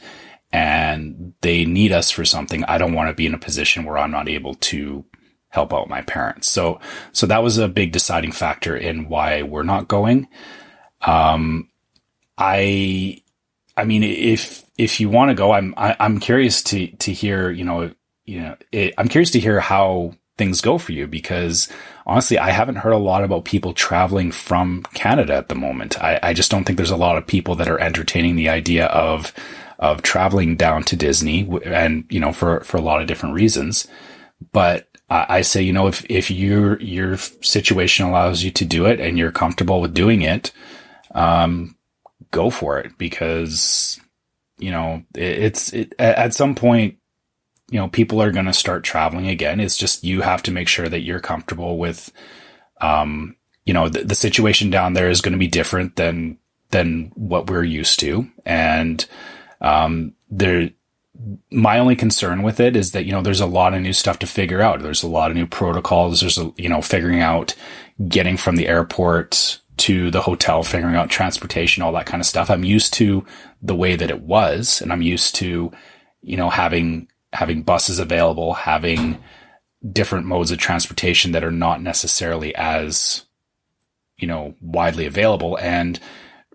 and 0.52 1.34
they 1.42 1.64
need 1.64 1.92
us 1.92 2.10
for 2.10 2.24
something, 2.24 2.64
I 2.64 2.78
don't 2.78 2.94
want 2.94 3.10
to 3.10 3.14
be 3.14 3.26
in 3.26 3.34
a 3.34 3.38
position 3.38 3.84
where 3.84 3.98
I'm 3.98 4.10
not 4.10 4.28
able 4.28 4.54
to 4.54 5.04
help 5.48 5.74
out 5.74 5.88
my 5.88 6.02
parents. 6.02 6.48
So, 6.48 6.80
so 7.12 7.26
that 7.26 7.42
was 7.42 7.58
a 7.58 7.68
big 7.68 7.92
deciding 7.92 8.32
factor 8.32 8.76
in 8.76 9.08
why 9.08 9.42
we're 9.42 9.64
not 9.64 9.88
going. 9.88 10.28
Um, 11.02 11.68
I, 12.38 13.22
I 13.80 13.84
mean, 13.84 14.02
if, 14.02 14.64
if 14.76 15.00
you 15.00 15.08
want 15.08 15.30
to 15.30 15.34
go, 15.34 15.52
I'm, 15.52 15.72
I, 15.76 15.92
am 15.92 15.96
i 16.00 16.04
am 16.04 16.20
curious 16.20 16.62
to, 16.64 16.88
to 16.88 17.12
hear, 17.12 17.50
you 17.50 17.64
know, 17.64 17.90
you 18.26 18.40
know, 18.40 18.56
it, 18.70 18.92
I'm 18.98 19.08
curious 19.08 19.30
to 19.30 19.40
hear 19.40 19.58
how 19.58 20.14
things 20.36 20.60
go 20.60 20.76
for 20.76 20.92
you 20.92 21.06
because 21.06 21.70
honestly, 22.06 22.38
I 22.38 22.50
haven't 22.50 22.76
heard 22.76 22.92
a 22.92 22.98
lot 22.98 23.24
about 23.24 23.46
people 23.46 23.72
traveling 23.72 24.32
from 24.32 24.82
Canada 24.94 25.34
at 25.34 25.48
the 25.48 25.54
moment. 25.54 25.98
I, 26.02 26.20
I 26.22 26.32
just 26.34 26.50
don't 26.50 26.64
think 26.64 26.76
there's 26.76 26.90
a 26.90 26.96
lot 26.96 27.16
of 27.16 27.26
people 27.26 27.54
that 27.56 27.68
are 27.68 27.80
entertaining 27.80 28.36
the 28.36 28.50
idea 28.50 28.86
of, 28.86 29.32
of 29.78 30.02
traveling 30.02 30.56
down 30.56 30.82
to 30.84 30.96
Disney 30.96 31.48
and, 31.64 32.04
you 32.10 32.20
know, 32.20 32.32
for, 32.32 32.60
for 32.60 32.76
a 32.76 32.82
lot 32.82 33.00
of 33.00 33.08
different 33.08 33.34
reasons. 33.34 33.88
But 34.52 34.88
I 35.08 35.40
say, 35.40 35.62
you 35.62 35.72
know, 35.72 35.88
if, 35.88 36.06
if 36.08 36.30
your, 36.30 36.80
your 36.80 37.16
situation 37.16 38.06
allows 38.06 38.44
you 38.44 38.52
to 38.52 38.64
do 38.64 38.86
it 38.86 39.00
and 39.00 39.18
you're 39.18 39.32
comfortable 39.32 39.80
with 39.80 39.92
doing 39.92 40.22
it, 40.22 40.52
um, 41.14 41.76
go 42.30 42.50
for 42.50 42.78
it 42.78 42.96
because, 42.98 44.00
you 44.58 44.70
know, 44.70 45.02
it, 45.14 45.22
it's, 45.22 45.72
it, 45.72 45.94
at 45.98 46.34
some 46.34 46.54
point, 46.54 46.96
you 47.70 47.78
know, 47.78 47.88
people 47.88 48.20
are 48.20 48.32
going 48.32 48.46
to 48.46 48.52
start 48.52 48.84
traveling 48.84 49.28
again. 49.28 49.60
It's 49.60 49.76
just, 49.76 50.04
you 50.04 50.22
have 50.22 50.42
to 50.44 50.50
make 50.50 50.68
sure 50.68 50.88
that 50.88 51.00
you're 51.00 51.20
comfortable 51.20 51.78
with, 51.78 52.12
um, 52.80 53.36
you 53.64 53.72
know, 53.72 53.88
the, 53.88 54.04
the 54.04 54.14
situation 54.14 54.70
down 54.70 54.94
there 54.94 55.08
is 55.08 55.20
going 55.20 55.32
to 55.32 55.38
be 55.38 55.46
different 55.46 55.96
than, 55.96 56.38
than 56.70 57.12
what 57.14 57.48
we're 57.48 57.64
used 57.64 58.00
to. 58.00 58.28
And, 58.44 59.04
um, 59.60 60.14
there, 60.30 60.70
my 61.50 61.78
only 61.78 61.96
concern 61.96 62.42
with 62.42 62.60
it 62.60 62.76
is 62.76 62.92
that 62.92 63.04
you 63.04 63.12
know 63.12 63.22
there's 63.22 63.40
a 63.40 63.46
lot 63.46 63.74
of 63.74 63.82
new 63.82 63.92
stuff 63.92 64.18
to 64.20 64.26
figure 64.26 64.62
out. 64.62 64.80
There's 64.80 65.02
a 65.02 65.08
lot 65.08 65.30
of 65.30 65.36
new 65.36 65.46
protocols. 65.46 66.20
There's 66.20 66.38
a, 66.38 66.52
you 66.56 66.68
know 66.68 66.82
figuring 66.82 67.20
out 67.20 67.54
getting 68.08 68.36
from 68.36 68.56
the 68.56 68.68
airport 68.68 69.59
to 69.80 70.10
the 70.10 70.22
hotel, 70.22 70.62
figuring 70.62 70.94
out 70.94 71.10
transportation, 71.10 71.82
all 71.82 71.92
that 71.92 72.06
kind 72.06 72.20
of 72.20 72.26
stuff. 72.26 72.50
I'm 72.50 72.64
used 72.64 72.94
to 72.94 73.24
the 73.62 73.74
way 73.74 73.96
that 73.96 74.10
it 74.10 74.20
was, 74.20 74.80
and 74.80 74.92
I'm 74.92 75.02
used 75.02 75.34
to 75.36 75.72
you 76.22 76.36
know 76.36 76.50
having 76.50 77.08
having 77.32 77.62
buses 77.62 77.98
available, 77.98 78.54
having 78.54 79.22
different 79.92 80.26
modes 80.26 80.50
of 80.50 80.58
transportation 80.58 81.32
that 81.32 81.44
are 81.44 81.50
not 81.50 81.82
necessarily 81.82 82.54
as 82.54 83.24
you 84.16 84.26
know 84.26 84.54
widely 84.60 85.06
available. 85.06 85.58
And 85.58 85.98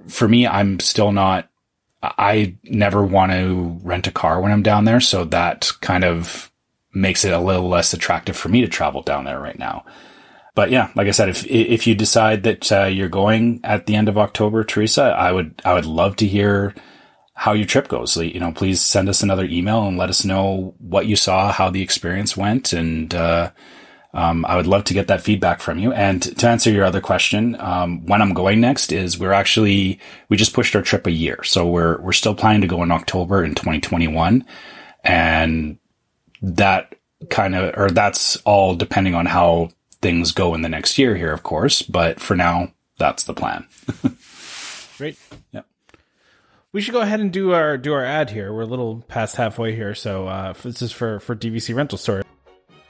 for 0.08 0.28
me, 0.28 0.48
I'm 0.48 0.80
still 0.80 1.12
not 1.12 1.50
I 2.18 2.56
never 2.64 3.04
want 3.04 3.32
to 3.32 3.80
rent 3.84 4.08
a 4.08 4.12
car 4.12 4.40
when 4.40 4.52
I'm 4.52 4.64
down 4.64 4.86
there. 4.86 5.00
So 5.00 5.26
that 5.26 5.72
kind 5.82 6.04
of 6.04 6.52
makes 6.94 7.26
it 7.26 7.34
a 7.34 7.40
little 7.40 7.68
less 7.68 7.94
attractive 7.94 8.38
for 8.38 8.50
me 8.50 8.62
to 8.62 8.68
travel 8.68 9.02
down 9.02 9.26
there 9.26 9.40
right 9.40 9.58
now. 9.58 9.86
But 10.56 10.72
yeah, 10.72 10.90
like 10.96 11.08
I 11.08 11.12
said, 11.12 11.30
if, 11.30 11.46
if 11.46 11.86
you 11.86 11.96
decide 11.96 12.44
that 12.44 12.72
uh, 12.72 12.86
you're 12.86 13.10
going 13.10 13.60
at 13.64 13.86
the 13.86 13.96
end 13.96 14.08
of 14.08 14.18
October, 14.18 14.64
Teresa, 14.64 15.04
I 15.04 15.32
would, 15.32 15.62
I 15.66 15.74
would 15.74 15.86
love 15.86 16.16
to 16.18 16.28
hear 16.28 16.74
how 17.34 17.52
your 17.52 17.68
trip 17.68 17.90
goes. 17.90 18.16
You 18.16 18.40
know, 18.40 18.54
please 18.54 18.82
send 18.82 19.10
us 19.10 19.22
another 19.22 19.44
email 19.44 19.86
and 19.86 19.98
let 19.98 20.10
us 20.10 20.24
know 20.24 20.74
what 20.80 21.08
you 21.08 21.18
saw, 21.18 21.52
how 21.52 21.70
the 21.70 21.82
experience 21.82 22.38
went. 22.38 22.72
And, 22.72 23.14
uh, 23.14 23.52
um, 24.14 24.46
I 24.46 24.56
would 24.56 24.66
love 24.66 24.86
to 24.86 24.94
get 24.94 25.08
that 25.08 25.22
feedback 25.22 25.60
from 25.60 25.78
you. 25.78 25.92
And 25.92 26.22
to 26.38 26.48
answer 26.48 26.72
your 26.72 26.86
other 26.86 27.02
question, 27.02 27.58
um, 27.60 28.06
when 28.06 28.22
I'm 28.22 28.34
going 28.34 28.62
next 28.62 28.94
is 28.94 29.20
we're 29.20 29.34
actually, 29.34 30.00
we 30.30 30.38
just 30.38 30.54
pushed 30.54 30.74
our 30.74 30.82
trip 30.82 31.06
a 31.06 31.12
year. 31.12 31.44
So 31.44 31.68
we're, 31.68 32.00
we're 32.00 32.14
still 32.14 32.34
planning 32.34 32.62
to 32.62 32.68
go 32.68 32.82
in 32.82 32.92
October 32.92 33.44
in 33.44 33.56
2021. 33.56 34.46
And 35.04 35.80
that 36.42 36.96
kind 37.30 37.56
of, 37.56 37.78
or 37.78 37.92
that's 37.92 38.38
all 38.38 38.76
depending 38.76 39.16
on 39.16 39.26
how 39.26 39.72
things 40.06 40.32
go 40.32 40.54
in 40.54 40.62
the 40.62 40.70
next 40.70 41.00
year 41.00 41.16
here, 41.16 41.34
of 41.34 41.42
course. 41.42 41.82
But 41.82 42.20
for 42.20 42.36
now, 42.36 42.72
that's 43.00 43.24
the 43.24 43.34
plan. 43.34 43.66
Great. 45.00 45.18
Yeah. 45.52 45.64
We 46.72 46.82
should 46.82 46.94
go 46.94 47.02
ahead 47.02 47.22
and 47.22 47.34
do 47.34 47.54
our 47.54 47.76
do 47.76 47.92
our 47.94 48.06
ad 48.06 48.30
here. 48.30 48.54
We're 48.54 48.62
a 48.62 48.68
little 48.68 49.04
past 49.08 49.36
halfway 49.36 49.76
here, 49.76 49.96
so 49.96 50.28
uh, 50.28 50.54
this 50.54 50.84
is 50.84 50.92
for 50.92 51.20
for 51.22 51.36
DVC 51.36 51.74
Rental 51.76 51.98
Store. 51.98 52.22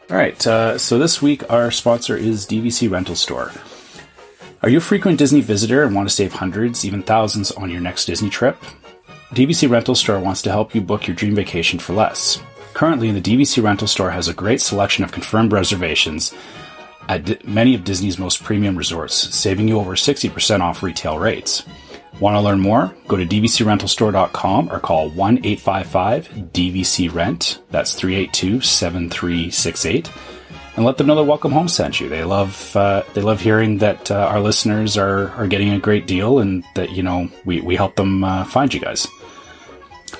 All 0.10 0.18
right, 0.18 0.46
uh, 0.46 0.78
so 0.78 1.00
this 1.00 1.22
week 1.22 1.50
our 1.50 1.72
sponsor 1.72 2.18
is 2.18 2.46
DVC 2.46 2.92
Rental 2.92 3.16
Store. 3.16 3.52
Are 4.62 4.70
you 4.70 4.80
a 4.80 4.82
frequent 4.82 5.18
Disney 5.18 5.42
visitor 5.42 5.84
and 5.84 5.96
want 5.96 6.10
to 6.10 6.14
save 6.14 6.34
hundreds, 6.34 6.84
even 6.84 7.02
thousands 7.02 7.52
on 7.52 7.70
your 7.70 7.82
next 7.82 8.06
Disney 8.06 8.30
trip? 8.30 8.58
DVC 9.32 9.70
Rental 9.70 9.96
Store 9.96 10.20
wants 10.20 10.42
to 10.42 10.52
help 10.52 10.76
you 10.76 10.82
book 10.82 11.08
your 11.08 11.16
dream 11.16 11.36
vacation 11.36 11.80
for 11.80 11.94
less. 11.94 12.42
Currently, 12.74 13.12
the 13.12 13.22
DVC 13.22 13.64
Rental 13.64 13.88
Store 13.88 14.12
has 14.12 14.28
a 14.28 14.34
great 14.34 14.60
selection 14.60 15.06
of 15.06 15.14
confirmed 15.14 15.54
reservations 15.54 16.34
at 17.10 17.48
many 17.48 17.76
of 17.76 17.84
Disney's 17.84 18.18
most 18.18 18.44
premium 18.44 18.78
resorts, 18.78 19.16
saving 19.16 19.68
you 19.68 19.80
over 19.80 19.96
60% 19.96 20.62
off 20.62 20.84
retail 20.84 21.20
rates. 21.20 21.64
Want 22.20 22.36
to 22.36 22.42
learn 22.42 22.62
more? 22.62 22.96
Go 23.08 23.18
to 23.18 23.26
dvcrentalstore.com 23.26 24.72
or 24.72 24.80
call 24.80 25.10
1 25.10 25.40
855 25.40 26.30
DVC 26.54 27.14
Rent. 27.14 27.62
That's 27.72 27.94
382 27.94 28.62
7368. 28.62 30.12
And 30.78 30.86
let 30.86 30.98
them 30.98 31.08
know 31.08 31.16
that 31.16 31.24
Welcome 31.24 31.52
Home 31.52 31.68
sent 31.68 32.00
you. 32.00 32.10
They 32.10 32.24
love 32.24 32.76
uh, 32.76 33.04
they 33.14 33.22
love 33.22 33.40
hearing 33.40 33.78
that 33.80 34.12
uh, 34.12 34.16
our 34.16 34.42
listeners 34.42 34.98
are, 34.98 35.30
are 35.32 35.48
getting 35.48 35.72
a 35.72 35.80
great 35.80 36.06
deal 36.06 36.40
and 36.40 36.64
that 36.76 36.92
you 36.92 37.04
know 37.04 37.30
we, 37.46 37.62
we 37.62 37.76
help 37.76 37.96
them 37.96 38.24
uh, 38.24 38.44
find 38.46 38.74
you 38.74 38.80
guys. 38.80 39.08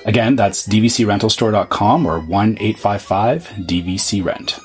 Again, 0.04 0.36
that's 0.36 0.66
dvcrentalstore.com 0.66 2.06
or 2.06 2.20
1 2.20 2.58
855 2.60 3.44
DVC 3.66 4.24
Rent. 4.24 4.58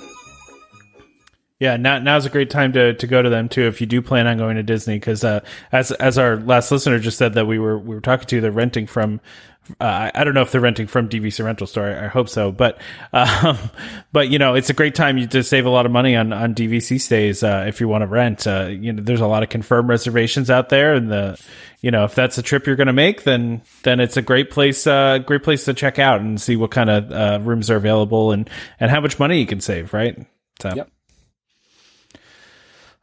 Yeah, 1.62 1.78
now 1.78 2.00
now's 2.00 2.26
a 2.26 2.32
great 2.32 2.50
time 2.50 2.74
to, 2.74 2.96
to 2.96 3.06
go 3.06 3.22
to 3.22 3.30
them 3.30 3.48
too 3.48 3.68
if 3.68 3.82
you 3.82 3.86
do 3.86 4.02
plan 4.02 4.26
on 4.26 4.40
going 4.40 4.56
to 4.56 4.64
Disney 4.64 4.96
because 4.96 5.24
uh, 5.24 5.42
as 5.72 5.92
as 5.92 6.18
our 6.18 6.38
last 6.38 6.72
listener 6.72 6.98
just 6.98 7.20
said 7.20 7.36
that 7.36 7.46
we 7.46 7.60
were 7.60 7.78
we 7.78 7.94
were 7.94 8.02
talking 8.02 8.26
to 8.30 8.42
they're 8.42 8.52
renting 8.52 8.88
from 8.88 9.22
uh, 9.80 10.10
I 10.12 10.24
don't 10.24 10.34
know 10.34 10.42
if 10.42 10.52
they're 10.52 10.60
renting 10.60 10.88
from 10.88 11.08
DVC 11.08 11.46
Rental 11.46 11.68
Store 11.68 11.86
I, 11.86 12.06
I 12.06 12.08
hope 12.08 12.30
so 12.30 12.52
but 12.52 12.82
um, 13.14 13.60
but 14.12 14.30
you 14.30 14.40
know 14.40 14.56
it's 14.56 14.72
a 14.72 14.74
great 14.74 14.96
time 14.96 15.28
to 15.30 15.44
save 15.44 15.68
a 15.68 15.70
lot 15.70 15.86
of 15.86 15.92
money 15.92 16.16
on 16.16 16.34
on 16.34 16.56
DVC 16.56 17.00
stays 17.00 17.44
uh, 17.44 17.66
if 17.68 17.80
you 17.80 17.88
want 17.88 18.02
to 18.02 18.08
rent 18.08 18.48
uh, 18.48 18.66
you 18.66 18.92
know 18.92 19.04
there's 19.04 19.22
a 19.22 19.28
lot 19.28 19.44
of 19.44 19.50
confirmed 19.50 19.88
reservations 19.88 20.50
out 20.50 20.70
there 20.70 20.96
and 20.96 21.12
the 21.12 21.40
you 21.82 21.92
know 21.92 22.06
if 22.06 22.16
that's 22.16 22.40
a 22.40 22.42
trip 22.42 22.66
you're 22.66 22.76
going 22.76 22.88
to 22.88 22.94
make 22.94 23.22
then 23.22 23.62
then 23.84 24.00
it's 24.00 24.18
a 24.18 24.24
great 24.24 24.50
place 24.50 24.88
uh, 24.88 25.20
great 25.20 25.44
place 25.44 25.66
to 25.66 25.76
check 25.76 26.00
out 26.00 26.22
and 26.22 26.42
see 26.42 26.56
what 26.56 26.72
kind 26.72 26.90
of 26.90 27.12
uh, 27.12 27.40
rooms 27.44 27.70
are 27.70 27.76
available 27.76 28.32
and 28.32 28.50
and 28.80 28.90
how 28.90 29.00
much 29.00 29.20
money 29.20 29.40
you 29.40 29.46
can 29.46 29.62
save 29.62 29.94
right 29.94 30.26
so. 30.60 30.74
Yep. 30.76 30.90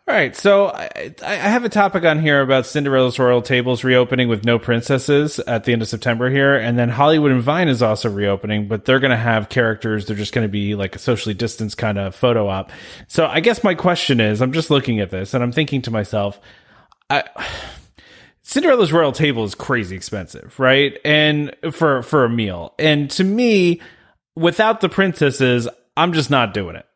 All 0.09 0.15
right, 0.15 0.35
so 0.35 0.69
I, 0.69 1.13
I 1.23 1.35
have 1.35 1.65
a 1.65 1.69
topic 1.69 2.03
on 2.05 2.19
here 2.19 2.41
about 2.41 2.65
Cinderella's 2.65 3.19
Royal 3.19 3.43
Tables 3.43 3.85
reopening 3.85 4.27
with 4.27 4.43
no 4.43 4.59
princesses 4.59 5.39
at 5.41 5.65
the 5.65 5.75
end 5.75 5.83
of 5.83 5.89
September 5.89 6.31
here, 6.31 6.57
and 6.57 6.79
then 6.79 6.89
Hollywood 6.89 7.31
and 7.31 7.43
Vine 7.43 7.69
is 7.69 7.83
also 7.83 8.09
reopening, 8.09 8.69
but 8.69 8.87
they're 8.87 9.01
going 9.01 9.11
to 9.11 9.19
have 9.19 9.51
characters. 9.51 10.07
They're 10.07 10.17
just 10.17 10.33
going 10.33 10.47
to 10.47 10.51
be 10.51 10.75
like 10.75 10.97
a 10.97 10.99
socially 10.99 11.35
distanced 11.35 11.77
kind 11.77 11.99
of 11.99 12.15
photo 12.15 12.49
op. 12.49 12.73
So 13.07 13.27
I 13.27 13.41
guess 13.41 13.63
my 13.63 13.75
question 13.75 14.19
is, 14.19 14.41
I'm 14.41 14.53
just 14.53 14.71
looking 14.71 14.99
at 15.01 15.11
this 15.11 15.35
and 15.35 15.45
I'm 15.45 15.53
thinking 15.53 15.83
to 15.83 15.91
myself, 15.91 16.41
I. 17.11 17.25
Cinderella's 18.41 18.95
Royal 18.95 19.13
Table 19.13 19.45
is 19.45 19.55
crazy 19.55 19.95
expensive, 19.95 20.59
right? 20.59 20.99
And 21.05 21.55
for 21.71 22.03
for 22.03 22.25
a 22.25 22.31
meal. 22.31 22.73
And 22.79 23.11
to 23.11 23.25
me, 23.25 23.83
without 24.35 24.81
the 24.81 24.89
princesses, 24.89 25.69
I'm 25.99 26.15
just 26.15 26.31
not 26.31 26.55
doing 26.55 26.77
it 26.77 26.88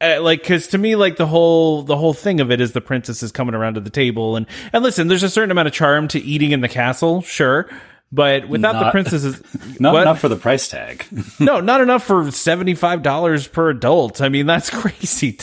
uh, 0.00 0.20
like 0.20 0.40
because 0.40 0.68
to 0.68 0.78
me 0.78 0.96
like 0.96 1.16
the 1.16 1.26
whole 1.26 1.82
the 1.82 1.96
whole 1.96 2.14
thing 2.14 2.40
of 2.40 2.50
it 2.50 2.60
is 2.60 2.72
the 2.72 2.80
princess 2.80 3.22
is 3.22 3.32
coming 3.32 3.54
around 3.54 3.74
to 3.74 3.80
the 3.80 3.90
table 3.90 4.36
and 4.36 4.46
and 4.72 4.82
listen 4.82 5.08
there's 5.08 5.22
a 5.22 5.30
certain 5.30 5.50
amount 5.50 5.68
of 5.68 5.74
charm 5.74 6.08
to 6.08 6.18
eating 6.20 6.50
in 6.50 6.60
the 6.60 6.68
castle 6.68 7.22
sure 7.22 7.68
but 8.14 8.48
without 8.48 8.78
the 8.78 8.90
princesses 8.90 9.42
Not 9.80 9.92
what? 9.92 10.02
enough 10.02 10.20
for 10.20 10.28
the 10.28 10.36
price 10.36 10.68
tag. 10.68 11.04
no 11.40 11.60
not 11.72 11.80
enough 11.80 12.04
for 12.04 12.22
$75 12.24 13.52
per 13.52 13.70
adult. 13.70 14.20
I 14.20 14.28
mean 14.28 14.46
that's 14.46 14.70
crazy. 14.80 15.38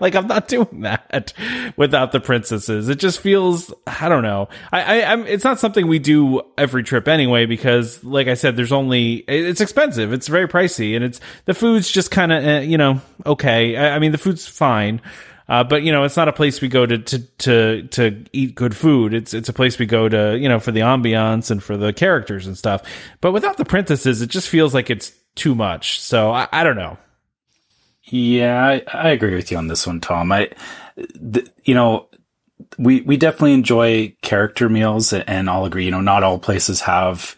Like 0.00 0.14
i'm 0.14 0.26
not 0.26 0.48
doing 0.48 0.82
that 0.82 1.32
without 1.76 2.12
the 2.12 2.20
princesses. 2.20 2.88
It 2.88 2.98
just 2.98 3.20
feels 3.20 3.72
i 3.86 4.08
don't 4.08 4.22
know. 4.22 4.48
I, 4.70 5.00
I 5.00 5.12
i'm 5.12 5.26
it's 5.26 5.44
not 5.44 5.58
something 5.58 5.86
we 5.86 5.98
do 5.98 6.42
every 6.58 6.82
trip 6.82 7.08
anyway 7.08 7.46
because 7.46 8.04
like 8.04 8.28
i 8.28 8.34
said 8.34 8.56
there's 8.56 8.72
only 8.72 9.24
it's 9.26 9.60
expensive. 9.60 10.12
It's 10.12 10.28
very 10.28 10.46
pricey 10.46 10.94
and 10.94 11.04
it's 11.04 11.20
the 11.46 11.54
food's 11.54 11.90
just 11.90 12.10
kind 12.10 12.32
of 12.32 12.46
uh, 12.46 12.60
you 12.60 12.76
know 12.76 13.00
okay. 13.24 13.76
I, 13.76 13.96
I 13.96 13.98
mean 13.98 14.12
the 14.12 14.18
food's 14.18 14.46
fine 14.46 15.00
uh, 15.50 15.64
but 15.64 15.82
you 15.82 15.90
know, 15.90 16.04
it's 16.04 16.16
not 16.16 16.28
a 16.28 16.32
place 16.32 16.60
we 16.60 16.68
go 16.68 16.86
to, 16.86 16.96
to 16.96 17.18
to 17.18 17.82
to 17.88 18.24
eat 18.32 18.54
good 18.54 18.74
food. 18.76 19.12
It's 19.12 19.34
it's 19.34 19.48
a 19.48 19.52
place 19.52 19.80
we 19.80 19.84
go 19.84 20.08
to, 20.08 20.38
you 20.38 20.48
know, 20.48 20.60
for 20.60 20.70
the 20.70 20.80
ambiance 20.80 21.50
and 21.50 21.60
for 21.60 21.76
the 21.76 21.92
characters 21.92 22.46
and 22.46 22.56
stuff. 22.56 22.82
But 23.20 23.32
without 23.32 23.56
the 23.56 23.64
princesses, 23.64 24.22
it 24.22 24.30
just 24.30 24.48
feels 24.48 24.72
like 24.72 24.90
it's 24.90 25.12
too 25.34 25.56
much. 25.56 26.00
So 26.00 26.30
I, 26.30 26.46
I 26.52 26.62
don't 26.62 26.76
know. 26.76 26.98
Yeah, 28.04 28.64
I, 28.64 28.82
I 28.94 29.08
agree 29.10 29.34
with 29.34 29.50
you 29.50 29.56
on 29.56 29.66
this 29.66 29.88
one, 29.88 30.00
Tom. 30.00 30.30
I, 30.30 30.50
th- 30.96 31.48
you 31.64 31.74
know, 31.74 32.08
we 32.78 33.00
we 33.00 33.16
definitely 33.16 33.54
enjoy 33.54 34.14
character 34.22 34.68
meals, 34.68 35.12
and 35.12 35.50
I'll 35.50 35.64
agree. 35.64 35.84
You 35.84 35.90
know, 35.90 36.00
not 36.00 36.22
all 36.22 36.38
places 36.38 36.82
have. 36.82 37.36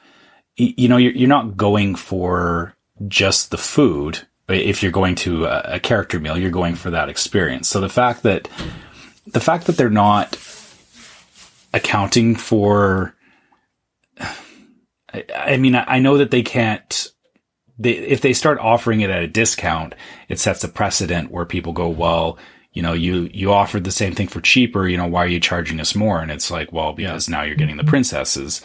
You 0.56 0.86
know, 0.86 0.98
you're 0.98 1.12
you're 1.12 1.28
not 1.30 1.56
going 1.56 1.94
for 1.94 2.76
just 3.08 3.50
the 3.50 3.58
food. 3.58 4.26
If 4.49 4.82
you're 4.82 4.93
going 4.93 5.14
to 5.16 5.47
a, 5.47 5.74
a 5.74 5.80
character 5.80 6.18
meal, 6.20 6.36
you're 6.36 6.51
going 6.51 6.74
for 6.74 6.90
that 6.90 7.09
experience. 7.09 7.68
So 7.68 7.80
the 7.80 7.88
fact 7.88 8.22
that 8.24 8.49
the 9.26 9.40
fact 9.40 9.66
that 9.66 9.76
they're 9.76 9.90
not 9.90 10.36
accounting 11.72 12.34
for 12.36 13.14
I, 15.12 15.24
I 15.36 15.57
mean, 15.57 15.74
I 15.74 15.84
I 15.86 15.99
know 15.99 16.18
that 16.18 16.30
they 16.30 16.43
can't. 16.43 17.09
They, 17.78 17.93
if 17.93 18.20
they 18.20 18.32
start 18.32 18.59
offering 18.59 19.01
it 19.01 19.11
at 19.11 19.22
a 19.22 19.28
discount, 19.28 19.95
it 20.28 20.38
sets 20.38 20.62
a 20.62 20.68
precedent 20.68 21.30
where 21.30 21.45
people 21.45 21.72
go, 21.72 21.88
"Well, 21.88 22.38
you 22.72 22.82
know, 22.82 22.93
you 22.93 23.28
you 23.32 23.53
offered 23.53 23.84
the 23.84 23.90
same 23.90 24.14
thing 24.14 24.28
for 24.28 24.40
cheaper. 24.40 24.88
You 24.88 24.97
know, 24.97 25.07
why 25.07 25.24
are 25.24 25.28
you 25.28 25.40
charging 25.40 25.80
us 25.80 25.95
more?" 25.95 26.20
And 26.20 26.30
it's 26.30 26.51
like, 26.51 26.72
well, 26.72 26.93
because 26.93 27.28
now 27.28 27.43
you're 27.43 27.57
getting 27.57 27.76
the 27.76 27.84
princesses. 27.84 28.62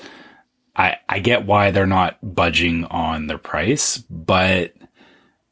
I 0.75 0.97
I 1.09 1.19
get 1.19 1.45
why 1.45 1.71
they're 1.71 1.88
not 1.88 2.17
budging 2.21 2.86
on 2.86 3.28
their 3.28 3.38
price, 3.38 3.97
but 3.97 4.73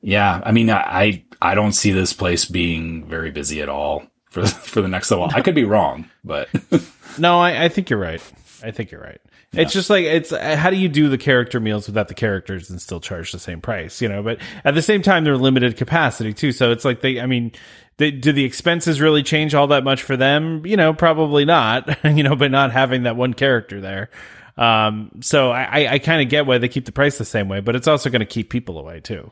yeah, 0.05 0.39
I 0.45 0.51
mean, 0.51 0.69
I 0.69 1.23
I 1.41 1.55
don't 1.55 1.73
see 1.73 1.91
this 1.91 2.13
place 2.13 2.45
being 2.45 3.05
very 3.05 3.31
busy 3.31 3.61
at 3.61 3.69
all 3.69 4.03
for 4.29 4.45
for 4.47 4.81
the 4.81 4.87
next 4.87 5.09
little. 5.09 5.25
while. 5.25 5.35
I 5.35 5.41
could 5.41 5.55
be 5.55 5.63
wrong, 5.63 6.09
but 6.23 6.47
No, 7.17 7.39
I, 7.39 7.65
I 7.65 7.69
think 7.69 7.89
you're 7.89 7.99
right. 7.99 8.21
I 8.63 8.71
think 8.71 8.91
you're 8.91 9.01
right. 9.01 9.19
It's 9.53 9.71
just 9.71 9.89
like 9.89 10.03
it's 10.03 10.31
uh, 10.33 10.57
how 10.57 10.69
do 10.69 10.75
you 10.75 10.89
do 10.89 11.07
the 11.07 11.17
character 11.17 11.59
meals 11.61 11.87
without 11.87 12.09
the 12.09 12.13
characters 12.13 12.69
and 12.69 12.81
still 12.81 12.99
charge 12.99 13.31
the 13.31 13.39
same 13.39 13.61
price, 13.61 14.01
you 14.01 14.09
know? 14.09 14.21
But 14.21 14.39
at 14.65 14.75
the 14.75 14.81
same 14.81 15.01
time, 15.01 15.23
they're 15.23 15.37
limited 15.37 15.77
capacity 15.77 16.33
too. 16.33 16.51
So 16.51 16.71
it's 16.71 16.83
like 16.83 16.99
they, 17.01 17.21
I 17.21 17.25
mean, 17.25 17.53
they, 17.95 18.11
do 18.11 18.33
the 18.33 18.43
expenses 18.43 18.99
really 18.99 19.23
change 19.23 19.55
all 19.55 19.67
that 19.67 19.85
much 19.85 20.03
for 20.03 20.17
them? 20.17 20.65
You 20.65 20.75
know, 20.75 20.93
probably 20.93 21.45
not. 21.45 21.97
You 22.03 22.23
know, 22.23 22.35
but 22.35 22.51
not 22.51 22.73
having 22.73 23.03
that 23.03 23.15
one 23.15 23.33
character 23.33 23.79
there. 23.79 24.09
Um, 24.57 25.11
so 25.21 25.51
I, 25.51 25.63
I, 25.63 25.93
I 25.93 25.99
kind 25.99 26.21
of 26.21 26.29
get 26.29 26.45
why 26.45 26.57
they 26.57 26.67
keep 26.67 26.85
the 26.85 26.91
price 26.91 27.17
the 27.17 27.25
same 27.25 27.47
way, 27.47 27.61
but 27.61 27.75
it's 27.77 27.87
also 27.87 28.09
going 28.09 28.19
to 28.21 28.25
keep 28.25 28.49
people 28.49 28.77
away 28.77 28.99
too. 28.99 29.31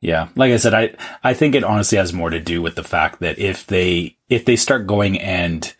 Yeah, 0.00 0.28
like 0.36 0.52
I 0.52 0.56
said, 0.56 0.74
I 0.74 0.94
I 1.24 1.34
think 1.34 1.54
it 1.54 1.64
honestly 1.64 1.98
has 1.98 2.12
more 2.12 2.30
to 2.30 2.40
do 2.40 2.62
with 2.62 2.74
the 2.74 2.84
fact 2.84 3.20
that 3.20 3.38
if 3.38 3.66
they 3.66 4.16
if 4.28 4.44
they 4.44 4.56
start 4.56 4.86
going 4.86 5.18
and 5.20 5.74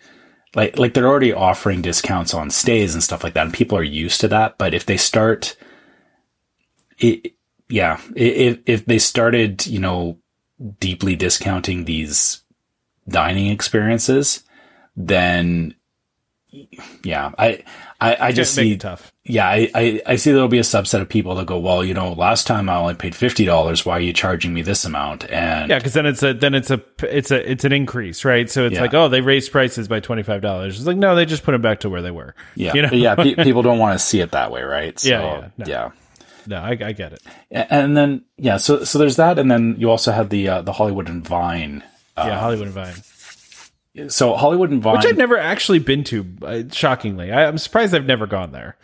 like 0.55 0.79
like 0.79 0.95
they're 0.95 1.07
already 1.07 1.33
offering 1.33 1.83
discounts 1.83 2.33
on 2.35 2.51
stays 2.51 2.95
and 2.95 3.03
stuff 3.03 3.23
like 3.23 3.35
that, 3.35 3.45
and 3.47 3.55
people 3.55 3.77
are 3.79 3.83
used 3.83 4.21
to 4.23 4.29
that. 4.29 4.57
But 4.59 4.75
if 4.75 4.87
they 4.87 4.97
start, 4.97 5.57
it 6.99 7.35
yeah, 7.69 8.01
if 8.15 8.59
if 8.67 8.87
they 8.87 8.99
started, 8.99 9.67
you 9.67 9.79
know, 9.79 10.19
deeply 10.81 11.15
discounting 11.15 11.85
these 11.85 12.43
dining 13.09 13.49
experiences, 13.49 14.43
then 14.97 15.75
yeah, 17.05 17.33
I 17.39 17.65
I, 18.01 18.17
I 18.29 18.33
just 18.33 18.55
see 18.55 18.77
tough. 18.77 19.11
yeah, 19.25 19.49
I, 19.49 19.71
I, 19.75 20.03
I 20.07 20.17
see 20.17 20.31
there'll 20.33 20.49
be 20.49 20.59
a 20.59 20.63
subset 20.63 21.01
of 21.01 21.09
people 21.09 21.35
that 21.37 21.47
go, 21.47 21.59
well, 21.59 21.83
you 21.83 21.95
know, 21.95 22.13
last 22.13 22.47
time 22.47 22.69
I 22.69 22.77
only 22.77 22.95
paid 22.95 23.15
fifty 23.15 23.45
dollars. 23.47 23.87
Why 23.87 23.95
are 23.97 24.01
you 24.01 24.13
charging 24.13 24.53
me 24.53 24.61
this 24.63 24.85
amount? 24.85 25.31
And 25.31 25.71
Yeah, 25.71 25.79
because 25.79 25.95
then 25.95 26.05
it's 26.05 26.23
a 26.23 26.35
then 26.35 26.55
it's 26.55 26.71
a 26.71 26.83
it's 27.03 27.31
a 27.31 27.51
it's 27.51 27.65
an 27.65 27.73
increase, 27.73 28.25
right? 28.25 28.51
So 28.51 28.67
it's 28.67 28.75
Yeah. 28.75 28.83
like, 28.83 28.93
oh, 28.95 29.09
they 29.09 29.23
raised 29.23 29.51
prices 29.51 29.89
by 29.89 30.01
twenty 30.01 30.23
five 30.23 30.43
dollars. 30.43 30.77
It's 30.77 30.87
like, 30.87 30.99
no, 30.99 31.15
they 31.15 31.25
just 31.25 31.43
put 31.43 31.53
them 31.53 31.63
back 31.63 31.81
to 31.81 31.89
where 31.91 32.03
they 32.03 32.11
were. 32.11 32.35
yeah, 32.55 32.75
you 32.75 32.83
know? 32.83 32.91
yeah, 32.93 33.15
pe- 33.15 33.35
people 33.45 33.63
don't 33.63 33.79
want 33.79 33.99
to 33.99 34.05
see 34.05 34.21
it 34.21 34.33
that 34.33 34.51
way, 34.51 34.63
right? 34.63 34.99
So, 34.99 35.09
Yeah, 35.09 35.23
yeah, 35.23 35.49
no. 35.57 35.67
yeah. 35.67 35.91
No, 36.49 36.57
I, 36.59 36.71
I 36.81 36.93
get 36.93 37.13
it. 37.15 37.23
And 37.51 37.97
then 37.97 38.25
yeah, 38.37 38.59
so 38.59 38.85
so 38.85 38.99
there's 38.99 39.17
that, 39.17 39.39
and 39.39 39.51
then 39.51 39.75
you 39.79 39.91
also 39.91 40.13
have 40.13 40.29
the 40.29 40.49
uh, 40.49 40.63
the 40.63 40.73
Hollywood 40.73 41.09
and 41.09 41.27
Vine. 41.27 41.83
Yeah, 42.19 42.39
Hollywood 42.39 42.67
and 42.67 42.75
Vine, 42.75 42.95
So 44.09 44.35
Hollywood 44.37 44.71
and 44.71 44.83
Vine, 44.83 44.97
which 44.97 45.07
I've 45.07 45.17
never 45.17 45.39
actually 45.39 45.79
been 45.79 46.05
to. 46.05 46.27
Uh, 46.43 46.63
shockingly, 46.73 47.33
I, 47.33 47.47
I'm 47.47 47.59
surprised 47.59 47.95
I've 47.95 48.07
never 48.07 48.27
gone 48.27 48.53
there. 48.53 48.77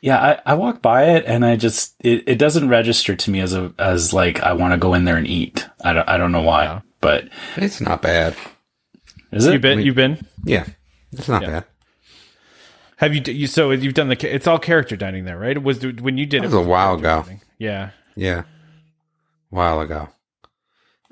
yeah, 0.00 0.18
I, 0.46 0.52
I 0.52 0.54
walk 0.54 0.80
by 0.80 1.10
it 1.16 1.24
and 1.26 1.44
I 1.44 1.56
just 1.56 1.94
it, 2.00 2.24
it 2.26 2.38
doesn't 2.38 2.68
register 2.68 3.14
to 3.16 3.30
me 3.30 3.40
as 3.40 3.54
a 3.54 3.72
as 3.78 4.12
like 4.12 4.40
I 4.40 4.52
want 4.52 4.72
to 4.72 4.78
go 4.78 4.94
in 4.94 5.04
there 5.04 5.16
and 5.16 5.26
eat. 5.26 5.66
I 5.84 5.92
don't 5.92 6.08
I 6.08 6.16
don't 6.16 6.32
know 6.32 6.42
why, 6.42 6.82
but 7.00 7.28
It's 7.56 7.80
not 7.80 8.02
bad. 8.02 8.36
is 9.32 9.46
it? 9.46 9.52
You've 9.52 9.62
been? 9.62 9.80
You've 9.80 9.94
been? 9.96 10.26
Yeah, 10.44 10.66
it's 11.12 11.28
not 11.28 11.42
bad. 11.42 11.64
Have 12.96 13.14
you? 13.14 13.22
You 13.32 13.46
so 13.46 13.70
you've 13.70 13.94
done 13.94 14.08
the? 14.08 14.34
It's 14.34 14.46
all 14.46 14.58
character 14.58 14.94
dining 14.96 15.24
there, 15.24 15.38
right? 15.38 15.56
It 15.56 15.62
was 15.62 15.80
when 15.82 16.18
you 16.18 16.26
did 16.26 16.42
That 16.42 16.52
it 16.52 16.56
was 16.56 16.66
a 16.66 16.68
while 16.68 16.94
ago. 16.94 17.24
Yeah, 17.58 17.90
Yeah, 18.14 18.40
a 18.40 18.44
while 19.48 19.80
ago. 19.80 20.08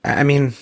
I 0.05 0.21
I 0.21 0.23
mean, 0.23 0.53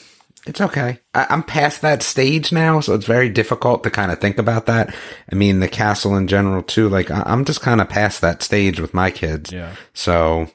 it's 0.46 0.60
okay. 0.60 1.00
I, 1.14 1.26
I'm 1.28 1.42
past 1.42 1.82
that 1.82 2.02
stage 2.02 2.52
now, 2.52 2.80
so 2.80 2.94
it's 2.94 3.06
very 3.06 3.28
difficult 3.28 3.82
to 3.82 3.90
kind 3.90 4.12
of 4.12 4.20
think 4.20 4.38
about 4.38 4.66
that. 4.66 4.94
I 5.30 5.34
mean, 5.34 5.60
the 5.60 5.68
castle 5.68 6.16
in 6.16 6.28
general 6.28 6.62
too. 6.62 6.88
Like, 6.88 7.10
I, 7.10 7.22
I'm 7.26 7.44
just 7.44 7.60
kind 7.60 7.80
of 7.80 7.88
past 7.88 8.20
that 8.20 8.42
stage 8.42 8.80
with 8.80 8.94
my 8.94 9.10
kids. 9.10 9.52
yeah. 9.52 9.74
So 9.92 10.48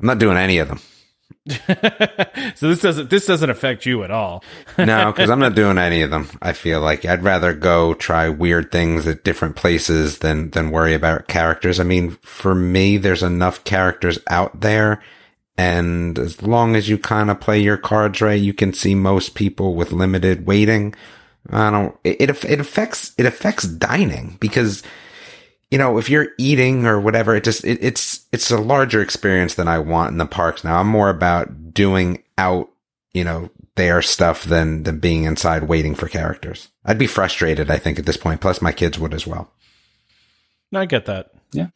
I'm 0.00 0.06
not 0.06 0.18
doing 0.18 0.36
any 0.36 0.58
of 0.58 0.68
them. 0.68 0.80
so 2.54 2.68
this 2.68 2.80
doesn't 2.80 3.10
this 3.10 3.26
doesn't 3.26 3.50
affect 3.50 3.84
you 3.84 4.04
at 4.04 4.12
all. 4.12 4.44
No, 4.78 5.10
because 5.10 5.28
I'm 5.30 5.40
not 5.40 5.56
doing 5.56 5.76
any 5.76 6.02
of 6.02 6.10
them. 6.10 6.28
I 6.40 6.52
feel 6.52 6.80
like 6.80 7.04
I'd 7.04 7.24
rather 7.24 7.52
go 7.52 7.94
try 7.94 8.28
weird 8.28 8.70
things 8.70 9.08
at 9.08 9.24
different 9.24 9.56
places 9.56 10.18
than 10.18 10.50
than 10.50 10.70
worry 10.70 10.94
about 10.94 11.26
characters. 11.26 11.80
I 11.80 11.84
mean, 11.84 12.12
for 12.22 12.54
me, 12.54 12.96
there's 12.96 13.24
enough 13.24 13.64
characters 13.64 14.20
out 14.28 14.60
there, 14.60 15.02
and 15.56 16.18
as 16.18 16.42
long 16.42 16.76
as 16.76 16.88
you 16.88 16.98
kind 16.98 17.30
of 17.30 17.40
play 17.40 17.60
your 17.60 17.76
cards 17.76 18.20
right, 18.20 18.40
you 18.40 18.54
can 18.54 18.72
see 18.72 18.94
most 18.94 19.34
people 19.34 19.74
with 19.74 19.92
limited 19.92 20.46
waiting. 20.46 20.94
I 21.50 21.70
don't. 21.70 21.96
It 22.04 22.20
it, 22.20 22.44
it 22.44 22.60
affects 22.60 23.12
it 23.18 23.26
affects 23.26 23.64
dining 23.64 24.36
because 24.40 24.82
you 25.72 25.78
know, 25.78 25.96
if 25.96 26.10
you're 26.10 26.28
eating 26.36 26.84
or 26.84 27.00
whatever, 27.00 27.34
it 27.34 27.44
just, 27.44 27.64
it, 27.64 27.78
it's, 27.80 28.26
it's 28.30 28.50
a 28.50 28.58
larger 28.58 29.00
experience 29.00 29.54
than 29.54 29.68
I 29.68 29.78
want 29.78 30.12
in 30.12 30.18
the 30.18 30.26
parks 30.26 30.62
now. 30.62 30.78
I'm 30.78 30.86
more 30.86 31.08
about 31.08 31.72
doing 31.72 32.22
out, 32.36 32.68
you 33.14 33.24
know, 33.24 33.48
their 33.76 34.02
stuff 34.02 34.44
than, 34.44 34.82
than 34.82 34.98
being 34.98 35.24
inside 35.24 35.62
waiting 35.64 35.94
for 35.94 36.08
characters. 36.08 36.68
I'd 36.84 36.98
be 36.98 37.06
frustrated, 37.06 37.70
I 37.70 37.78
think, 37.78 37.98
at 37.98 38.04
this 38.04 38.18
point. 38.18 38.42
Plus 38.42 38.60
my 38.60 38.70
kids 38.70 38.98
would 38.98 39.14
as 39.14 39.26
well. 39.26 39.50
I 40.74 40.84
get 40.84 41.06
that. 41.06 41.30
Yeah. 41.52 41.68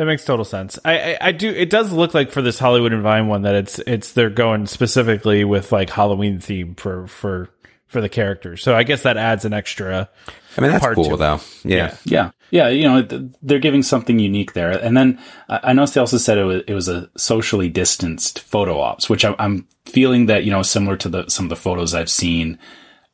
That 0.00 0.06
makes 0.06 0.24
total 0.24 0.46
sense. 0.46 0.78
I, 0.82 0.98
I, 0.98 1.18
I 1.20 1.32
do. 1.32 1.50
It 1.50 1.68
does 1.68 1.92
look 1.92 2.14
like 2.14 2.30
for 2.30 2.40
this 2.40 2.58
Hollywood 2.58 2.94
and 2.94 3.02
Vine 3.02 3.28
one 3.28 3.42
that 3.42 3.54
it's 3.54 3.78
it's 3.80 4.12
they're 4.14 4.30
going 4.30 4.64
specifically 4.66 5.44
with 5.44 5.72
like 5.72 5.90
Halloween 5.90 6.40
theme 6.40 6.74
for 6.74 7.06
for 7.06 7.50
for 7.86 8.00
the 8.00 8.08
characters. 8.08 8.62
So 8.62 8.74
I 8.74 8.82
guess 8.82 9.02
that 9.02 9.18
adds 9.18 9.44
an 9.44 9.52
extra. 9.52 10.08
I 10.56 10.60
mean, 10.62 10.70
that's 10.70 10.82
Part 10.82 10.94
cool 10.94 11.04
two. 11.04 11.16
though. 11.18 11.40
Yeah. 11.64 11.94
Yeah. 12.06 12.30
Yeah. 12.50 12.68
You 12.68 12.84
know, 12.84 13.30
they're 13.42 13.58
giving 13.58 13.82
something 13.82 14.18
unique 14.18 14.54
there. 14.54 14.70
And 14.70 14.96
then 14.96 15.18
I 15.50 15.60
I 15.64 15.72
noticed 15.74 15.92
they 15.92 16.00
also 16.00 16.16
said 16.16 16.38
it 16.38 16.44
was, 16.44 16.62
it 16.66 16.72
was 16.72 16.88
a 16.88 17.10
socially 17.18 17.68
distanced 17.68 18.38
photo 18.40 18.80
ops, 18.80 19.10
which 19.10 19.26
I, 19.26 19.34
I'm 19.38 19.68
feeling 19.84 20.26
that, 20.26 20.44
you 20.44 20.50
know, 20.50 20.62
similar 20.62 20.96
to 20.96 21.10
the, 21.10 21.28
some 21.28 21.44
of 21.44 21.50
the 21.50 21.56
photos 21.56 21.92
I've 21.92 22.08
seen 22.08 22.58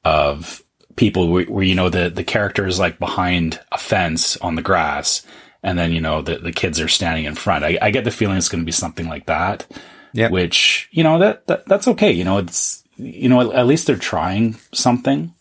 of 0.04 0.62
people 0.94 1.32
where, 1.32 1.46
where, 1.46 1.64
you 1.64 1.74
know, 1.74 1.88
the, 1.88 2.10
the 2.10 2.22
character 2.22 2.64
is 2.64 2.78
like 2.78 3.00
behind 3.00 3.58
a 3.72 3.78
fence 3.78 4.36
on 4.36 4.54
the 4.54 4.62
grass. 4.62 5.26
And 5.66 5.76
then, 5.76 5.90
you 5.92 6.00
know, 6.00 6.22
the, 6.22 6.38
the 6.38 6.52
kids 6.52 6.80
are 6.80 6.86
standing 6.88 7.24
in 7.26 7.34
front. 7.34 7.64
I, 7.64 7.76
I 7.82 7.90
get 7.90 8.04
the 8.04 8.10
feeling 8.12 8.36
it's 8.38 8.48
going 8.48 8.62
to 8.62 8.66
be 8.66 8.70
something 8.72 9.08
like 9.08 9.26
that. 9.26 9.66
Yeah. 10.12 10.28
Which, 10.30 10.88
you 10.92 11.02
know, 11.02 11.18
that, 11.18 11.46
that 11.48 11.66
that's 11.66 11.88
okay. 11.88 12.12
You 12.12 12.24
know, 12.24 12.38
it's, 12.38 12.84
you 12.96 13.28
know, 13.28 13.40
at, 13.50 13.54
at 13.58 13.66
least 13.66 13.88
they're 13.88 13.96
trying 13.96 14.56
something. 14.72 15.34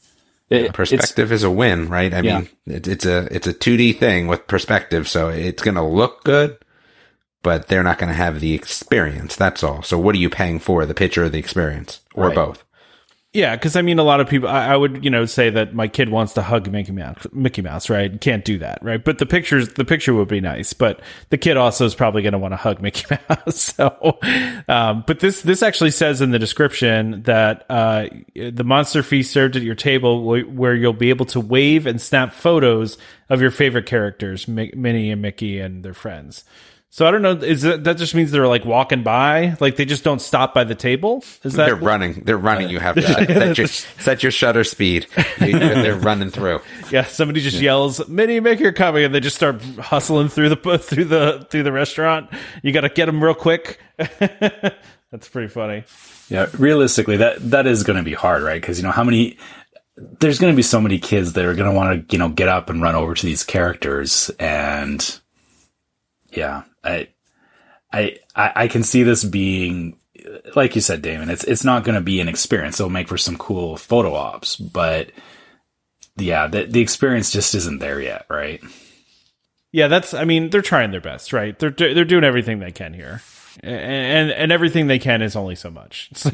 It- 0.50 0.74
Perspective 0.74 1.32
is 1.32 1.44
a 1.44 1.50
win, 1.52 1.88
right? 1.90 2.14
I 2.14 2.22
Yeah. 2.22 2.40
mean, 2.40 2.50
it, 2.66 2.88
it's 2.88 3.06
a, 3.06 3.28
it's 3.34 3.48
a 3.48 3.54
2D 3.54 3.98
thing 4.00 4.28
with 4.28 4.48
perspective. 4.48 5.08
So 5.08 5.30
it's 5.30 5.62
going 5.64 5.76
to 5.76 5.84
look 5.84 6.24
good, 6.24 6.58
but 7.44 7.68
they're 7.68 7.84
not 7.84 8.00
going 8.00 8.10
to 8.10 8.16
have 8.16 8.40
the 8.42 8.54
experience. 8.56 9.36
That's 9.36 9.64
all. 9.64 9.84
So 9.84 9.98
what 10.00 10.16
are 10.16 10.20
you 10.20 10.30
paying 10.32 10.58
for? 10.60 10.86
The 10.88 10.94
picture 10.96 11.26
or 11.26 11.30
the 11.30 11.38
experience 11.40 12.02
or 12.16 12.28
Right. 12.30 12.36
both? 12.36 12.65
Yeah, 13.36 13.58
because 13.58 13.76
I 13.76 13.82
mean, 13.82 14.00
a 14.00 14.04
lot 14.04 14.22
of 14.22 14.30
people. 14.30 14.48
I, 14.48 14.68
I 14.68 14.78
would, 14.78 15.04
you 15.04 15.10
know, 15.10 15.26
say 15.26 15.50
that 15.50 15.74
my 15.76 15.90
kid 15.90 16.08
wants 16.08 16.32
to 16.36 16.42
hug 16.42 16.72
Mickey 16.72 16.94
Mouse. 16.94 17.28
Mickey 17.34 17.62
Mouse, 17.62 17.90
right? 17.90 18.20
Can't 18.22 18.46
do 18.46 18.58
that, 18.60 18.80
right? 18.82 19.04
But 19.04 19.18
the 19.18 19.26
pictures, 19.26 19.68
the 19.74 19.84
picture 19.84 20.14
would 20.14 20.30
be 20.30 20.40
nice. 20.40 20.72
But 20.72 21.02
the 21.32 21.38
kid 21.38 21.58
also 21.58 21.86
is 21.86 21.96
probably 21.96 22.22
going 22.22 22.32
to 22.32 22.38
want 22.40 22.54
to 22.54 22.58
hug 22.58 22.82
Mickey 22.82 23.04
Mouse. 23.30 23.62
So, 23.62 24.20
um, 24.70 25.04
but 25.06 25.20
this 25.20 25.42
this 25.42 25.62
actually 25.62 25.92
says 25.92 26.22
in 26.22 26.32
the 26.32 26.40
description 26.40 27.24
that 27.24 27.66
uh, 27.70 28.08
the 28.36 28.64
monster 28.64 29.04
feast 29.04 29.34
served 29.34 29.58
at 29.58 29.64
your 29.64 29.76
table, 29.76 30.22
wh- 30.24 30.50
where 30.58 30.74
you'll 30.74 30.94
be 30.94 31.10
able 31.10 31.26
to 31.26 31.42
wave 31.42 31.88
and 31.88 32.02
snap 32.02 32.34
photos 32.34 32.98
of 33.30 33.42
your 33.42 33.52
favorite 33.52 33.86
characters, 33.86 34.48
Mi- 34.48 34.72
Minnie 34.74 35.12
and 35.12 35.22
Mickey 35.22 35.60
and 35.60 35.84
their 35.84 35.94
friends. 35.94 36.46
So 36.96 37.06
I 37.06 37.12
don't 37.12 37.22
know. 37.22 37.32
Is 37.34 37.64
that, 37.64 37.84
that 37.84 37.98
just 37.98 38.16
means 38.16 38.32
they're 38.32 38.48
like 38.48 38.64
walking 38.64 39.04
by, 39.04 39.58
like 39.60 39.76
they 39.76 39.84
just 39.84 40.06
don't 40.06 40.22
stop 40.22 40.54
by 40.54 40.64
the 40.64 40.76
table? 40.76 41.26
Is 41.44 41.52
that 41.56 41.66
They're 41.66 41.76
running. 41.76 42.22
They're 42.24 42.38
running. 42.38 42.70
You 42.70 42.80
have 42.80 42.96
to 42.96 43.06
uh, 43.06 43.26
set 43.26 43.58
your, 43.58 43.68
set 43.68 44.24
your 44.24 44.32
shutter 44.32 44.64
speed. 44.64 45.06
You- 45.42 45.60
They're 45.60 45.98
running 45.98 46.30
through. 46.30 46.62
Yeah, 46.92 47.04
somebody 47.04 47.42
just 47.42 47.60
yells, 47.60 48.08
"Minnie, 48.08 48.40
make 48.40 48.62
your 48.62 48.72
coming," 48.72 49.04
and 49.04 49.14
they 49.14 49.20
just 49.20 49.36
start 49.36 49.62
hustling 49.62 50.30
through 50.30 50.48
the 50.50 50.78
through 50.78 51.04
the 51.06 51.46
through 51.50 51.64
the 51.64 51.72
restaurant. 51.74 52.30
You 52.64 52.72
got 52.72 52.82
to 52.82 52.90
get 52.90 53.08
them 53.08 53.22
real 53.22 53.34
quick. 53.34 53.78
That's 53.98 55.28
pretty 55.30 55.50
funny. 55.50 55.84
Yeah, 56.30 56.48
realistically, 56.58 57.18
that 57.18 57.50
that 57.52 57.68
is 57.68 57.84
going 57.84 57.98
to 57.98 58.04
be 58.04 58.14
hard, 58.14 58.42
right? 58.42 58.62
Because 58.62 58.78
you 58.78 58.84
know 58.84 58.92
how 58.92 59.04
many 59.04 59.38
there's 59.98 60.40
going 60.40 60.54
to 60.54 60.56
be 60.56 60.62
so 60.64 60.80
many 60.80 61.00
kids 61.00 61.34
that 61.34 61.44
are 61.44 61.56
going 61.56 61.70
to 61.70 61.76
want 61.76 62.08
to 62.08 62.16
you 62.16 62.20
know 62.20 62.30
get 62.30 62.48
up 62.48 62.70
and 62.70 62.82
run 62.82 62.96
over 62.96 63.16
to 63.16 63.26
these 63.26 63.44
characters, 63.44 64.30
and 64.40 65.20
yeah, 66.38 66.64
I 66.84 67.10
I 67.92 68.18
I 68.36 68.68
can 68.68 68.84
see 68.84 69.04
this 69.04 69.24
being 69.24 69.98
like 70.56 70.76
you 70.76 70.82
said, 70.82 71.02
Damon. 71.02 71.30
It's 71.30 71.44
it's 71.44 71.64
not 71.64 71.84
going 71.84 71.96
to 71.96 72.02
be 72.02 72.20
an 72.20 72.28
experience. 72.28 72.80
It'll 72.80 72.90
make 72.90 73.08
for 73.08 73.18
some 73.18 73.38
cool 73.38 73.78
photo 73.78 74.14
ops, 74.14 74.56
but 74.56 75.12
yeah, 76.18 76.48
the 76.48 76.66
the 76.66 76.82
experience 76.82 77.32
just 77.32 77.56
isn't 77.56 77.80
there 77.80 78.02
yet, 78.02 78.26
right? 78.30 78.62
Yeah, 79.72 79.88
that's. 79.88 80.14
I 80.14 80.24
mean, 80.24 80.50
they're 80.50 80.62
trying 80.62 80.92
their 80.92 81.02
best, 81.02 81.34
right? 81.34 81.58
They're 81.58 81.72
they're 81.72 82.06
doing 82.06 82.24
everything 82.24 82.60
they 82.60 82.72
can 82.72 82.94
here, 82.94 83.22
and 83.62 83.76
and, 83.76 84.32
and 84.32 84.52
everything 84.52 84.88
they 84.88 85.00
can 85.00 85.22
is 85.22 85.36
only 85.36 85.56
so 85.56 85.70
much. 85.70 86.10
So, 86.16 86.30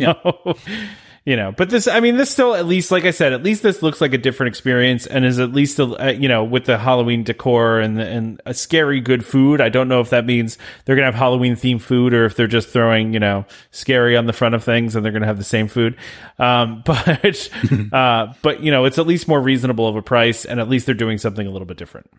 you 1.23 1.35
know, 1.35 1.53
but 1.55 1.69
this, 1.69 1.87
I 1.87 1.99
mean, 1.99 2.17
this 2.17 2.31
still 2.31 2.55
at 2.55 2.65
least, 2.65 2.89
like 2.89 3.05
I 3.05 3.11
said, 3.11 3.31
at 3.31 3.43
least 3.43 3.61
this 3.61 3.83
looks 3.83 4.01
like 4.01 4.13
a 4.13 4.17
different 4.17 4.47
experience, 4.47 5.05
and 5.05 5.23
is 5.23 5.37
at 5.37 5.53
least, 5.53 5.77
a, 5.77 5.83
uh, 5.83 6.11
you 6.11 6.27
know, 6.27 6.43
with 6.43 6.65
the 6.65 6.79
Halloween 6.79 7.23
decor 7.23 7.79
and 7.79 8.01
and 8.01 8.41
a 8.47 8.55
scary 8.55 8.99
good 8.99 9.23
food. 9.23 9.61
I 9.61 9.69
don't 9.69 9.87
know 9.87 10.01
if 10.01 10.09
that 10.09 10.25
means 10.25 10.57
they're 10.85 10.95
gonna 10.95 11.05
have 11.05 11.15
Halloween 11.15 11.53
themed 11.53 11.81
food 11.81 12.15
or 12.15 12.25
if 12.25 12.35
they're 12.35 12.47
just 12.47 12.69
throwing, 12.69 13.13
you 13.13 13.19
know, 13.19 13.45
scary 13.69 14.17
on 14.17 14.25
the 14.25 14.33
front 14.33 14.55
of 14.55 14.63
things 14.63 14.95
and 14.95 15.05
they're 15.05 15.11
gonna 15.11 15.27
have 15.27 15.37
the 15.37 15.43
same 15.43 15.67
food. 15.67 15.95
Um, 16.39 16.81
but 16.85 17.49
uh, 17.93 18.33
but 18.41 18.61
you 18.63 18.71
know, 18.71 18.85
it's 18.85 18.97
at 18.97 19.05
least 19.05 19.27
more 19.27 19.41
reasonable 19.41 19.87
of 19.87 19.95
a 19.95 20.01
price, 20.01 20.43
and 20.43 20.59
at 20.59 20.69
least 20.69 20.87
they're 20.87 20.95
doing 20.95 21.19
something 21.19 21.45
a 21.45 21.51
little 21.51 21.67
bit 21.67 21.77
different. 21.77 22.09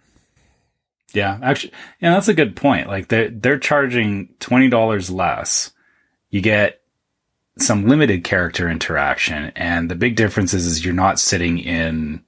Yeah, 1.12 1.40
actually, 1.42 1.72
yeah, 2.00 2.14
that's 2.14 2.28
a 2.28 2.34
good 2.34 2.54
point. 2.54 2.86
Like 2.86 3.08
they're 3.08 3.30
they're 3.30 3.58
charging 3.58 4.28
twenty 4.38 4.68
dollars 4.68 5.10
less. 5.10 5.72
You 6.30 6.40
get 6.40 6.81
some 7.58 7.86
limited 7.88 8.24
character 8.24 8.68
interaction, 8.68 9.52
and 9.56 9.90
the 9.90 9.94
big 9.94 10.16
difference 10.16 10.54
is, 10.54 10.66
is 10.66 10.84
you're 10.84 10.94
not 10.94 11.20
sitting 11.20 11.58
in 11.58 12.22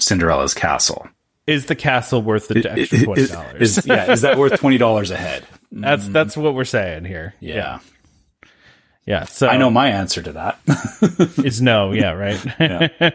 Cinderella's 0.00 0.54
castle. 0.54 1.08
Is 1.46 1.66
the 1.66 1.76
castle 1.76 2.22
worth 2.22 2.48
the 2.48 2.68
extra 2.68 3.04
twenty 3.04 3.22
Is, 3.22 3.30
dollars? 3.30 3.86
yeah, 3.86 4.10
is 4.10 4.22
that 4.22 4.36
worth 4.36 4.58
twenty 4.58 4.78
dollars 4.78 5.10
a 5.12 5.16
head? 5.16 5.46
That's 5.70 6.08
that's 6.08 6.36
what 6.36 6.54
we're 6.54 6.64
saying 6.64 7.04
here. 7.04 7.34
Yeah. 7.40 7.80
Yeah. 9.04 9.24
So 9.24 9.46
I 9.46 9.56
know 9.56 9.70
my 9.70 9.90
answer 9.90 10.22
to 10.22 10.32
that. 10.32 10.60
is 11.44 11.60
no. 11.60 11.92
Yeah. 11.92 12.12
Right. 12.12 13.14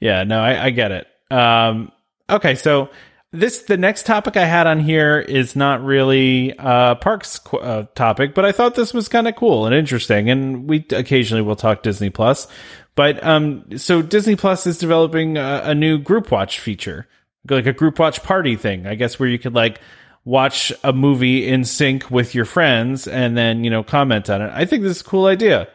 Yeah. 0.00 0.22
no, 0.24 0.40
I, 0.40 0.66
I 0.66 0.70
get 0.70 0.92
it. 0.92 1.06
Um, 1.30 1.92
okay. 2.30 2.54
So 2.54 2.88
this, 3.32 3.62
the 3.62 3.76
next 3.76 4.06
topic 4.06 4.36
I 4.36 4.44
had 4.44 4.66
on 4.66 4.80
here 4.80 5.18
is 5.18 5.54
not 5.54 5.82
really 5.84 6.54
a 6.58 6.96
parks 6.96 7.38
qu- 7.38 7.58
uh, 7.58 7.86
topic, 7.94 8.34
but 8.34 8.44
I 8.44 8.52
thought 8.52 8.74
this 8.74 8.92
was 8.92 9.08
kind 9.08 9.28
of 9.28 9.36
cool 9.36 9.66
and 9.66 9.74
interesting. 9.74 10.30
And 10.30 10.68
we 10.68 10.84
occasionally 10.90 11.42
will 11.42 11.56
talk 11.56 11.82
Disney 11.82 12.10
Plus, 12.10 12.48
but, 12.94 13.24
um, 13.24 13.78
so 13.78 14.02
Disney 14.02 14.36
Plus 14.36 14.66
is 14.66 14.78
developing 14.78 15.36
a, 15.36 15.62
a 15.66 15.74
new 15.74 15.98
group 15.98 16.30
watch 16.30 16.58
feature, 16.60 17.06
like 17.48 17.66
a 17.66 17.72
group 17.72 17.98
watch 17.98 18.22
party 18.22 18.56
thing, 18.56 18.86
I 18.86 18.94
guess, 18.96 19.18
where 19.18 19.28
you 19.28 19.38
could 19.38 19.54
like, 19.54 19.80
watch 20.24 20.72
a 20.84 20.92
movie 20.92 21.48
in 21.48 21.64
sync 21.64 22.10
with 22.10 22.34
your 22.34 22.44
friends 22.44 23.08
and 23.08 23.36
then 23.36 23.64
you 23.64 23.70
know 23.70 23.82
comment 23.82 24.28
on 24.28 24.42
it. 24.42 24.50
I 24.54 24.64
think 24.64 24.82
this 24.82 24.96
is 24.96 25.02
a 25.02 25.04
cool 25.04 25.26
idea. 25.26 25.68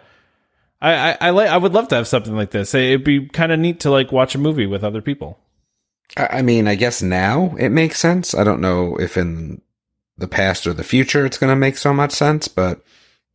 I 0.82 0.94
I, 0.94 1.18
I 1.22 1.30
like 1.32 1.50
I 1.50 1.58
would 1.58 1.74
love 1.74 1.88
to 1.90 1.96
have 1.96 2.08
something 2.08 2.36
like 2.36 2.52
this. 2.52 2.74
It'd 2.74 3.04
be 3.04 3.28
kind 3.28 3.52
of 3.52 3.60
neat 3.60 3.82
to 3.82 3.92
like 3.92 4.12
watch 4.12 4.36
a 4.36 4.38
movie 4.38 4.68
with 4.68 4.84
other 4.84 5.02
people. 5.02 5.40
I 6.18 6.40
I 6.40 6.42
mean, 6.42 6.68
I 6.68 6.76
guess 6.76 7.02
now 7.02 7.56
it 7.58 7.70
makes 7.70 8.00
sense. 8.00 8.34
I 8.34 8.44
don't 8.44 8.62
know 8.62 8.96
if 8.98 9.18
in 9.18 9.62
the 10.18 10.28
past 10.28 10.66
or 10.66 10.74
the 10.74 10.84
future 10.84 11.26
it's 11.26 11.38
going 11.38 11.52
to 11.52 11.56
make 11.56 11.78
so 11.78 11.94
much 11.94 12.12
sense, 12.12 12.48
but 12.48 12.82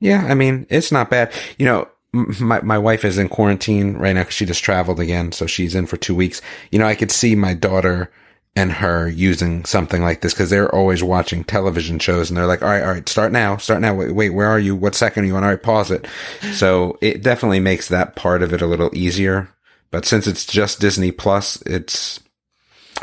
yeah, 0.01 0.27
I 0.29 0.35
mean, 0.35 0.67
it's 0.71 0.91
not 0.91 1.11
bad. 1.11 1.33
You 1.59 1.67
know, 1.67 1.89
my, 2.13 2.61
my 2.63 2.79
wife 2.79 3.05
is 3.05 3.19
in 3.19 3.29
quarantine 3.29 3.95
right 3.95 4.15
now 4.15 4.23
because 4.23 4.35
she 4.35 4.47
just 4.47 4.65
traveled 4.65 4.99
again. 4.99 5.33
So 5.33 5.47
she's 5.47 5.75
in 5.75 5.87
for 5.87 5.97
two 5.97 6.15
weeks. 6.15 6.41
You 6.71 6.79
know, 6.79 6.87
I 6.87 6.95
could 6.95 7.13
see 7.13 7.35
my 7.37 7.55
daughter 7.55 8.11
and 8.57 8.73
her 8.73 9.09
using 9.09 9.65
something 9.65 10.03
like 10.03 10.23
this 10.23 10.35
because 10.35 10.51
they're 10.51 10.75
always 10.75 11.05
watching 11.05 11.45
television 11.45 11.99
shows 12.01 12.31
and 12.31 12.37
they're 12.37 12.47
like, 12.47 12.63
all 12.63 12.69
right, 12.69 12.83
all 12.83 12.91
right, 12.91 13.09
start 13.09 13.31
now, 13.31 13.57
start 13.59 13.81
now. 13.81 13.95
Wait, 13.95 14.11
wait 14.13 14.31
where 14.31 14.49
are 14.49 14.59
you? 14.59 14.75
What 14.75 14.97
second 14.97 15.23
are 15.23 15.27
you 15.27 15.37
on? 15.37 15.45
All 15.45 15.51
right, 15.51 15.63
pause 15.63 15.91
it. 15.91 16.07
So 16.55 16.99
it 17.01 17.23
definitely 17.23 17.61
makes 17.61 17.89
that 17.89 18.17
part 18.17 18.43
of 18.43 18.53
it 18.53 18.61
a 18.61 18.67
little 18.67 18.91
easier. 18.93 19.49
But 19.91 20.05
since 20.05 20.27
it's 20.27 20.45
just 20.45 20.81
Disney 20.81 21.13
Plus, 21.13 21.63
it's, 21.63 22.21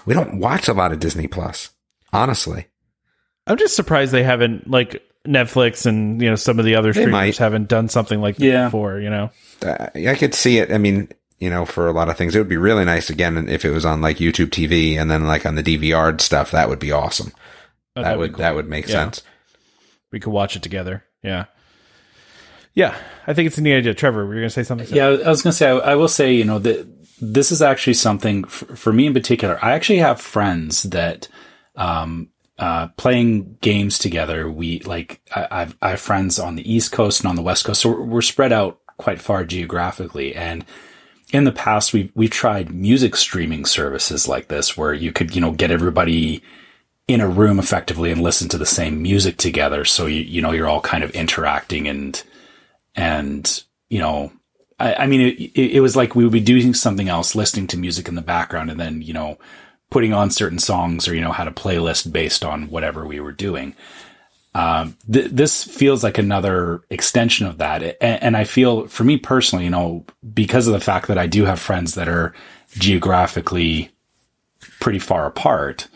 we 0.06 0.14
don't 0.14 0.40
watch 0.40 0.68
a 0.68 0.74
lot 0.74 0.92
of 0.92 1.00
Disney 1.00 1.28
Plus, 1.28 1.70
honestly. 2.14 2.68
I'm 3.46 3.58
just 3.58 3.76
surprised 3.76 4.12
they 4.12 4.24
haven't 4.24 4.70
like 4.70 5.02
Netflix 5.26 5.86
and 5.86 6.22
you 6.22 6.30
know 6.30 6.36
some 6.36 6.60
of 6.60 6.66
the 6.66 6.76
other 6.76 6.92
They 6.94 7.02
streamers 7.02 7.12
might. 7.12 7.38
haven't 7.38 7.68
done 7.70 7.90
something 7.90 8.20
like 8.22 8.38
that 8.38 8.46
Yeah. 8.46 8.66
before. 8.66 9.00
You 9.00 9.10
know, 9.10 9.30
Uh, 9.66 9.88
I 9.96 10.16
could 10.16 10.34
see 10.34 10.58
it. 10.60 10.72
I 10.72 10.78
mean, 10.78 11.10
you 11.40 11.50
know, 11.50 11.66
for 11.66 11.88
a 11.88 11.92
lot 11.94 12.10
of 12.10 12.18
things, 12.18 12.36
it 12.36 12.40
would 12.40 12.50
be 12.50 12.58
really 12.58 12.86
nice 12.86 13.10
again 13.10 13.48
if 13.50 13.64
it 13.66 13.72
was 13.72 13.86
on 13.86 14.02
like 14.02 14.18
YouTube 14.18 14.50
TV 14.50 14.98
and 15.00 15.10
then 15.12 15.26
like 15.28 15.46
on 15.46 15.56
the 15.56 15.64
DVR 15.64 16.20
stuff. 16.20 16.52
That 16.52 16.70
would 16.70 16.80
be 16.80 16.92
awesome. 16.92 17.32
Oh, 17.96 18.02
that 18.02 18.04
that'd 18.04 18.20
would 18.20 18.34
cool. 18.34 18.40
that 18.44 18.56
would 18.56 18.68
make 18.70 18.88
Yeah. 18.88 18.94
sense. 19.04 19.22
we 20.12 20.20
could 20.20 20.32
watch 20.34 20.56
it 20.56 20.62
together. 20.64 21.04
Yeah, 21.24 21.46
yeah. 22.74 22.96
I 23.26 23.34
think 23.34 23.48
it's 23.48 23.58
a 23.58 23.62
neat 23.62 23.78
idea. 23.78 23.94
Trevor, 23.94 24.26
were 24.26 24.34
you 24.36 24.42
gonna 24.42 24.50
say 24.50 24.64
something? 24.64 24.88
Yeah, 24.90 25.08
I 25.08 25.30
was 25.30 25.42
going 25.42 25.52
to 25.52 25.58
say, 25.58 25.70
I, 25.70 25.78
I 25.78 25.96
will 25.96 26.08
say, 26.08 26.34
you 26.34 26.46
know, 26.46 26.60
that 26.60 26.97
this 27.20 27.52
is 27.52 27.62
actually 27.62 27.96
something 27.96 28.44
for, 28.44 28.76
for 28.76 28.94
me 28.94 29.08
in 29.08 29.14
particular. 29.14 29.60
I 29.64 29.74
actually 29.74 30.00
have 30.00 30.22
friends 30.22 30.84
that, 30.84 31.28
um, 31.76 32.30
uh, 32.60 32.88
playing 32.98 33.58
games 33.62 34.00
together. 34.00 34.50
We 34.50 34.80
like, 34.80 35.22
I, 35.36 35.48
I've, 35.52 35.78
I 35.82 35.90
have 35.92 36.02
friends 36.02 36.40
on 36.40 36.56
the 36.56 36.72
East 36.74 36.92
Coast 36.92 37.22
and 37.22 37.30
on 37.30 37.36
the 37.36 37.44
West 37.44 37.66
Coast. 37.66 37.82
So 37.82 37.90
we're, 37.90 38.04
we're 38.04 38.22
spread 38.22 38.52
out 38.52 38.80
quite 38.98 39.22
far 39.22 39.46
geographically. 39.46 40.36
And 40.36 40.66
in 41.32 41.44
the 41.44 41.52
past, 41.52 41.94
we've, 41.94 42.12
we've 42.16 42.32
tried 42.32 42.74
music 42.74 43.16
streaming 43.16 43.66
services 43.66 44.28
like 44.28 44.48
this 44.48 44.76
where 44.76 44.94
you 44.94 45.12
could, 45.12 45.36
you 45.36 45.42
know, 45.42 45.52
get 45.52 45.70
everybody 45.70 46.42
in 47.08 47.22
a 47.22 47.30
room 47.30 47.60
effectively 47.60 48.12
and 48.12 48.22
listen 48.22 48.50
to 48.50 48.58
the 48.58 48.66
same 48.66 49.02
music 49.02 49.38
together. 49.38 49.86
So 49.86 50.08
you, 50.08 50.22
you 50.22 50.42
know, 50.42 50.52
you're 50.52 50.68
all 50.68 50.82
kind 50.82 51.04
of 51.04 51.12
interacting 51.12 51.88
and, 51.88 52.22
and, 52.96 53.64
you 53.90 54.00
know, 54.00 54.32
I, 54.80 54.94
I 54.96 55.08
mean, 55.08 55.22
it, 55.22 55.60
it, 55.60 55.80
was 55.82 55.96
like 55.96 56.16
we 56.16 56.24
would 56.24 56.34
be 56.34 56.40
doing 56.40 56.74
something 56.74 57.10
else, 57.10 57.36
listening 57.36 57.68
to 57.68 57.78
music 57.78 58.08
in 58.08 58.16
the 58.16 58.22
background 58.22 58.70
and 58.70 58.80
then, 58.80 59.02
you 59.02 59.14
know, 59.14 59.38
putting 59.90 60.14
on 60.14 60.30
certain 60.30 60.60
songs 60.60 61.08
or, 61.08 61.16
you 61.16 61.22
know, 61.22 61.32
had 61.32 61.48
a 61.48 61.52
playlist 61.52 62.12
based 62.12 62.44
on 62.44 62.70
whatever 62.70 63.06
we 63.06 63.20
were 63.20 63.32
doing. 63.32 63.76
Um, 64.54 64.98
th- 65.12 65.32
this 65.32 65.64
feels 65.64 66.04
like 66.04 66.18
another 66.18 66.82
extension 66.90 67.48
of 67.48 67.60
that. 67.60 67.84
And, 68.02 68.24
and 68.24 68.38
I 68.38 68.44
feel 68.44 68.88
for 68.88 69.04
me 69.04 69.18
personally, 69.18 69.66
you 69.66 69.72
know, 69.72 70.06
because 70.34 70.68
of 70.68 70.74
the 70.74 70.80
fact 70.80 71.08
that 71.08 71.18
I 71.18 71.28
do 71.28 71.46
have 71.46 71.60
friends 71.60 71.96
that 71.96 72.10
are 72.10 72.34
geographically 72.72 73.92
pretty 74.80 75.00
far 75.00 75.26
apart, 75.26 75.88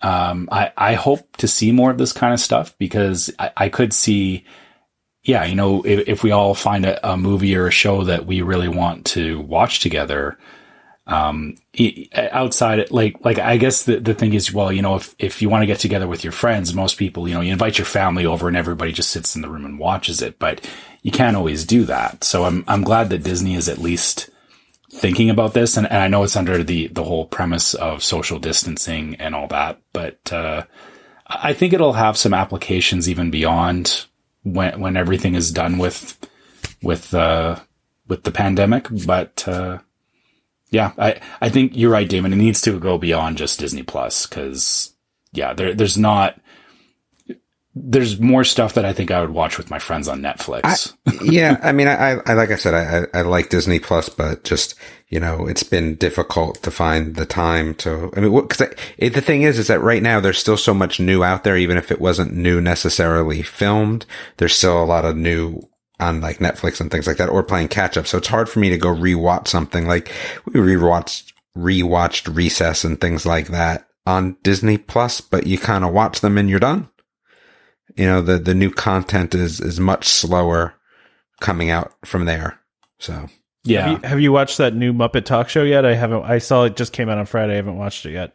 um, 0.00 0.48
I, 0.50 0.72
I 0.76 0.94
hope 0.94 1.36
to 1.38 1.48
see 1.48 1.72
more 1.72 1.90
of 1.90 1.98
this 1.98 2.12
kind 2.12 2.34
of 2.34 2.40
stuff 2.40 2.76
because 2.78 3.30
I, 3.38 3.50
I 3.56 3.68
could 3.68 3.92
see, 3.92 4.44
yeah, 5.24 5.44
you 5.44 5.54
know, 5.54 5.82
if, 5.82 6.08
if 6.08 6.22
we 6.22 6.32
all 6.32 6.54
find 6.54 6.84
a, 6.84 7.12
a, 7.12 7.16
movie 7.16 7.54
or 7.54 7.66
a 7.66 7.72
show 7.72 8.04
that 8.04 8.26
we 8.26 8.42
really 8.42 8.68
want 8.68 9.06
to 9.06 9.40
watch 9.40 9.80
together, 9.80 10.36
um, 11.06 11.56
outside, 12.14 12.90
like, 12.90 13.24
like, 13.24 13.38
I 13.38 13.56
guess 13.56 13.84
the, 13.84 14.00
the 14.00 14.14
thing 14.14 14.34
is, 14.34 14.52
well, 14.52 14.72
you 14.72 14.82
know, 14.82 14.96
if, 14.96 15.14
if 15.18 15.42
you 15.42 15.48
want 15.48 15.62
to 15.62 15.66
get 15.66 15.78
together 15.78 16.08
with 16.08 16.24
your 16.24 16.32
friends, 16.32 16.74
most 16.74 16.96
people, 16.96 17.28
you 17.28 17.34
know, 17.34 17.40
you 17.40 17.52
invite 17.52 17.78
your 17.78 17.84
family 17.84 18.26
over 18.26 18.48
and 18.48 18.56
everybody 18.56 18.92
just 18.92 19.10
sits 19.10 19.36
in 19.36 19.42
the 19.42 19.48
room 19.48 19.64
and 19.64 19.78
watches 19.78 20.22
it, 20.22 20.38
but 20.38 20.68
you 21.02 21.12
can't 21.12 21.36
always 21.36 21.64
do 21.64 21.84
that. 21.84 22.24
So 22.24 22.44
I'm, 22.44 22.64
I'm 22.66 22.82
glad 22.82 23.10
that 23.10 23.22
Disney 23.22 23.54
is 23.54 23.68
at 23.68 23.78
least, 23.78 24.28
thinking 24.92 25.30
about 25.30 25.54
this, 25.54 25.76
and, 25.76 25.86
and 25.86 25.98
I 25.98 26.08
know 26.08 26.22
it's 26.22 26.36
under 26.36 26.62
the 26.62 26.88
the 26.88 27.04
whole 27.04 27.26
premise 27.26 27.74
of 27.74 28.04
social 28.04 28.38
distancing 28.38 29.16
and 29.16 29.34
all 29.34 29.48
that, 29.48 29.80
but 29.92 30.32
uh, 30.32 30.64
I 31.26 31.54
think 31.54 31.72
it'll 31.72 31.94
have 31.94 32.18
some 32.18 32.34
applications 32.34 33.08
even 33.08 33.30
beyond 33.30 34.04
when 34.42 34.80
when 34.80 34.96
everything 34.96 35.34
is 35.34 35.50
done 35.50 35.78
with 35.78 36.18
with 36.82 37.14
uh, 37.14 37.58
with 38.08 38.24
the 38.24 38.32
pandemic. 38.32 38.88
But 39.06 39.46
uh, 39.46 39.78
yeah, 40.70 40.92
I 40.98 41.20
I 41.40 41.48
think 41.48 41.72
you're 41.74 41.90
right, 41.90 42.08
Damon. 42.08 42.32
It 42.32 42.36
needs 42.36 42.60
to 42.62 42.78
go 42.78 42.98
beyond 42.98 43.38
just 43.38 43.60
Disney 43.60 43.82
Plus 43.82 44.26
because 44.26 44.94
yeah, 45.32 45.52
there 45.52 45.74
there's 45.74 45.98
not 45.98 46.40
there's 47.74 48.20
more 48.20 48.44
stuff 48.44 48.74
that 48.74 48.84
I 48.84 48.92
think 48.92 49.10
I 49.10 49.20
would 49.20 49.30
watch 49.30 49.56
with 49.56 49.70
my 49.70 49.78
friends 49.78 50.06
on 50.06 50.20
Netflix. 50.20 50.94
I, 51.06 51.12
yeah, 51.24 51.58
I 51.62 51.72
mean, 51.72 51.88
I, 51.88 52.20
I 52.26 52.34
like 52.34 52.50
I 52.50 52.56
said, 52.56 52.74
I, 52.74 53.18
I 53.18 53.22
like 53.22 53.48
Disney 53.48 53.78
Plus, 53.78 54.08
but 54.08 54.44
just 54.44 54.74
you 55.08 55.20
know, 55.20 55.46
it's 55.46 55.62
been 55.62 55.96
difficult 55.96 56.62
to 56.62 56.70
find 56.70 57.16
the 57.16 57.26
time 57.26 57.74
to. 57.76 58.10
I 58.16 58.20
mean, 58.20 58.34
because 58.34 58.70
the 58.98 59.20
thing 59.20 59.42
is, 59.42 59.58
is 59.58 59.68
that 59.68 59.80
right 59.80 60.02
now 60.02 60.20
there's 60.20 60.38
still 60.38 60.56
so 60.56 60.74
much 60.74 61.00
new 61.00 61.24
out 61.24 61.44
there, 61.44 61.56
even 61.56 61.76
if 61.76 61.90
it 61.90 62.00
wasn't 62.00 62.34
new 62.34 62.60
necessarily 62.60 63.42
filmed. 63.42 64.04
There's 64.36 64.54
still 64.54 64.82
a 64.82 64.84
lot 64.84 65.04
of 65.04 65.16
new 65.16 65.62
on 65.98 66.20
like 66.20 66.38
Netflix 66.38 66.80
and 66.80 66.90
things 66.90 67.06
like 67.06 67.16
that, 67.16 67.30
or 67.30 67.42
playing 67.42 67.68
catch 67.68 67.96
up. 67.96 68.06
So 68.06 68.18
it's 68.18 68.28
hard 68.28 68.50
for 68.50 68.58
me 68.58 68.68
to 68.68 68.78
go 68.78 68.94
rewatch 68.94 69.48
something 69.48 69.86
like 69.86 70.12
we 70.46 70.60
rewatched 70.60 71.32
rewatched 71.56 72.34
Recess 72.34 72.84
and 72.84 73.00
things 73.00 73.24
like 73.24 73.48
that 73.48 73.86
on 74.06 74.36
Disney 74.42 74.76
Plus, 74.76 75.22
but 75.22 75.46
you 75.46 75.58
kind 75.58 75.84
of 75.84 75.92
watch 75.92 76.20
them 76.20 76.36
and 76.36 76.50
you're 76.50 76.58
done 76.58 76.88
you 77.96 78.06
know, 78.06 78.22
the, 78.22 78.38
the 78.38 78.54
new 78.54 78.70
content 78.70 79.34
is, 79.34 79.60
is 79.60 79.80
much 79.80 80.06
slower 80.06 80.74
coming 81.40 81.70
out 81.70 81.92
from 82.04 82.24
there. 82.24 82.58
So. 82.98 83.28
Yeah. 83.64 83.82
Have 83.82 83.90
you, 83.90 84.08
have 84.08 84.20
you, 84.20 84.32
watched 84.32 84.58
that 84.58 84.74
new 84.74 84.92
Muppet 84.92 85.24
talk 85.24 85.48
show 85.48 85.62
yet? 85.62 85.84
I 85.84 85.94
haven't. 85.94 86.24
I 86.24 86.38
saw 86.38 86.64
it 86.64 86.76
just 86.76 86.92
came 86.92 87.08
out 87.08 87.18
on 87.18 87.26
Friday. 87.26 87.52
I 87.52 87.56
haven't 87.56 87.76
watched 87.76 88.06
it 88.06 88.12
yet. 88.12 88.34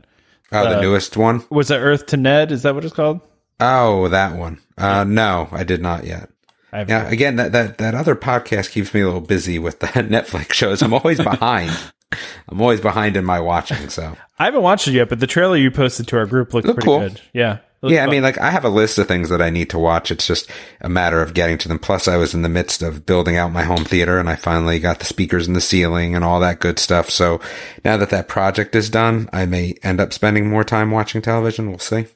Oh, 0.51 0.59
uh, 0.59 0.75
the 0.75 0.81
newest 0.81 1.17
one? 1.17 1.43
Was 1.49 1.71
it 1.71 1.77
Earth 1.77 2.05
to 2.07 2.17
Ned? 2.17 2.51
Is 2.51 2.63
that 2.63 2.75
what 2.75 2.85
it's 2.85 2.93
called? 2.93 3.21
Oh, 3.59 4.07
that 4.09 4.37
one. 4.37 4.61
Uh, 4.77 5.03
no, 5.03 5.49
I 5.51 5.63
did 5.63 5.81
not 5.81 6.05
yet. 6.05 6.29
Yeah, 6.73 7.09
again, 7.09 7.37
that, 7.37 7.53
that, 7.53 7.77
that 7.79 7.95
other 7.95 8.15
podcast 8.15 8.71
keeps 8.71 8.93
me 8.93 9.01
a 9.01 9.05
little 9.05 9.21
busy 9.21 9.57
with 9.57 9.79
the 9.79 9.87
Netflix 9.87 10.53
shows. 10.53 10.81
I'm 10.81 10.93
always 10.93 11.17
behind. 11.17 11.71
I'm 12.49 12.61
always 12.61 12.81
behind 12.81 13.17
in 13.17 13.25
my 13.25 13.39
watching. 13.39 13.89
So 13.89 14.15
I 14.37 14.45
haven't 14.45 14.61
watched 14.61 14.87
it 14.87 14.93
yet, 14.93 15.09
but 15.09 15.19
the 15.19 15.27
trailer 15.27 15.57
you 15.57 15.71
posted 15.71 16.07
to 16.09 16.17
our 16.17 16.25
group 16.25 16.53
looked 16.53 16.65
pretty 16.65 16.81
cool. 16.81 16.99
good. 16.99 17.21
Yeah. 17.33 17.59
Yeah, 17.83 17.99
fun. 17.99 18.09
I 18.09 18.11
mean, 18.11 18.23
like 18.23 18.39
I 18.39 18.49
have 18.49 18.65
a 18.65 18.69
list 18.69 18.97
of 18.97 19.07
things 19.07 19.29
that 19.29 19.41
I 19.41 19.49
need 19.49 19.69
to 19.69 19.79
watch. 19.79 20.09
It's 20.09 20.25
just 20.25 20.49
a 20.81 20.89
matter 20.89 21.21
of 21.21 21.33
getting 21.33 21.57
to 21.59 21.67
them. 21.67 21.79
Plus, 21.79 22.07
I 22.07 22.17
was 22.17 22.33
in 22.33 22.41
the 22.41 22.49
midst 22.49 22.81
of 22.81 23.05
building 23.05 23.37
out 23.37 23.51
my 23.51 23.63
home 23.63 23.85
theater, 23.85 24.19
and 24.19 24.29
I 24.29 24.35
finally 24.35 24.79
got 24.79 24.99
the 24.99 25.05
speakers 25.05 25.47
in 25.47 25.53
the 25.53 25.61
ceiling 25.61 26.15
and 26.15 26.23
all 26.23 26.39
that 26.39 26.59
good 26.59 26.79
stuff. 26.79 27.09
So 27.09 27.39
now 27.85 27.97
that 27.97 28.09
that 28.09 28.27
project 28.27 28.75
is 28.75 28.89
done, 28.89 29.29
I 29.31 29.45
may 29.45 29.75
end 29.83 30.01
up 30.01 30.13
spending 30.13 30.49
more 30.49 30.63
time 30.63 30.91
watching 30.91 31.21
television. 31.21 31.69
We'll 31.69 31.79
see. 31.79 32.07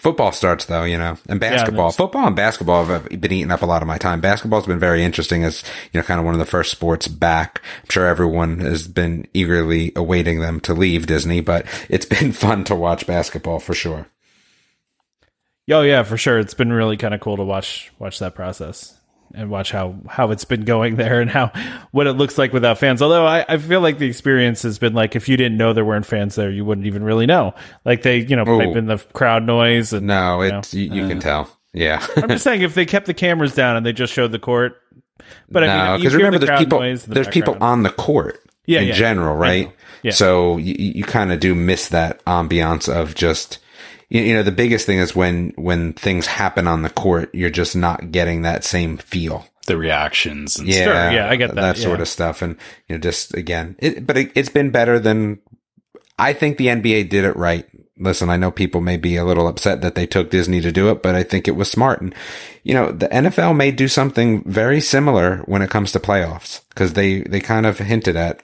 Football 0.00 0.32
starts 0.32 0.64
though, 0.64 0.84
you 0.84 0.96
know, 0.96 1.18
and 1.28 1.38
basketball. 1.38 1.88
Yeah, 1.88 1.92
Football 1.92 2.26
and 2.26 2.34
basketball 2.34 2.86
have 2.86 3.08
been 3.08 3.32
eating 3.32 3.50
up 3.50 3.60
a 3.60 3.66
lot 3.66 3.82
of 3.82 3.88
my 3.88 3.98
time. 3.98 4.22
Basketball's 4.22 4.66
been 4.66 4.78
very 4.78 5.04
interesting 5.04 5.44
as, 5.44 5.62
you 5.92 6.00
know, 6.00 6.04
kind 6.04 6.18
of 6.18 6.24
one 6.24 6.34
of 6.34 6.38
the 6.38 6.46
first 6.46 6.70
sports 6.70 7.06
back. 7.06 7.60
I'm 7.82 7.90
sure 7.90 8.06
everyone 8.06 8.60
has 8.60 8.88
been 8.88 9.26
eagerly 9.34 9.92
awaiting 9.94 10.40
them 10.40 10.58
to 10.60 10.72
leave 10.72 11.06
Disney, 11.06 11.42
but 11.42 11.66
it's 11.90 12.06
been 12.20 12.32
fun 12.32 12.64
to 12.64 12.74
watch 12.74 13.06
basketball 13.06 13.58
for 13.58 13.74
sure. 13.74 14.06
Oh 15.70 15.82
yeah, 15.82 16.02
for 16.02 16.16
sure. 16.16 16.38
It's 16.38 16.54
been 16.54 16.72
really 16.72 16.96
kind 16.96 17.12
of 17.12 17.20
cool 17.20 17.36
to 17.36 17.44
watch 17.44 17.92
watch 17.98 18.18
that 18.20 18.34
process 18.34 18.98
and 19.34 19.50
watch 19.50 19.70
how 19.70 19.96
how 20.08 20.30
it's 20.30 20.44
been 20.44 20.64
going 20.64 20.96
there 20.96 21.20
and 21.20 21.30
how 21.30 21.52
what 21.90 22.06
it 22.06 22.12
looks 22.12 22.38
like 22.38 22.52
without 22.52 22.78
fans. 22.78 23.02
Although 23.02 23.26
I, 23.26 23.44
I 23.48 23.58
feel 23.58 23.80
like 23.80 23.98
the 23.98 24.06
experience 24.06 24.62
has 24.62 24.78
been 24.78 24.94
like 24.94 25.16
if 25.16 25.28
you 25.28 25.36
didn't 25.36 25.56
know 25.58 25.72
there 25.72 25.84
weren't 25.84 26.06
fans 26.06 26.34
there, 26.34 26.50
you 26.50 26.64
wouldn't 26.64 26.86
even 26.86 27.02
really 27.02 27.26
know. 27.26 27.54
Like 27.84 28.02
they, 28.02 28.18
you 28.18 28.36
know, 28.36 28.42
Ooh. 28.42 28.58
pipe 28.58 28.76
in 28.76 28.86
the 28.86 28.98
crowd 29.12 29.44
noise. 29.44 29.92
And, 29.92 30.06
no, 30.06 30.40
it's 30.42 30.74
you, 30.74 30.88
know, 30.88 30.94
you, 30.94 31.00
you 31.00 31.06
uh, 31.06 31.08
can 31.08 31.20
tell. 31.20 31.56
Yeah, 31.72 32.04
I'm 32.16 32.28
just 32.28 32.42
saying 32.42 32.62
if 32.62 32.74
they 32.74 32.84
kept 32.84 33.06
the 33.06 33.14
cameras 33.14 33.54
down 33.54 33.76
and 33.76 33.86
they 33.86 33.92
just 33.92 34.12
showed 34.12 34.32
the 34.32 34.40
court. 34.40 34.80
But 35.48 35.60
no, 35.60 35.68
I 35.68 35.92
mean, 35.92 36.00
because 36.00 36.14
remember, 36.14 36.38
the 36.38 36.46
there's 36.46 36.58
people 36.58 36.80
the 36.80 36.96
there's 37.06 37.28
people 37.28 37.56
on 37.60 37.82
the 37.82 37.90
court. 37.90 38.42
Yeah, 38.66 38.80
in 38.80 38.88
yeah, 38.88 38.94
general, 38.94 39.36
right? 39.36 39.72
Yeah. 40.02 40.12
So 40.12 40.56
you, 40.56 40.74
you 40.78 41.04
kind 41.04 41.32
of 41.32 41.40
do 41.40 41.54
miss 41.54 41.88
that 41.88 42.24
ambiance 42.24 42.88
of 42.88 43.14
just 43.14 43.58
you, 44.10 44.34
know, 44.34 44.42
the 44.42 44.52
biggest 44.52 44.86
thing 44.86 44.98
is 44.98 45.14
when, 45.14 45.52
when 45.56 45.92
things 45.92 46.26
happen 46.26 46.66
on 46.66 46.82
the 46.82 46.90
court, 46.90 47.30
you're 47.32 47.48
just 47.48 47.76
not 47.76 48.10
getting 48.10 48.42
that 48.42 48.64
same 48.64 48.98
feel 48.98 49.46
the 49.66 49.76
reactions 49.76 50.58
and 50.58 50.68
yeah, 50.68 50.82
stuff. 50.82 51.12
yeah, 51.12 51.30
I 51.30 51.36
get 51.36 51.54
that, 51.54 51.56
that 51.56 51.76
yeah. 51.76 51.82
sort 51.82 52.00
of 52.00 52.08
stuff. 52.08 52.42
And, 52.42 52.56
you 52.88 52.96
know, 52.96 53.00
just 53.00 53.34
again, 53.34 53.76
it, 53.78 54.06
but 54.06 54.16
it, 54.16 54.36
has 54.36 54.48
been 54.48 54.70
better 54.70 54.98
than 54.98 55.38
I 56.18 56.32
think 56.32 56.58
the 56.58 56.66
NBA 56.66 57.08
did 57.08 57.24
it 57.24 57.36
right. 57.36 57.66
Listen, 57.96 58.30
I 58.30 58.36
know 58.36 58.50
people 58.50 58.80
may 58.80 58.96
be 58.96 59.16
a 59.16 59.24
little 59.24 59.46
upset 59.46 59.82
that 59.82 59.94
they 59.94 60.06
took 60.06 60.30
Disney 60.30 60.60
to 60.62 60.72
do 60.72 60.90
it, 60.90 61.02
but 61.02 61.14
I 61.14 61.22
think 61.22 61.46
it 61.46 61.54
was 61.54 61.70
smart. 61.70 62.00
And, 62.00 62.14
you 62.64 62.74
know, 62.74 62.90
the 62.90 63.08
NFL 63.08 63.56
may 63.56 63.70
do 63.70 63.88
something 63.88 64.42
very 64.44 64.80
similar 64.80 65.38
when 65.44 65.62
it 65.62 65.70
comes 65.70 65.92
to 65.92 66.00
playoffs 66.00 66.62
because 66.70 66.94
they, 66.94 67.20
they 67.20 67.40
kind 67.40 67.66
of 67.66 67.78
hinted 67.78 68.16
at 68.16 68.42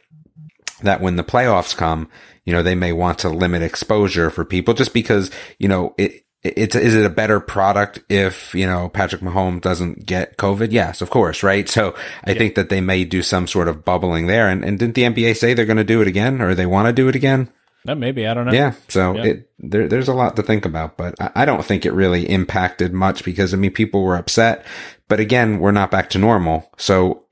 that 0.86 1.00
when 1.00 1.16
the 1.16 1.24
playoffs 1.24 1.76
come, 1.76 2.08
you 2.44 2.52
know, 2.52 2.62
they 2.62 2.74
may 2.74 2.92
want 2.92 3.20
to 3.20 3.28
limit 3.28 3.62
exposure 3.62 4.30
for 4.30 4.44
people 4.44 4.74
just 4.74 4.94
because, 4.94 5.30
you 5.58 5.68
know, 5.68 5.94
it, 5.98 6.24
it's, 6.42 6.76
is 6.76 6.94
it 6.94 7.04
a 7.04 7.10
better 7.10 7.40
product 7.40 8.00
if, 8.08 8.54
you 8.54 8.66
know, 8.66 8.88
Patrick 8.88 9.20
Mahomes 9.20 9.62
doesn't 9.62 10.06
get 10.06 10.36
COVID? 10.36 10.68
Yes, 10.70 11.02
of 11.02 11.10
course, 11.10 11.42
right? 11.42 11.68
So 11.68 11.94
I 12.24 12.32
yeah. 12.32 12.38
think 12.38 12.54
that 12.54 12.68
they 12.68 12.80
may 12.80 13.04
do 13.04 13.22
some 13.22 13.46
sort 13.46 13.68
of 13.68 13.84
bubbling 13.84 14.26
there. 14.26 14.48
And, 14.48 14.64
and 14.64 14.78
didn't 14.78 14.94
the 14.94 15.02
NBA 15.02 15.36
say 15.36 15.54
they're 15.54 15.66
going 15.66 15.76
to 15.76 15.84
do 15.84 16.00
it 16.02 16.08
again 16.08 16.40
or 16.40 16.54
they 16.54 16.66
want 16.66 16.86
to 16.86 16.92
do 16.92 17.08
it 17.08 17.16
again? 17.16 17.50
No, 17.86 17.94
maybe 17.94 18.26
I 18.26 18.34
don't 18.34 18.46
know. 18.46 18.52
Yeah, 18.52 18.74
so 18.88 19.14
yeah. 19.14 19.24
it 19.24 19.50
there, 19.60 19.88
there's 19.88 20.08
a 20.08 20.14
lot 20.14 20.34
to 20.36 20.42
think 20.42 20.64
about, 20.64 20.96
but 20.96 21.14
I, 21.20 21.30
I 21.36 21.44
don't 21.44 21.64
think 21.64 21.86
it 21.86 21.92
really 21.92 22.28
impacted 22.28 22.92
much 22.92 23.24
because 23.24 23.54
I 23.54 23.56
mean 23.56 23.70
people 23.70 24.02
were 24.02 24.16
upset, 24.16 24.66
but 25.06 25.20
again 25.20 25.60
we're 25.60 25.70
not 25.70 25.92
back 25.92 26.10
to 26.10 26.18
normal, 26.18 26.68
so 26.76 27.25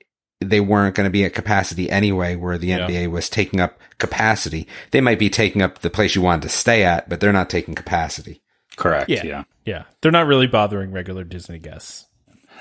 they 0.51 0.61
weren't 0.61 0.95
going 0.95 1.07
to 1.07 1.11
be 1.11 1.25
at 1.25 1.35
capacity 1.35 1.91
anyway, 1.91 2.37
where 2.37 2.59
the 2.59 2.69
yeah. 2.69 2.87
NBA 2.87 3.11
was 3.11 3.29
taking 3.29 3.61
up 3.61 3.79
capacity. 3.99 4.67
They 4.91 5.01
might 5.01 5.19
be 5.19 5.31
taking 5.31 5.63
up 5.63 5.81
the 5.81 5.91
place 5.91 6.15
you 6.15 6.23
wanted 6.23 6.43
to 6.43 6.49
stay 6.49 6.85
at, 6.85 7.09
but 7.09 7.21
they're 7.21 7.33
not 7.33 7.51
taking 7.51 7.75
capacity. 7.75 8.41
Correct. 8.77 9.09
Yeah. 9.09 9.25
Yeah. 9.25 9.45
yeah. 9.65 9.83
They're 10.01 10.13
not 10.13 10.27
really 10.27 10.47
bothering 10.47 10.93
regular 10.93 11.25
Disney 11.25 11.59
guests. 11.59 12.07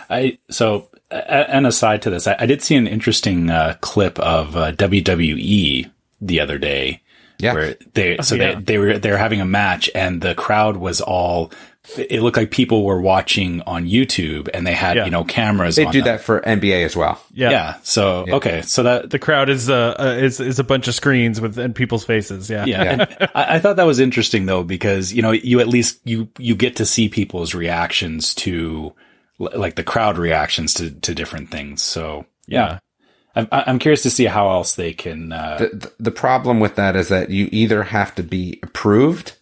I 0.09 0.37
so 0.49 0.89
and 1.11 1.67
aside 1.67 2.01
to 2.03 2.09
this, 2.09 2.27
I, 2.27 2.35
I 2.39 2.45
did 2.45 2.61
see 2.61 2.75
an 2.75 2.87
interesting 2.87 3.49
uh, 3.49 3.77
clip 3.81 4.19
of 4.19 4.55
uh, 4.55 4.71
WWE 4.73 5.89
the 6.21 6.39
other 6.39 6.57
day. 6.57 7.01
Yeah. 7.39 7.53
Where 7.53 7.75
they 7.93 8.17
so 8.21 8.35
yeah. 8.35 8.55
they 8.55 8.61
they 8.61 8.77
were 8.77 8.97
they 8.97 9.11
were 9.11 9.17
having 9.17 9.41
a 9.41 9.45
match 9.45 9.89
and 9.93 10.21
the 10.21 10.35
crowd 10.35 10.77
was 10.77 11.01
all 11.01 11.51
it 11.97 12.21
looked 12.21 12.37
like 12.37 12.49
people 12.49 12.85
were 12.85 13.01
watching 13.01 13.61
on 13.63 13.85
YouTube 13.85 14.47
and 14.53 14.65
they 14.65 14.73
had, 14.73 14.95
yeah. 14.95 15.05
you 15.05 15.11
know, 15.11 15.25
cameras. 15.25 15.75
They 15.75 15.83
do 15.85 15.99
them. 15.99 16.05
that 16.05 16.21
for 16.21 16.39
NBA 16.39 16.85
as 16.85 16.95
well. 16.95 17.21
Yeah. 17.33 17.49
Yeah. 17.49 17.75
So, 17.83 18.25
yeah. 18.25 18.35
okay. 18.35 18.61
So 18.61 18.83
that 18.83 19.09
the 19.09 19.19
crowd 19.19 19.49
is, 19.49 19.69
uh, 19.69 19.95
uh, 19.99 20.17
is, 20.17 20.39
is 20.39 20.59
a 20.59 20.63
bunch 20.63 20.87
of 20.87 20.95
screens 20.95 21.41
with 21.41 21.57
and 21.59 21.75
people's 21.75 22.05
faces. 22.05 22.49
Yeah. 22.49 22.65
Yeah. 22.65 23.05
I, 23.35 23.55
I, 23.55 23.59
thought 23.59 23.75
that 23.75 23.83
was 23.83 23.99
interesting 23.99 24.45
though, 24.45 24.63
because, 24.63 25.11
you 25.11 25.21
know, 25.21 25.31
you 25.31 25.59
at 25.59 25.67
least, 25.67 25.99
you, 26.05 26.29
you 26.37 26.55
get 26.55 26.77
to 26.77 26.85
see 26.85 27.09
people's 27.09 27.53
reactions 27.53 28.33
to 28.35 28.93
like 29.37 29.75
the 29.75 29.83
crowd 29.83 30.17
reactions 30.17 30.73
to, 30.75 30.91
to 30.91 31.13
different 31.13 31.51
things. 31.51 31.83
So, 31.83 32.25
yeah. 32.47 32.79
I'm, 33.35 33.47
I'm 33.51 33.79
curious 33.79 34.03
to 34.03 34.09
see 34.09 34.25
how 34.25 34.49
else 34.49 34.75
they 34.75 34.93
can, 34.93 35.31
uh, 35.31 35.57
the, 35.59 35.91
the 35.99 36.11
problem 36.11 36.59
with 36.59 36.75
that 36.75 36.95
is 36.95 37.09
that 37.09 37.29
you 37.29 37.49
either 37.51 37.83
have 37.83 38.13
to 38.15 38.23
be 38.23 38.59
approved 38.63 39.33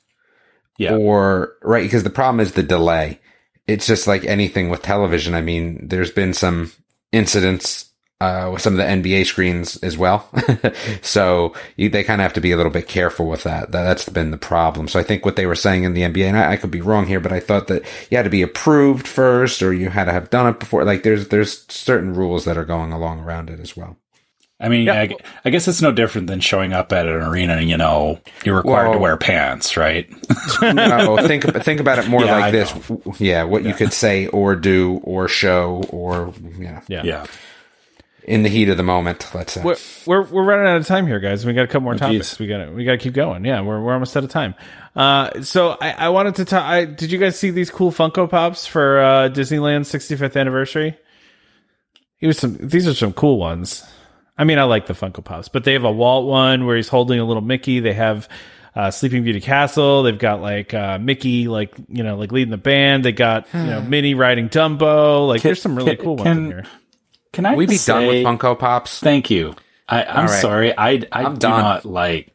Yeah. 0.78 0.96
or 0.96 1.54
right 1.62 1.84
because 1.84 2.04
the 2.04 2.10
problem 2.10 2.39
is 2.39 2.54
the 2.54 2.64
delay. 2.64 3.20
It's 3.68 3.86
just 3.88 4.08
like 4.08 4.26
anything 4.26 4.70
with 4.70 4.82
television. 4.82 5.34
I 5.36 5.42
mean, 5.42 5.88
there's 5.88 6.12
been 6.12 6.34
some 6.34 6.72
incidents 7.12 7.91
uh, 8.22 8.52
with 8.54 8.62
some 8.62 8.74
of 8.74 8.78
the 8.78 8.84
NBA 8.86 9.26
screens 9.26 9.78
as 9.78 9.98
well, 9.98 10.30
so 11.02 11.54
you, 11.76 11.90
they 11.90 12.04
kind 12.04 12.22
of 12.22 12.24
have 12.24 12.34
to 12.34 12.42
be 12.42 12.52
a 12.52 12.58
little 12.58 12.72
bit 12.72 12.88
careful 12.88 13.28
with 13.28 13.44
that. 13.44 13.72
that. 13.72 13.84
That's 13.84 14.08
been 14.08 14.32
the 14.32 14.38
problem. 14.38 14.88
So 14.88 15.00
I 15.00 15.04
think 15.04 15.26
what 15.26 15.36
they 15.36 15.46
were 15.46 15.56
saying 15.56 15.84
in 15.84 15.94
the 15.94 16.02
NBA, 16.02 16.28
and 16.28 16.38
I, 16.38 16.54
I 16.54 16.58
could 16.58 16.72
be 16.72 16.82
wrong 16.82 17.08
here, 17.08 17.20
but 17.20 17.32
I 17.32 17.40
thought 17.40 17.68
that 17.68 17.84
you 18.10 18.18
had 18.18 18.24
to 18.24 18.30
be 18.30 18.42
approved 18.42 19.08
first, 19.08 19.62
or 19.62 19.74
you 19.74 19.90
had 19.90 20.06
to 20.06 20.12
have 20.14 20.30
done 20.30 20.48
it 20.48 20.60
before. 20.60 20.84
Like 20.86 21.04
there's 21.04 21.28
there's 21.30 21.66
certain 21.72 22.14
rules 22.14 22.46
that 22.46 22.58
are 22.58 22.66
going 22.66 22.92
along 22.92 23.20
around 23.22 23.50
it 23.50 23.60
as 23.60 23.76
well. 23.76 23.98
I 24.64 24.70
mean, 24.70 24.86
Yeah. 24.86 24.94
I, 24.94 25.16
I 25.44 25.50
guess 25.50 25.68
it's 25.68 25.82
no 25.82 25.92
different 25.92 26.28
than 26.28 26.40
showing 26.40 26.72
up 26.72 26.94
at 26.94 27.08
an 27.08 27.14
arena 27.24 27.54
and, 27.56 27.68
you 27.68 27.78
know, 27.78 28.20
you're 28.46 28.58
required 28.58 28.92
to 28.94 29.00
wear 29.00 29.18
pants, 29.18 29.76
right? 29.76 30.08
no, 30.62 31.18
think 31.26 31.46
think 31.64 31.80
about 31.80 31.98
it 31.98 32.08
more 32.08 32.24
Yeah, 32.26 32.32
like 32.36 32.44
I 32.44 32.52
this. 32.52 32.74
Yeah, 33.20 33.46
what 33.46 33.64
you 33.64 33.74
could 33.74 33.92
say 33.92 34.28
or 34.28 34.56
do 34.56 35.00
or 35.04 35.28
show 35.28 35.84
or 35.90 36.32
yeah, 36.60 36.82
Yeah. 36.88 37.02
yeah. 37.04 37.26
In 38.24 38.44
the 38.44 38.50
heat 38.50 38.70
of 38.70 38.78
the 38.78 38.84
moment. 38.84 39.28
Let's 39.34 39.54
say. 39.54 39.62
We're, 39.64 39.78
we're 40.06 40.24
we're 40.24 40.44
running 40.44 40.68
out 40.68 40.78
of 40.78 40.88
time 40.88 41.08
here, 41.08 41.20
guys. 41.20 41.46
We 41.46 41.54
got 41.54 41.64
a 41.64 41.68
couple 41.68 41.82
more 41.82 41.96
topics. 41.96 42.32
geez. 42.32 42.40
We 42.40 42.48
got 42.48 42.66
to 42.66 42.72
we 42.72 42.86
got 42.86 42.92
to 42.94 42.98
keep 42.98 43.14
going. 43.14 43.46
Yeah, 43.46 43.62
we're 43.62 43.82
we're 43.82 43.94
almost 43.94 44.16
out 44.16 44.24
of 44.24 44.30
time. 44.30 44.56
Uh, 44.96 45.42
so 45.42 45.78
I, 45.82 45.92
I 45.92 46.10
wanted 46.10 46.36
to 46.36 46.46
talk. 46.46 46.64
I, 46.64 46.86
did 46.86 47.12
you 47.12 47.18
guys 47.18 47.38
see 47.40 47.50
these 47.52 47.70
cool 47.72 47.92
Funko 47.92 48.30
Pops 48.30 48.66
for 48.68 49.00
uh, 49.00 49.30
Disneyland's 49.30 49.92
65th 49.92 50.40
anniversary? 50.40 50.98
Here's 52.18 52.38
some. 52.38 52.58
These 52.62 52.88
are 52.88 52.94
some 52.94 53.14
cool 53.14 53.38
ones. 53.38 53.84
I 54.38 54.44
mean, 54.44 54.60
I 54.60 54.64
like 54.64 54.86
the 54.88 54.94
Funko 54.94 55.24
Pops, 55.24 55.50
but 55.50 55.64
they 55.64 55.74
have 55.74 55.84
a 55.84 55.92
Walt 55.92 56.28
one 56.28 56.66
where 56.66 56.76
he's 56.76 56.88
holding 56.88 57.20
a 57.20 57.26
little 57.26 57.42
Mickey. 57.42 57.80
They 57.80 57.94
have 57.94 58.28
uh, 58.76 58.92
Sleeping 58.92 59.24
Beauty 59.24 59.42
Castle. 59.42 60.04
They've 60.04 60.18
got 60.18 60.42
like 60.42 60.74
uh, 60.74 60.98
Mickey, 61.00 61.48
like 61.48 61.74
you 61.90 62.04
know, 62.04 62.16
like 62.18 62.32
leading 62.32 62.52
the 62.52 62.58
band. 62.58 63.04
They 63.06 63.12
got 63.12 63.48
you 63.54 63.60
know 63.64 63.82
Minnie 63.88 64.14
riding 64.14 64.50
Dumbo. 64.50 65.28
Like, 65.28 65.42
there's 65.42 65.62
some 65.62 65.76
really 65.76 65.96
can- 65.96 66.06
cool 66.06 66.16
ones 66.18 66.28
in 66.30 66.36
can- 66.36 66.46
here. 66.52 66.64
Can 67.34 67.46
I 67.46 67.56
we 67.56 67.66
be 67.66 67.78
done 67.78 68.08
with 68.08 68.16
say- 68.18 68.24
Funko 68.24 68.58
Pops? 68.58 69.00
Thank 69.00 69.30
you. 69.30 69.56
I, 69.88 70.04
I'm 70.04 70.18
All 70.18 70.24
right. 70.26 70.42
sorry. 70.42 70.78
I, 70.78 70.90
I 71.12 71.24
I'm 71.26 71.34
do 71.34 71.40
done. 71.40 71.62
not 71.62 71.86
like 71.86 72.34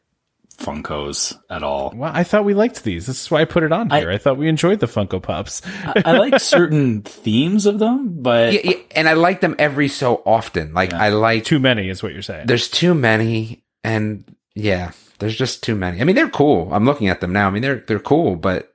Funkos 0.59 1.37
at 1.49 1.61
all. 1.63 1.93
Well, 1.95 2.11
I 2.13 2.23
thought 2.23 2.45
we 2.45 2.53
liked 2.53 2.83
these. 2.83 3.05
This 3.05 3.21
is 3.21 3.31
why 3.31 3.41
I 3.41 3.45
put 3.45 3.63
it 3.63 3.71
on 3.71 3.89
here. 3.89 4.09
I, 4.09 4.17
thought 4.17 4.37
we 4.37 4.47
enjoyed 4.47 4.79
the 4.79 4.87
Funko 4.87 5.21
Pops. 5.21 5.61
I 5.85 6.17
like 6.17 6.39
certain 6.39 7.03
themes 7.03 7.65
of 7.67 7.77
them, 7.79 8.21
but 8.21 8.53
Yeah, 8.53 8.61
yeah, 8.63 8.77
and 8.95 9.07
I 9.07 9.13
like 9.13 9.41
them 9.41 9.55
every 9.59 9.87
so 9.87 10.21
often. 10.25 10.73
Like 10.73 10.93
I 10.93 11.09
like 11.09 11.43
Too 11.45 11.59
many 11.59 11.89
is 11.89 12.01
what 12.01 12.13
you're 12.13 12.21
saying. 12.23 12.47
there's 12.47 12.69
too 12.69 12.93
many, 12.95 13.63
and 13.83 14.23
yeah, 14.55 14.91
there's 15.19 15.35
just 15.37 15.61
too 15.63 15.75
many. 15.75 16.01
I 16.01 16.03
mean, 16.03 16.15
they're 16.15 16.29
cool. 16.29 16.73
I'm 16.73 16.85
looking 16.85 17.07
at 17.07 17.21
them 17.21 17.33
now. 17.33 17.47
I 17.47 17.49
mean, 17.51 17.61
they're 17.61 17.83
they're 17.87 17.99
cool, 17.99 18.35
but 18.35 18.73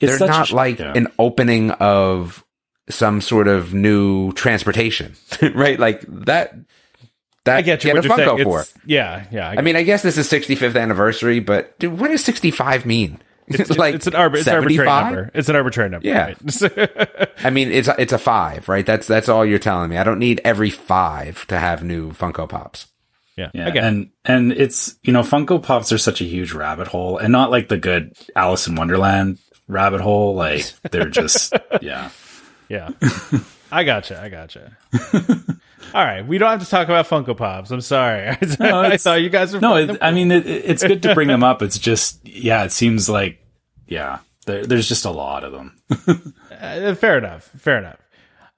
it's 0.00 0.18
they're 0.18 0.18
such 0.18 0.28
a 0.28 0.32
not 0.32 0.52
like 0.52 0.78
yeah. 0.78 0.92
an 0.94 1.08
opening 1.18 1.72
of 1.72 2.44
some 2.88 3.20
sort 3.20 3.48
of 3.48 3.72
new 3.74 4.32
transportation, 4.32 5.14
right? 5.54 5.78
Like 5.78 6.02
that. 6.08 6.54
That 7.44 7.56
I 7.56 7.62
get 7.62 7.82
you. 7.82 7.88
Get 7.92 7.96
what 7.96 8.04
a 8.04 8.08
you're 8.08 8.16
saying. 8.18 8.28
Funko 8.38 8.42
for. 8.44 8.60
It's- 8.60 8.74
Yeah, 8.86 9.24
yeah. 9.32 9.50
I, 9.50 9.54
I 9.56 9.60
mean, 9.62 9.74
I 9.74 9.82
guess 9.82 10.02
this 10.02 10.16
is 10.16 10.30
65th 10.30 10.80
anniversary, 10.80 11.40
but 11.40 11.76
dude, 11.80 11.98
what 11.98 12.08
does 12.12 12.24
65 12.24 12.86
mean? 12.86 13.20
it's, 13.48 13.58
it's 13.68 13.70
an, 13.70 13.76
arbit- 13.78 13.94
it's 14.38 14.46
an 14.46 14.54
arbitrary 14.54 14.88
number. 14.88 15.30
It's 15.34 15.48
an 15.48 15.56
arbitrary 15.56 15.90
number. 15.90 16.06
Yeah. 16.06 16.26
right? 16.26 17.30
I 17.44 17.50
mean, 17.50 17.72
it's 17.72 17.88
a, 17.88 17.96
it's 18.00 18.12
a 18.12 18.18
five, 18.18 18.68
right? 18.68 18.86
That's 18.86 19.08
that's 19.08 19.28
all 19.28 19.44
you're 19.44 19.58
telling 19.58 19.90
me. 19.90 19.96
I 19.96 20.04
don't 20.04 20.20
need 20.20 20.40
every 20.44 20.70
five 20.70 21.44
to 21.48 21.58
have 21.58 21.82
new 21.82 22.12
Funko 22.12 22.48
Pops. 22.48 22.86
yeah. 23.36 23.50
Yeah, 23.52 23.66
Again, 23.66 23.84
and 23.84 24.10
and 24.24 24.52
it's 24.52 24.94
you 25.02 25.12
know 25.12 25.22
Funko 25.22 25.60
Pops 25.60 25.90
are 25.90 25.98
such 25.98 26.20
a 26.20 26.24
huge 26.24 26.52
rabbit 26.52 26.86
hole, 26.86 27.18
and 27.18 27.32
not 27.32 27.50
like 27.50 27.66
the 27.66 27.76
good 27.78 28.12
Alice 28.36 28.68
in 28.68 28.76
Wonderland 28.76 29.38
rabbit 29.66 30.00
hole. 30.00 30.36
Like 30.36 30.64
they're 30.92 31.10
just 31.10 31.52
yeah. 31.80 32.10
Yeah. 32.72 32.90
I 33.72 33.84
gotcha. 33.84 34.20
I 34.20 34.28
gotcha. 34.30 34.76
All 35.94 36.04
right, 36.04 36.26
we 36.26 36.38
don't 36.38 36.50
have 36.50 36.62
to 36.62 36.68
talk 36.68 36.88
about 36.88 37.06
Funko 37.06 37.36
Pops. 37.36 37.70
I'm 37.70 37.82
sorry. 37.82 38.28
I 38.60 38.96
thought 38.96 39.20
you 39.20 39.28
guys 39.28 39.52
were 39.52 39.60
No, 39.60 39.76
it, 39.76 39.98
I 40.00 40.10
mean 40.10 40.30
it, 40.30 40.46
it's 40.46 40.82
good 40.82 41.02
to 41.02 41.14
bring 41.14 41.28
them 41.28 41.44
up. 41.44 41.60
It's 41.60 41.78
just 41.78 42.26
yeah, 42.26 42.64
it 42.64 42.72
seems 42.72 43.10
like 43.10 43.44
yeah, 43.86 44.20
there, 44.46 44.64
there's 44.64 44.88
just 44.88 45.04
a 45.04 45.10
lot 45.10 45.44
of 45.44 45.52
them. 45.52 45.82
Uh, 46.50 46.94
fair 46.94 47.18
enough. 47.18 47.44
Fair 47.58 47.78
enough. 47.78 47.98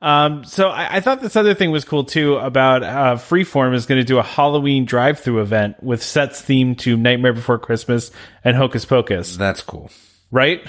Um, 0.01 0.45
so 0.45 0.69
I, 0.69 0.97
I 0.97 1.01
thought 1.01 1.21
this 1.21 1.35
other 1.35 1.55
thing 1.55 1.71
was 1.71 1.85
cool 1.85 2.05
too 2.05 2.37
about 2.37 2.83
uh, 2.83 3.17
Freeform 3.17 3.75
is 3.75 3.87
going 3.87 4.01
to 4.01 4.05
do 4.05 4.19
a 4.19 4.23
Halloween 4.23 4.85
drive-through 4.85 5.41
event 5.41 5.83
with 5.83 6.03
sets 6.03 6.43
themed 6.43 6.79
to 6.81 6.97
Nightmare 6.97 7.33
Before 7.33 7.59
Christmas 7.59 8.11
and 8.45 8.55
Hocus 8.55 8.85
Pocus. 8.85 9.37
That's 9.37 9.63
cool. 9.63 9.91
Right? 10.31 10.65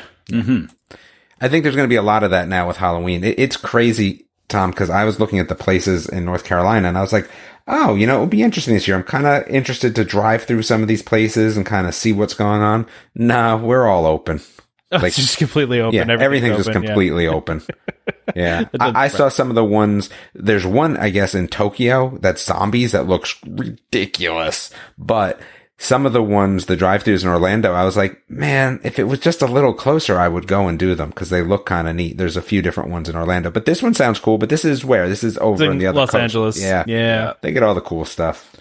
I 1.45 1.47
think 1.47 1.61
there's 1.61 1.75
going 1.75 1.87
to 1.87 1.93
be 1.93 1.95
a 1.95 2.01
lot 2.01 2.23
of 2.23 2.31
that 2.31 2.47
now 2.47 2.67
with 2.67 2.77
Halloween. 2.77 3.23
It, 3.23 3.37
it's 3.37 3.55
crazy, 3.55 4.25
Tom, 4.47 4.71
because 4.71 4.89
I 4.89 5.03
was 5.03 5.19
looking 5.19 5.37
at 5.37 5.47
the 5.47 5.53
places 5.53 6.09
in 6.09 6.25
North 6.25 6.43
Carolina 6.43 6.87
and 6.87 6.97
I 6.97 7.01
was 7.01 7.13
like, 7.13 7.29
oh, 7.67 7.93
you 7.93 8.07
know, 8.07 8.17
it 8.17 8.21
would 8.21 8.29
be 8.31 8.41
interesting 8.41 8.73
this 8.73 8.87
year. 8.87 8.97
I'm 8.97 9.03
kind 9.03 9.27
of 9.27 9.47
interested 9.47 9.93
to 9.93 10.03
drive 10.03 10.45
through 10.45 10.63
some 10.63 10.81
of 10.81 10.87
these 10.87 11.03
places 11.03 11.55
and 11.55 11.63
kind 11.63 11.85
of 11.85 11.93
see 11.93 12.13
what's 12.13 12.33
going 12.33 12.63
on. 12.63 12.87
Nah, 13.13 13.57
we're 13.57 13.87
all 13.87 14.07
open. 14.07 14.41
Like, 14.91 15.05
it's 15.05 15.17
just 15.17 15.39
completely 15.39 15.81
open. 15.81 15.95
yeah, 15.95 16.01
Everything's 16.03 16.21
everything's 16.21 16.57
just 16.57 16.69
open, 16.69 16.83
yeah. 16.83 16.87
completely 16.89 17.27
open. 17.27 17.61
Yeah, 18.35 18.65
I, 18.79 19.05
I 19.05 19.07
saw 19.07 19.29
some 19.29 19.49
of 19.49 19.55
the 19.55 19.65
ones. 19.65 20.09
There's 20.33 20.65
one, 20.65 20.95
I 20.97 21.09
guess, 21.09 21.35
in 21.35 21.47
Tokyo 21.47 22.17
that's 22.21 22.43
zombies 22.43 22.91
that 22.93 23.07
looks 23.07 23.35
ridiculous, 23.45 24.71
but 24.97 25.39
some 25.77 26.05
of 26.05 26.13
the 26.13 26.23
ones, 26.23 26.67
the 26.67 26.75
drive-throughs 26.77 27.23
in 27.23 27.29
Orlando, 27.29 27.73
I 27.73 27.83
was 27.83 27.97
like, 27.97 28.23
man, 28.29 28.79
if 28.83 28.97
it 28.97 29.03
was 29.05 29.19
just 29.19 29.41
a 29.41 29.45
little 29.47 29.73
closer, 29.73 30.17
I 30.17 30.27
would 30.29 30.47
go 30.47 30.67
and 30.67 30.79
do 30.79 30.95
them 30.95 31.09
because 31.09 31.29
they 31.29 31.41
look 31.41 31.65
kind 31.65 31.87
of 31.87 31.95
neat. 31.95 32.17
There's 32.17 32.37
a 32.37 32.41
few 32.41 32.61
different 32.61 32.89
ones 32.91 33.09
in 33.09 33.15
Orlando, 33.15 33.51
but 33.51 33.65
this 33.65 33.83
one 33.83 33.93
sounds 33.93 34.19
cool. 34.19 34.37
But 34.37 34.49
this 34.49 34.63
is 34.63 34.85
where 34.85 35.09
this 35.09 35.23
is 35.23 35.37
over 35.39 35.63
It's 35.65 35.71
in 35.71 35.77
the 35.79 35.87
other 35.87 35.99
Los 35.99 36.11
coast. 36.11 36.21
Angeles. 36.21 36.61
Yeah, 36.61 36.85
Yeah. 36.87 37.33
they 37.41 37.51
get 37.51 37.61
all 37.63 37.75
the 37.75 37.81
cool 37.81 38.05
stuff. 38.05 38.51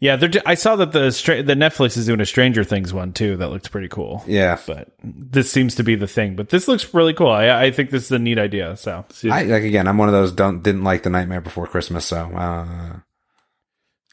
Yeah, 0.00 0.14
they're. 0.14 0.30
I 0.46 0.54
saw 0.54 0.76
that 0.76 0.92
the 0.92 1.10
stra- 1.10 1.42
the 1.42 1.54
Netflix 1.54 1.96
is 1.96 2.06
doing 2.06 2.20
a 2.20 2.24
Stranger 2.24 2.62
Things 2.62 2.94
one 2.94 3.12
too. 3.12 3.36
That 3.38 3.48
looks 3.50 3.66
pretty 3.66 3.88
cool. 3.88 4.22
Yeah, 4.28 4.56
But 4.64 4.92
this 5.02 5.50
seems 5.50 5.74
to 5.74 5.82
be 5.82 5.96
the 5.96 6.06
thing. 6.06 6.36
But 6.36 6.50
this 6.50 6.68
looks 6.68 6.94
really 6.94 7.14
cool. 7.14 7.32
I, 7.32 7.48
I 7.64 7.70
think 7.72 7.90
this 7.90 8.04
is 8.04 8.12
a 8.12 8.18
neat 8.20 8.38
idea. 8.38 8.76
So 8.76 9.04
I 9.28 9.42
like 9.42 9.64
again. 9.64 9.88
I'm 9.88 9.98
one 9.98 10.06
of 10.08 10.12
those 10.12 10.30
don't 10.30 10.62
didn't 10.62 10.84
like 10.84 11.02
the 11.02 11.10
Nightmare 11.10 11.40
Before 11.40 11.66
Christmas, 11.66 12.04
so 12.04 12.16
uh, 12.32 12.98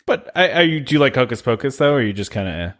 But 0.05 0.31
are 0.35 0.63
you? 0.63 0.81
Do 0.81 0.93
you 0.93 0.99
like 0.99 1.15
Hocus 1.15 1.41
Pocus 1.41 1.77
though, 1.77 1.93
or 1.93 1.97
are 1.97 2.01
you 2.01 2.13
just 2.13 2.31
kind 2.31 2.47
of? 2.47 2.53
Eh? 2.53 2.71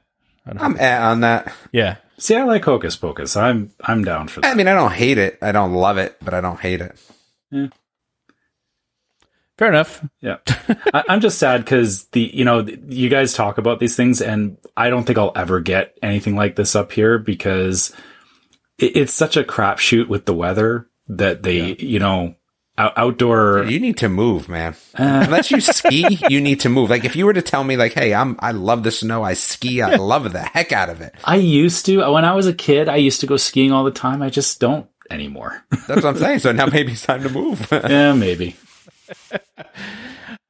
I'm 0.59 0.77
eh 0.77 0.97
on 0.97 1.21
that. 1.21 1.53
Yeah. 1.71 1.97
See, 2.17 2.35
I 2.35 2.43
like 2.43 2.63
Hocus 2.63 2.95
Pocus. 2.95 3.35
I'm 3.35 3.71
I'm 3.81 4.03
down 4.03 4.27
for 4.27 4.41
that. 4.41 4.51
I 4.51 4.55
mean, 4.55 4.67
I 4.67 4.73
don't 4.73 4.93
hate 4.93 5.17
it. 5.17 5.39
I 5.41 5.51
don't 5.51 5.73
love 5.73 5.97
it, 5.97 6.17
but 6.21 6.33
I 6.33 6.41
don't 6.41 6.59
hate 6.59 6.81
it. 6.81 6.95
Yeah. 7.51 7.67
Fair 9.57 9.69
enough. 9.69 10.05
Yeah, 10.19 10.37
I, 10.93 11.03
I'm 11.07 11.21
just 11.21 11.39
sad 11.39 11.63
because 11.63 12.07
the 12.07 12.29
you 12.33 12.43
know 12.43 12.67
you 12.87 13.09
guys 13.09 13.33
talk 13.33 13.57
about 13.57 13.79
these 13.79 13.95
things, 13.95 14.21
and 14.21 14.57
I 14.75 14.89
don't 14.89 15.05
think 15.05 15.17
I'll 15.17 15.31
ever 15.35 15.61
get 15.61 15.97
anything 16.03 16.35
like 16.35 16.57
this 16.57 16.75
up 16.75 16.91
here 16.91 17.17
because 17.17 17.95
it, 18.77 18.97
it's 18.97 19.13
such 19.13 19.37
a 19.37 19.43
crapshoot 19.43 20.09
with 20.09 20.25
the 20.25 20.33
weather 20.33 20.89
that 21.07 21.43
they 21.43 21.75
you 21.77 21.99
know 21.99 22.35
out, 22.77 22.93
outdoor. 22.97 23.63
You 23.65 23.79
need 23.79 23.97
to 23.97 24.09
move, 24.09 24.49
man. 24.49 24.75
Uh. 24.97 25.23
Unless 25.25 25.51
you 25.51 25.61
ski, 25.61 26.19
you 26.29 26.41
need 26.41 26.59
to 26.61 26.69
move. 26.69 26.89
Like 26.89 27.05
if 27.05 27.15
you 27.15 27.25
were 27.25 27.33
to 27.33 27.41
tell 27.41 27.63
me, 27.63 27.77
like, 27.77 27.93
"Hey, 27.93 28.13
I'm 28.13 28.35
I 28.39 28.51
love 28.51 28.83
the 28.83 28.91
snow. 28.91 29.23
I 29.23 29.33
ski. 29.33 29.81
I 29.81 29.95
love 29.97 30.31
the 30.33 30.41
heck 30.41 30.71
out 30.71 30.89
of 30.89 31.01
it." 31.01 31.15
I 31.23 31.35
used 31.37 31.85
to 31.87 32.11
when 32.11 32.25
I 32.25 32.33
was 32.33 32.47
a 32.47 32.53
kid. 32.53 32.89
I 32.89 32.97
used 32.97 33.21
to 33.21 33.27
go 33.27 33.37
skiing 33.37 33.71
all 33.71 33.83
the 33.83 33.91
time. 33.91 34.21
I 34.21 34.29
just 34.29 34.59
don't 34.59 34.87
anymore. 35.09 35.63
That's 35.87 36.03
what 36.03 36.05
I'm 36.05 36.17
saying. 36.17 36.39
So 36.39 36.51
now 36.51 36.65
maybe 36.71 36.91
it's 36.93 37.05
time 37.05 37.23
to 37.23 37.29
move. 37.29 37.67
yeah, 37.71 38.13
maybe. 38.13 38.55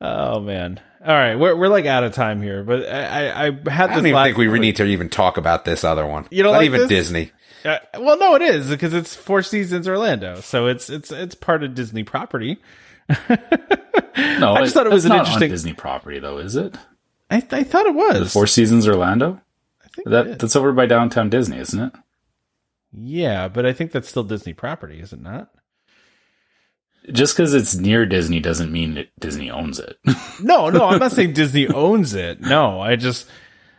Oh 0.01 0.39
man. 0.39 0.79
All 1.05 1.13
right, 1.13 1.35
we're 1.35 1.55
we're 1.55 1.67
like 1.67 1.85
out 1.85 2.03
of 2.03 2.13
time 2.13 2.41
here. 2.41 2.63
But 2.63 2.87
I 2.89 3.27
I, 3.29 3.47
I 3.47 3.69
had 3.69 3.91
I 3.91 3.95
don't 3.95 4.07
even 4.07 4.23
think 4.23 4.37
we 4.37 4.47
re- 4.47 4.59
need 4.59 4.77
to 4.77 4.85
even 4.85 5.09
talk 5.09 5.37
about 5.37 5.63
this 5.63 5.83
other 5.83 6.05
one. 6.05 6.25
You 6.31 6.41
know 6.41 6.49
not 6.49 6.53
Not 6.53 6.57
like 6.59 6.65
even 6.65 6.79
this? 6.81 6.89
Disney. 6.89 7.31
Uh, 7.65 7.79
well, 7.99 8.17
no, 8.19 8.35
it 8.35 8.41
is 8.43 8.69
because 8.69 8.93
it's 8.93 9.15
Four 9.15 9.41
Seasons 9.41 9.87
Orlando, 9.87 10.39
so 10.41 10.67
it's 10.67 10.89
it's 10.89 11.11
it's 11.11 11.33
part 11.35 11.63
of 11.63 11.73
Disney 11.75 12.03
property. 12.03 12.57
No, 14.39 14.53
I 14.53 14.61
just 14.61 14.73
thought 14.73 14.85
it 14.85 14.93
was 14.93 15.03
an 15.05 15.09
not 15.09 15.19
interesting- 15.19 15.49
Disney 15.49 15.73
property 15.73 16.19
though, 16.19 16.37
is 16.37 16.55
it? 16.55 16.77
I 17.29 17.37
I 17.51 17.63
thought 17.63 17.85
it 17.85 17.93
was. 17.95 18.19
the 18.19 18.29
Four 18.29 18.47
Seasons 18.47 18.87
Orlando. 18.87 19.41
I 19.83 19.87
think 19.89 20.07
it 20.07 20.09
That 20.09 20.39
that's 20.39 20.55
over 20.55 20.71
by 20.71 20.85
downtown 20.85 21.29
Disney, 21.29 21.57
isn't 21.59 21.79
it? 21.79 21.93
yeah, 22.93 23.47
but 23.49 23.65
I 23.65 23.73
think 23.73 23.91
that's 23.91 24.07
still 24.07 24.23
Disney 24.23 24.53
property, 24.53 24.99
is 25.01 25.11
it 25.11 25.19
not? 25.21 25.49
Just 27.11 27.35
because 27.35 27.53
it's 27.53 27.75
near 27.75 28.05
Disney 28.05 28.39
doesn't 28.39 28.71
mean 28.71 28.93
that 28.95 29.09
Disney 29.19 29.51
owns 29.51 29.79
it. 29.79 29.97
No, 30.41 30.69
no, 30.69 30.85
I'm 30.85 30.99
not 30.99 31.11
saying 31.11 31.33
Disney 31.33 31.67
owns 31.67 32.13
it. 32.13 32.39
No, 32.41 32.79
I 32.81 32.95
just 32.95 33.27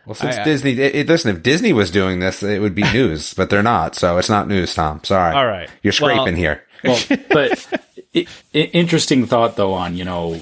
Well, 0.07 0.15
since 0.15 0.37
I- 0.37 0.43
Disney, 0.43 0.71
it, 0.71 0.95
it- 0.95 1.07
listen, 1.07 1.35
if 1.35 1.43
Disney 1.43 1.73
was 1.73 1.91
doing 1.91 2.19
this, 2.19 2.41
it 2.41 2.59
would 2.61 2.73
be 2.75 2.83
news, 2.93 3.33
but 3.35 3.49
they're 3.49 3.61
not. 3.61 3.93
So 3.95 4.17
it's 4.17 4.29
not 4.29 4.47
news, 4.47 4.73
Tom. 4.73 5.03
Sorry. 5.03 5.35
All 5.35 5.45
right. 5.45 5.69
You're 5.83 5.93
scraping 5.93 6.17
Well- 6.23 6.33
here. 6.35 6.63
well, 6.83 6.99
but 7.29 7.67
i 8.15 8.25
i 8.55 8.57
interesting 8.57 9.25
thought 9.27 9.55
though 9.57 9.73
on 9.73 9.95
you 9.97 10.05
know, 10.05 10.41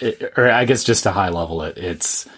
it, 0.00 0.32
or 0.36 0.50
I 0.50 0.64
guess 0.66 0.84
just 0.84 1.02
to 1.04 1.10
high 1.12 1.30
level 1.30 1.62
it, 1.62 1.78
it's 1.78 2.28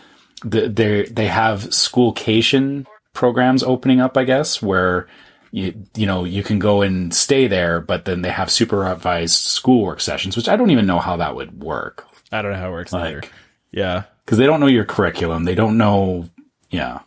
the, 0.45 0.69
they 0.69 1.03
they 1.05 1.27
have 1.27 1.73
schoolcation 1.75 2.87
programs 3.13 3.63
opening 3.63 4.01
up. 4.01 4.17
I 4.17 4.25
guess 4.25 4.63
where 4.63 5.09
you, 5.53 5.75
you 5.97 6.07
know, 6.07 6.25
you 6.25 6.43
can 6.45 6.59
go 6.61 6.83
and 6.83 7.13
stay 7.13 7.49
there, 7.49 7.81
but 7.81 8.05
then 8.05 8.23
they 8.23 8.31
have 8.31 8.51
supervised 8.51 9.35
schoolwork 9.35 10.01
sessions, 10.01 10.37
which 10.37 10.49
I 10.49 10.57
don't 10.57 10.71
even 10.71 10.87
know 10.87 11.01
how 11.01 11.17
that 11.17 11.35
would 11.35 11.63
work. 11.63 12.07
I 12.31 12.41
don't 12.43 12.53
know 12.53 12.59
how 12.59 12.69
it 12.69 12.73
works 12.73 12.93
Like- 12.93 13.09
either. 13.11 13.23
Yeah. 13.73 14.03
Cause 14.27 14.39
they 14.39 14.47
don't 14.47 14.61
know 14.61 14.69
your 14.69 14.85
curriculum. 14.85 15.45
They 15.45 15.57
don't 15.57 15.77
know, 15.77 16.29
yeah. 16.71 17.01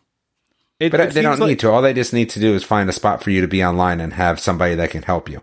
It, 0.79 0.91
But 0.91 0.99
it 0.99 1.13
they 1.13 1.21
don't 1.21 1.39
like- 1.39 1.49
need 1.49 1.59
to. 1.59 1.71
All 1.71 1.81
they 1.81 1.93
just 1.93 2.13
need 2.13 2.29
to 2.31 2.39
do 2.39 2.53
is 2.53 2.63
find 2.63 2.89
a 2.89 2.93
spot 2.93 3.23
for 3.23 3.31
you 3.31 3.41
to 3.41 3.47
be 3.47 3.63
online 3.63 3.99
and 3.99 4.13
have 4.13 4.39
somebody 4.39 4.75
that 4.75 4.91
can 4.91 5.03
help 5.03 5.29
you. 5.29 5.41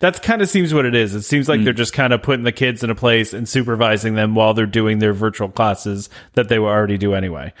That 0.00 0.22
kind 0.22 0.42
of 0.42 0.48
seems 0.48 0.74
what 0.74 0.84
it 0.84 0.94
is. 0.94 1.14
It 1.14 1.22
seems 1.22 1.48
like 1.48 1.60
mm. 1.60 1.64
they're 1.64 1.72
just 1.72 1.94
kind 1.94 2.12
of 2.12 2.22
putting 2.22 2.44
the 2.44 2.52
kids 2.52 2.84
in 2.84 2.90
a 2.90 2.94
place 2.94 3.32
and 3.32 3.48
supervising 3.48 4.14
them 4.14 4.34
while 4.34 4.52
they're 4.52 4.66
doing 4.66 4.98
their 4.98 5.14
virtual 5.14 5.48
classes 5.48 6.10
that 6.34 6.48
they 6.48 6.58
will 6.58 6.68
already 6.68 6.98
do 6.98 7.14
anyway. 7.14 7.54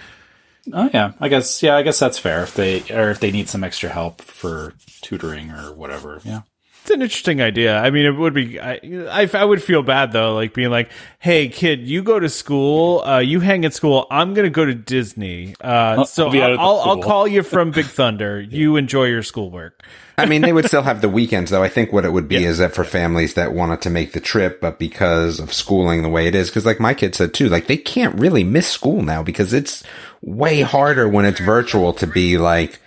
Oh 0.72 0.90
yeah, 0.92 1.12
I 1.20 1.28
guess, 1.28 1.62
yeah, 1.62 1.76
I 1.76 1.82
guess 1.82 1.98
that's 1.98 2.18
fair 2.18 2.42
if 2.42 2.54
they, 2.54 2.82
or 2.90 3.10
if 3.10 3.20
they 3.20 3.30
need 3.30 3.48
some 3.48 3.64
extra 3.64 3.88
help 3.88 4.20
for 4.20 4.74
tutoring 5.00 5.50
or 5.50 5.72
whatever. 5.72 6.20
Yeah. 6.24 6.42
It's 6.86 6.94
an 6.94 7.02
interesting 7.02 7.42
idea. 7.42 7.76
I 7.78 7.90
mean, 7.90 8.06
it 8.06 8.12
would 8.12 8.32
be. 8.32 8.60
I, 8.60 8.78
I, 9.10 9.28
I 9.34 9.44
would 9.44 9.60
feel 9.60 9.82
bad 9.82 10.12
though, 10.12 10.36
like 10.36 10.54
being 10.54 10.70
like, 10.70 10.88
"Hey, 11.18 11.48
kid, 11.48 11.80
you 11.80 12.00
go 12.04 12.20
to 12.20 12.28
school. 12.28 13.00
Uh, 13.04 13.18
you 13.18 13.40
hang 13.40 13.64
at 13.64 13.74
school. 13.74 14.06
I'm 14.08 14.34
gonna 14.34 14.50
go 14.50 14.64
to 14.64 14.72
Disney. 14.72 15.56
Uh, 15.60 16.04
so 16.04 16.26
I'll 16.26 16.30
be 16.32 16.40
I'll, 16.40 16.60
I'll, 16.60 16.80
I'll 16.82 17.02
call 17.02 17.26
you 17.26 17.42
from 17.42 17.72
Big 17.72 17.86
Thunder. 17.98 18.40
You 18.40 18.76
enjoy 18.76 19.06
your 19.06 19.24
schoolwork." 19.24 19.82
I 20.16 20.26
mean, 20.26 20.42
they 20.42 20.52
would 20.52 20.66
still 20.66 20.82
have 20.82 21.00
the 21.00 21.08
weekends, 21.08 21.50
though. 21.50 21.64
I 21.64 21.68
think 21.68 21.92
what 21.92 22.04
it 22.04 22.12
would 22.12 22.28
be 22.28 22.44
is 22.44 22.58
that 22.58 22.72
for 22.72 22.84
families 22.84 23.34
that 23.34 23.52
wanted 23.52 23.80
to 23.82 23.90
make 23.90 24.12
the 24.12 24.20
trip, 24.20 24.60
but 24.60 24.78
because 24.78 25.40
of 25.40 25.52
schooling 25.52 26.02
the 26.04 26.08
way 26.08 26.28
it 26.28 26.36
is, 26.36 26.50
because 26.50 26.64
like 26.66 26.78
my 26.78 26.94
kid 26.94 27.16
said 27.16 27.34
too, 27.34 27.48
like 27.48 27.66
they 27.66 27.76
can't 27.76 28.14
really 28.14 28.44
miss 28.44 28.68
school 28.68 29.02
now 29.02 29.24
because 29.24 29.52
it's 29.52 29.82
way 30.22 30.60
harder 30.60 31.08
when 31.08 31.24
it's 31.24 31.40
virtual 31.40 31.92
to 31.94 32.06
be 32.06 32.38
like, 32.38 32.78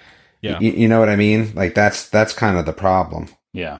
Yeah. 0.41 0.53
y- 0.53 0.67
you 0.77 0.87
know 0.87 1.01
what 1.01 1.09
I 1.09 1.17
mean? 1.17 1.51
Like 1.53 1.75
that's 1.75 2.07
that's 2.07 2.31
kind 2.33 2.57
of 2.57 2.65
the 2.65 2.71
problem. 2.71 3.27
Yeah. 3.53 3.77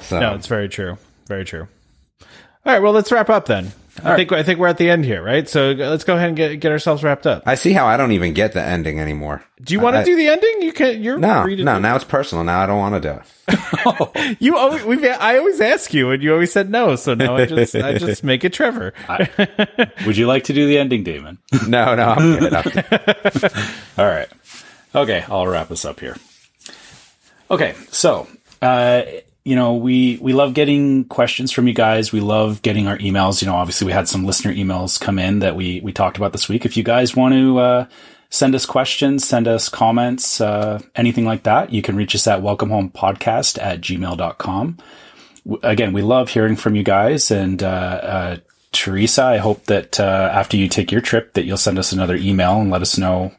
So 0.00 0.20
No, 0.20 0.34
it's 0.34 0.46
very 0.46 0.68
true. 0.68 0.98
Very 1.26 1.44
true. 1.44 1.68
All 2.64 2.72
right, 2.72 2.80
well, 2.80 2.92
let's 2.92 3.10
wrap 3.10 3.28
up 3.30 3.46
then. 3.46 3.72
I 4.02 4.10
right. 4.10 4.16
think 4.16 4.32
I 4.32 4.42
think 4.42 4.58
we're 4.58 4.68
at 4.68 4.78
the 4.78 4.88
end 4.88 5.04
here, 5.04 5.22
right? 5.22 5.46
So 5.46 5.72
let's 5.72 6.04
go 6.04 6.16
ahead 6.16 6.28
and 6.28 6.36
get 6.36 6.60
get 6.60 6.72
ourselves 6.72 7.02
wrapped 7.04 7.26
up. 7.26 7.42
I 7.44 7.56
see 7.56 7.74
how 7.74 7.86
I 7.86 7.98
don't 7.98 8.12
even 8.12 8.32
get 8.32 8.52
the 8.54 8.62
ending 8.62 8.98
anymore. 9.00 9.44
Do 9.62 9.74
you 9.74 9.80
want 9.80 9.96
to 9.96 10.04
do 10.04 10.16
the 10.16 10.28
ending? 10.28 10.62
You 10.62 10.72
can. 10.72 11.02
You're 11.02 11.18
No, 11.18 11.44
no. 11.44 11.56
do- 11.56 11.64
Now 11.64 11.94
it's 11.96 12.04
personal. 12.04 12.42
Now 12.42 12.62
I 12.62 12.66
don't 12.66 12.78
want 12.78 13.02
to 13.02 13.12
do 13.12 13.18
it. 13.18 14.36
You 14.40 14.56
always, 14.56 14.84
we've, 14.84 15.04
I 15.04 15.36
always 15.38 15.60
ask 15.60 15.92
you, 15.92 16.10
and 16.10 16.22
you 16.22 16.32
always 16.32 16.52
said 16.52 16.70
no. 16.70 16.94
So 16.96 17.14
now 17.14 17.36
I 17.36 17.44
just 17.46 17.74
I 17.74 17.98
just 17.98 18.22
make 18.32 18.44
it 18.44 18.52
Trevor. 18.54 18.94
Would 20.06 20.16
you 20.16 20.26
like 20.26 20.44
to 20.44 20.52
do 20.54 20.66
the 20.66 20.78
ending, 20.78 21.02
Damon? 21.04 21.38
No, 21.68 21.94
no. 21.94 22.14
I'm 22.16 22.38
good. 22.38 22.54
I'm- 22.54 23.50
All 23.98 24.06
right. 24.06 24.28
Okay, 24.94 25.24
I'll 25.28 25.46
wrap 25.46 25.70
us 25.70 25.84
up 25.84 26.00
here. 26.00 26.16
Okay, 27.50 27.74
so 27.90 28.26
uh, 28.62 29.02
you 29.44 29.56
know 29.56 29.74
we 29.74 30.18
we 30.22 30.32
love 30.32 30.54
getting 30.54 31.04
questions 31.04 31.50
from 31.50 31.66
you 31.66 31.74
guys. 31.74 32.12
We 32.12 32.20
love 32.20 32.62
getting 32.62 32.86
our 32.86 32.96
emails. 32.98 33.42
You 33.42 33.48
know, 33.48 33.56
obviously 33.56 33.86
we 33.86 33.92
had 33.92 34.08
some 34.08 34.24
listener 34.24 34.54
emails 34.54 35.00
come 35.00 35.18
in 35.18 35.40
that 35.40 35.56
we 35.56 35.80
we 35.80 35.92
talked 35.92 36.16
about 36.16 36.32
this 36.32 36.48
week. 36.48 36.64
If 36.64 36.76
you 36.76 36.82
guys 36.82 37.16
want 37.16 37.34
to 37.34 37.58
uh, 37.58 37.86
send 38.30 38.54
us 38.54 38.64
questions, 38.64 39.26
send 39.26 39.48
us 39.48 39.68
comments, 39.68 40.40
uh, 40.40 40.80
anything 40.94 41.24
like 41.24 41.42
that, 41.42 41.72
you 41.72 41.82
can 41.82 41.96
reach 41.96 42.14
us 42.14 42.26
at 42.26 42.40
welcomehomepodcast 42.40 43.60
at 43.60 43.80
gmail.com. 43.80 44.78
Again, 45.64 45.92
we 45.92 46.02
love 46.02 46.28
hearing 46.30 46.56
from 46.56 46.74
you 46.76 46.82
guys 46.82 47.30
and. 47.30 47.62
Uh, 47.62 47.66
uh, 47.66 48.36
Teresa, 48.72 49.24
I 49.24 49.36
hope 49.36 49.66
that 49.66 50.00
uh, 50.00 50.30
after 50.32 50.56
you 50.56 50.66
take 50.66 50.90
your 50.90 51.02
trip, 51.02 51.34
that 51.34 51.44
you'll 51.44 51.58
send 51.58 51.78
us 51.78 51.92
another 51.92 52.16
email 52.16 52.58
and 52.58 52.70
let 52.70 52.80
us 52.80 52.96
know 52.96 53.32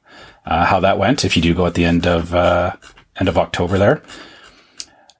uh, 0.45 0.63
how 0.63 0.79
that 0.81 0.99
went. 0.99 1.25
If 1.25 1.35
you 1.35 1.41
do 1.41 1.55
go 1.55 1.65
at 1.65 1.73
the 1.73 1.85
end 1.85 2.05
of 2.05 2.33
uh, 2.35 2.75
end 3.19 3.27
of 3.27 3.37
October, 3.37 3.79
there. 3.79 4.03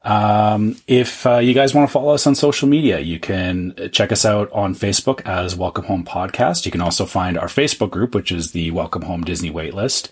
Um, 0.04 0.76
if 0.86 1.26
uh, 1.26 1.38
you 1.38 1.54
guys 1.54 1.74
want 1.74 1.88
to 1.88 1.92
follow 1.92 2.14
us 2.14 2.28
on 2.28 2.36
social 2.36 2.68
media, 2.68 3.00
you 3.00 3.20
can 3.20 3.90
check 3.92 4.12
us 4.12 4.26
out 4.26 4.52
on 4.52 4.76
Facebook 4.76 5.22
as 5.26 5.56
Welcome 5.56 5.86
Home 5.86 6.04
Podcast. 6.04 6.66
You 6.66 6.72
can 6.72 6.82
also 6.82 7.06
find 7.06 7.38
our 7.38 7.48
Facebook 7.48 7.90
group, 7.90 8.14
which 8.14 8.32
is 8.32 8.52
the 8.52 8.72
Welcome 8.72 9.04
Home 9.04 9.24
Disney 9.24 9.50
Waitlist. 9.50 10.10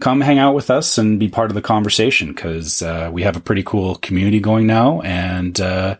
Come 0.00 0.20
hang 0.20 0.38
out 0.38 0.54
with 0.54 0.70
us 0.70 0.98
and 0.98 1.20
be 1.20 1.28
part 1.28 1.50
of 1.50 1.54
the 1.54 1.62
conversation 1.62 2.28
because 2.28 2.82
uh, 2.82 3.10
we 3.12 3.22
have 3.22 3.36
a 3.36 3.40
pretty 3.40 3.62
cool 3.62 3.96
community 3.96 4.40
going 4.40 4.66
now, 4.66 5.00
and 5.02 5.60
uh, 5.60 5.96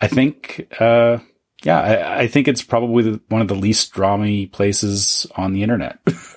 I 0.00 0.08
think, 0.08 0.68
uh, 0.80 1.18
yeah, 1.62 1.80
I, 1.80 2.20
I 2.20 2.26
think 2.28 2.48
it's 2.48 2.62
probably 2.62 3.20
one 3.28 3.42
of 3.42 3.48
the 3.48 3.54
least 3.54 3.92
drama 3.92 4.46
places 4.46 5.26
on 5.36 5.52
the 5.52 5.62
internet. 5.62 5.98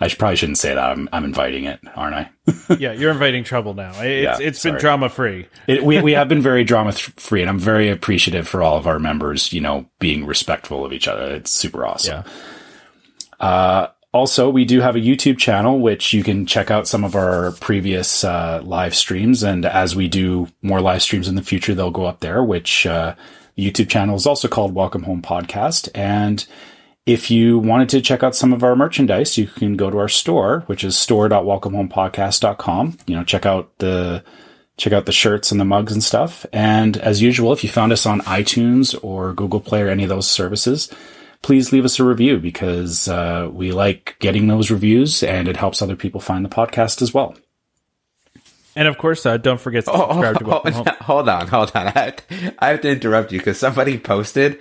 I 0.00 0.08
should, 0.08 0.18
probably 0.18 0.36
shouldn't 0.36 0.58
say 0.58 0.74
that. 0.74 0.78
I'm, 0.78 1.08
I'm 1.12 1.24
inviting 1.24 1.64
it, 1.64 1.80
aren't 1.94 2.14
I? 2.14 2.30
yeah, 2.78 2.92
you're 2.92 3.12
inviting 3.12 3.44
trouble 3.44 3.74
now. 3.74 3.92
It's 4.00 4.40
Yeah, 4.40 4.46
it's 4.46 4.62
been 4.62 4.76
drama 4.76 5.08
free. 5.08 5.46
It, 5.66 5.84
we 5.84 6.00
we 6.00 6.12
have 6.12 6.28
been 6.28 6.42
very 6.42 6.64
drama 6.72 6.92
free, 6.92 7.40
and 7.40 7.50
I'm 7.50 7.58
very 7.58 7.88
appreciative 7.88 8.48
for 8.48 8.62
all 8.62 8.76
of 8.76 8.86
our 8.86 8.98
members. 8.98 9.52
You 9.52 9.60
know, 9.60 9.86
being 9.98 10.26
respectful 10.26 10.84
of 10.84 10.92
each 10.92 11.08
other. 11.08 11.34
It's 11.34 11.50
super 11.50 11.86
awesome. 11.86 12.24
Yeah. 13.40 13.88
Also, 14.14 14.48
we 14.48 14.64
do 14.64 14.80
have 14.80 14.94
a 14.94 15.00
YouTube 15.00 15.38
channel, 15.38 15.80
which 15.80 16.12
you 16.12 16.22
can 16.22 16.46
check 16.46 16.70
out 16.70 16.86
some 16.86 17.02
of 17.02 17.16
our 17.16 17.50
previous 17.60 18.22
uh, 18.22 18.60
live 18.62 18.94
streams. 18.94 19.42
And 19.42 19.66
as 19.66 19.96
we 19.96 20.06
do 20.06 20.46
more 20.62 20.80
live 20.80 21.02
streams 21.02 21.26
in 21.26 21.34
the 21.34 21.42
future, 21.42 21.74
they'll 21.74 21.90
go 21.90 22.04
up 22.04 22.20
there, 22.20 22.40
which 22.44 22.86
uh, 22.86 23.16
the 23.56 23.68
YouTube 23.68 23.88
channel 23.88 24.14
is 24.14 24.24
also 24.24 24.46
called 24.46 24.72
Welcome 24.72 25.02
Home 25.02 25.20
Podcast. 25.20 25.88
And 25.96 26.46
if 27.06 27.30
you 27.30 27.58
wanted 27.58 27.88
to 27.90 28.00
check 28.00 28.22
out 28.22 28.34
some 28.34 28.52
of 28.52 28.64
our 28.64 28.74
merchandise, 28.74 29.36
you 29.36 29.46
can 29.46 29.76
go 29.76 29.90
to 29.90 29.98
our 29.98 30.08
store, 30.08 30.60
which 30.66 30.82
is 30.84 30.96
store.welcomehomepodcast.com. 30.96 32.98
You 33.06 33.16
know, 33.16 33.24
check 33.24 33.44
out 33.46 33.78
the 33.78 34.24
check 34.76 34.92
out 34.92 35.06
the 35.06 35.12
shirts 35.12 35.52
and 35.52 35.60
the 35.60 35.64
mugs 35.64 35.92
and 35.92 36.02
stuff. 36.02 36.44
And 36.52 36.96
as 36.96 37.22
usual, 37.22 37.52
if 37.52 37.62
you 37.62 37.70
found 37.70 37.92
us 37.92 38.06
on 38.06 38.20
iTunes 38.22 38.98
or 39.04 39.32
Google 39.32 39.60
Play 39.60 39.82
or 39.82 39.88
any 39.88 40.02
of 40.02 40.08
those 40.08 40.28
services, 40.28 40.92
please 41.42 41.72
leave 41.72 41.84
us 41.84 42.00
a 42.00 42.04
review 42.04 42.38
because 42.38 43.06
uh, 43.06 43.48
we 43.52 43.70
like 43.70 44.16
getting 44.18 44.48
those 44.48 44.72
reviews 44.72 45.22
and 45.22 45.46
it 45.46 45.56
helps 45.56 45.80
other 45.80 45.94
people 45.94 46.20
find 46.20 46.44
the 46.44 46.48
podcast 46.48 47.02
as 47.02 47.14
well. 47.14 47.36
And 48.74 48.88
of 48.88 48.98
course, 48.98 49.24
uh, 49.24 49.36
don't 49.36 49.60
forget 49.60 49.84
to 49.84 49.92
Oh, 49.92 50.08
subscribe 50.08 50.38
to 50.38 50.44
oh, 50.44 50.48
Welcome 50.48 50.72
Home. 50.72 50.86
hold 51.00 51.28
on, 51.28 51.46
hold 51.46 51.70
on. 51.76 51.86
I 51.86 51.90
have, 51.90 52.16
to, 52.16 52.54
I 52.58 52.68
have 52.70 52.80
to 52.80 52.90
interrupt 52.90 53.30
you 53.30 53.38
because 53.38 53.58
somebody 53.58 53.96
posted, 53.98 54.58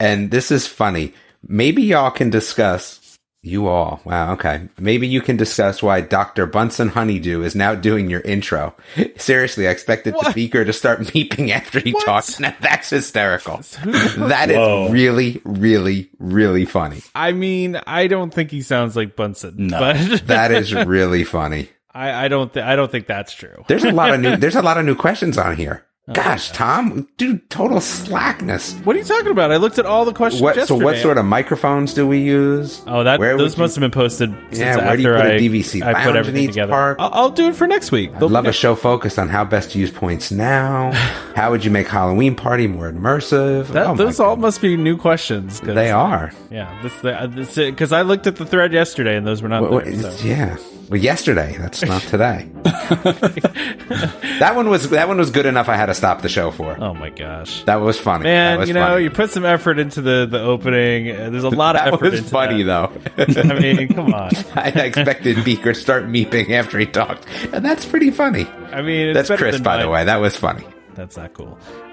and 0.00 0.32
this 0.32 0.50
is 0.50 0.66
funny. 0.66 1.14
Maybe 1.46 1.82
y'all 1.82 2.10
can 2.10 2.30
discuss. 2.30 2.98
You 3.44 3.66
all, 3.66 4.00
wow, 4.04 4.34
okay. 4.34 4.68
Maybe 4.78 5.08
you 5.08 5.20
can 5.20 5.36
discuss 5.36 5.82
why 5.82 6.00
Dr. 6.00 6.46
Bunsen 6.46 6.86
Honeydew 6.90 7.42
is 7.42 7.56
now 7.56 7.74
doing 7.74 8.08
your 8.08 8.20
intro. 8.20 8.72
Seriously, 9.16 9.66
I 9.66 9.72
expected 9.72 10.14
the 10.14 10.18
What? 10.18 10.34
beaker 10.36 10.64
to 10.64 10.72
start 10.72 11.00
meeping 11.00 11.50
after 11.50 11.80
he 11.80 11.90
What? 11.90 12.04
talks. 12.04 12.38
Now 12.38 12.54
that's 12.60 12.90
hysterical. 12.90 13.56
That 13.82 14.48
Whoa. 14.50 14.86
is 14.86 14.92
really, 14.92 15.40
really, 15.44 16.08
really 16.20 16.64
funny. 16.66 17.02
I 17.16 17.32
mean, 17.32 17.80
I 17.84 18.06
don't 18.06 18.32
think 18.32 18.52
he 18.52 18.62
sounds 18.62 18.94
like 18.94 19.16
Bunsen, 19.16 19.54
No. 19.66 19.80
but 19.80 19.96
That 20.28 20.52
is 20.52 20.72
really 20.72 21.24
funny. 21.24 21.68
I, 21.92 22.26
I 22.26 22.28
don't 22.28 22.54
th- 22.54 22.64
I 22.64 22.76
don't 22.76 22.92
think 22.92 23.08
that's 23.08 23.34
true. 23.34 23.64
There's 23.66 23.82
a 23.84 23.90
lot 23.90 24.14
of 24.14 24.20
new. 24.20 24.36
There's 24.38 24.54
a 24.56 24.62
lot 24.62 24.78
of 24.78 24.86
new 24.86 24.94
questions 24.94 25.36
on 25.36 25.56
here. 25.56 25.84
Oh, 26.12 26.22
gosh, 26.22 26.50
Tom, 26.52 27.08
dude, 27.16 27.48
total 27.48 27.80
slackness. 27.80 28.74
What 28.84 28.96
are 28.96 28.98
you 28.98 29.04
talking 29.04 29.30
about? 29.30 29.50
I 29.50 29.56
looked 29.56 29.78
at 29.78 29.86
all 29.86 30.04
the 30.04 30.12
questions. 30.12 30.42
What? 30.42 30.68
So, 30.68 30.76
what 30.76 30.98
sort 30.98 31.16
of 31.16 31.24
microphones 31.24 31.94
do 31.94 32.06
we 32.06 32.18
use? 32.18 32.82
Oh, 32.86 33.02
that 33.04 33.18
Where 33.18 33.36
those 33.38 33.52
would 33.52 33.58
you- 33.58 33.62
must 33.62 33.76
have 33.76 33.80
been 33.80 33.90
posted. 33.90 34.30
Since 34.50 34.58
Yeah, 34.58 34.66
after 34.66 34.84
where 34.86 34.96
do 34.96 35.02
you 35.02 35.08
put 35.08 35.20
a 35.26 35.34
I, 35.34 35.38
DVC 35.38 35.82
I 35.82 36.04
put 36.04 36.16
everything 36.16 36.44
in 36.44 36.48
together. 36.50 36.96
I'll, 36.98 37.10
I'll 37.14 37.30
do 37.30 37.48
it 37.48 37.56
for 37.56 37.66
next 37.66 37.92
week. 37.92 38.10
I'd 38.14 38.22
love 38.22 38.46
a 38.46 38.52
show 38.52 38.74
focused 38.74 39.18
on 39.18 39.28
how 39.28 39.44
best 39.44 39.70
to 39.72 39.78
use 39.78 39.90
points 39.90 40.30
now. 40.30 40.92
how 41.34 41.50
would 41.50 41.64
you 41.64 41.70
make 41.70 41.88
Halloween 41.88 42.34
party 42.34 42.66
more 42.66 42.92
immersive? 42.92 43.68
That, 43.68 43.86
Oh 43.86 43.96
those 43.96 44.20
all 44.20 44.36
must 44.36 44.60
be 44.60 44.76
new 44.76 44.96
questions. 44.98 45.60
They 45.60 45.90
are. 45.90 46.32
Yeah, 46.50 46.78
this 46.82 47.56
because 47.56 47.92
uh, 47.92 47.96
uh, 47.96 47.98
I 48.00 48.02
looked 48.02 48.26
at 48.26 48.36
the 48.36 48.44
thread 48.46 48.72
yesterday 48.72 49.16
and 49.16 49.26
those 49.26 49.42
were 49.42 49.48
not 49.48 49.68
there. 49.70 49.94
so. 50.10 50.26
Yeah. 50.26 50.56
Well, 50.92 51.00
yesterday. 51.00 51.56
That's 51.58 51.82
not 51.82 52.02
today. 52.12 52.50
that 52.64 54.52
one 54.54 54.68
was 54.68 54.90
that 54.90 55.08
one 55.08 55.16
was 55.16 55.30
good 55.30 55.46
enough. 55.46 55.70
I 55.70 55.76
had 55.76 55.86
to 55.86 55.94
stop 56.02 56.20
the 56.20 56.28
show 56.28 56.50
for. 56.50 56.76
Oh 56.82 56.94
my 56.94 57.10
gosh. 57.10 57.62
That 57.62 57.76
was 57.76 57.96
funny. 57.96 58.24
Man, 58.24 58.58
was 58.58 58.66
you 58.68 58.74
know, 58.74 58.84
funny. 58.84 59.04
you 59.04 59.10
put 59.10 59.30
some 59.30 59.44
effort 59.44 59.78
into 59.78 60.02
the, 60.02 60.26
the 60.28 60.40
opening. 60.40 61.08
Uh, 61.12 61.30
There's 61.30 61.44
a 61.44 61.48
lot 61.64 61.76
of 61.76 61.84
that 61.84 61.94
effort 61.94 62.10
was 62.10 62.28
funny 62.28 62.64
that. 62.64 62.90
though. 63.16 63.40
I 63.54 63.60
mean, 63.60 63.86
come 63.86 64.12
on. 64.12 64.30
I 64.56 64.70
expected 64.70 65.44
Beaker 65.44 65.74
to 65.74 65.78
start 65.78 66.06
meeping 66.08 66.50
after 66.50 66.76
he 66.80 66.86
talked, 66.86 67.24
and 67.52 67.64
that's 67.64 67.86
pretty 67.86 68.10
funny. 68.10 68.48
I 68.72 68.82
mean, 68.82 69.10
it's 69.16 69.28
That's 69.28 69.40
Chris, 69.40 69.60
by 69.60 69.76
my- 69.76 69.82
the 69.84 69.88
way. 69.90 70.04
That 70.04 70.16
was 70.20 70.36
funny. 70.36 70.64
That's 70.94 71.16
not 71.16 71.32
cool. 71.32 71.58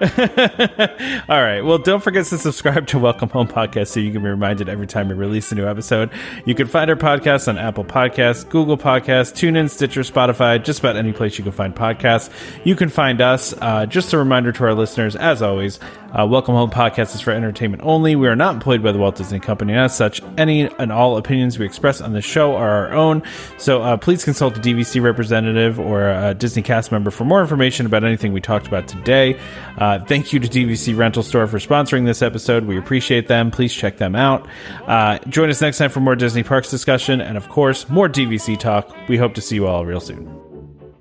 All 1.28 1.42
right. 1.42 1.62
Well, 1.62 1.78
don't 1.78 2.02
forget 2.02 2.26
to 2.26 2.38
subscribe 2.38 2.86
to 2.88 2.98
Welcome 2.98 3.30
Home 3.30 3.48
Podcast 3.48 3.88
so 3.88 4.00
you 4.00 4.12
can 4.12 4.22
be 4.22 4.28
reminded 4.28 4.68
every 4.68 4.86
time 4.86 5.08
we 5.08 5.14
release 5.14 5.50
a 5.52 5.54
new 5.54 5.66
episode. 5.66 6.10
You 6.44 6.54
can 6.54 6.66
find 6.66 6.90
our 6.90 6.96
podcast 6.96 7.48
on 7.48 7.56
Apple 7.56 7.84
Podcasts, 7.84 8.46
Google 8.48 8.76
Podcasts, 8.76 9.32
TuneIn, 9.32 9.70
Stitcher, 9.70 10.02
Spotify, 10.02 10.62
just 10.62 10.80
about 10.80 10.96
any 10.96 11.12
place 11.12 11.38
you 11.38 11.44
can 11.44 11.52
find 11.52 11.74
podcasts. 11.74 12.30
You 12.64 12.76
can 12.76 12.90
find 12.90 13.20
us. 13.22 13.54
Uh, 13.60 13.86
just 13.86 14.12
a 14.12 14.18
reminder 14.18 14.52
to 14.52 14.64
our 14.64 14.74
listeners, 14.74 15.16
as 15.16 15.40
always, 15.40 15.80
uh, 16.12 16.26
Welcome 16.26 16.54
Home 16.54 16.70
Podcast 16.70 17.14
is 17.14 17.20
for 17.20 17.30
entertainment 17.30 17.82
only. 17.84 18.16
We 18.16 18.28
are 18.28 18.36
not 18.36 18.54
employed 18.54 18.82
by 18.82 18.92
the 18.92 18.98
Walt 18.98 19.16
Disney 19.16 19.40
Company. 19.40 19.74
As 19.74 19.96
such, 19.96 20.20
any 20.36 20.62
and 20.78 20.92
all 20.92 21.16
opinions 21.16 21.58
we 21.58 21.64
express 21.64 22.00
on 22.00 22.12
this 22.12 22.24
show 22.24 22.54
are 22.56 22.86
our 22.86 22.92
own. 22.92 23.22
So 23.56 23.80
uh, 23.80 23.96
please 23.96 24.24
consult 24.24 24.56
a 24.58 24.60
DVC 24.60 25.02
representative 25.02 25.78
or 25.80 26.10
a 26.10 26.34
Disney 26.34 26.62
cast 26.62 26.92
member 26.92 27.10
for 27.10 27.24
more 27.24 27.40
information 27.40 27.86
about 27.86 28.04
anything 28.04 28.32
we 28.32 28.40
talked 28.40 28.66
about 28.66 28.88
today. 28.90 29.38
Uh, 29.78 29.98
thank 30.04 30.32
you 30.32 30.40
to 30.40 30.48
DVC 30.48 30.96
Rental 30.96 31.22
Store 31.22 31.46
for 31.46 31.58
sponsoring 31.58 32.04
this 32.04 32.22
episode. 32.22 32.64
We 32.64 32.76
appreciate 32.78 33.28
them. 33.28 33.50
Please 33.50 33.72
check 33.74 33.96
them 33.98 34.14
out. 34.14 34.46
Uh, 34.86 35.18
join 35.28 35.48
us 35.50 35.60
next 35.60 35.78
time 35.78 35.90
for 35.90 36.00
more 36.00 36.16
Disney 36.16 36.42
Parks 36.42 36.70
discussion 36.70 37.20
and, 37.20 37.36
of 37.36 37.48
course, 37.48 37.88
more 37.88 38.08
DVC 38.08 38.58
talk. 38.58 38.94
We 39.08 39.16
hope 39.16 39.34
to 39.34 39.40
see 39.40 39.54
you 39.56 39.66
all 39.66 39.86
real 39.86 40.00
soon. 40.00 40.26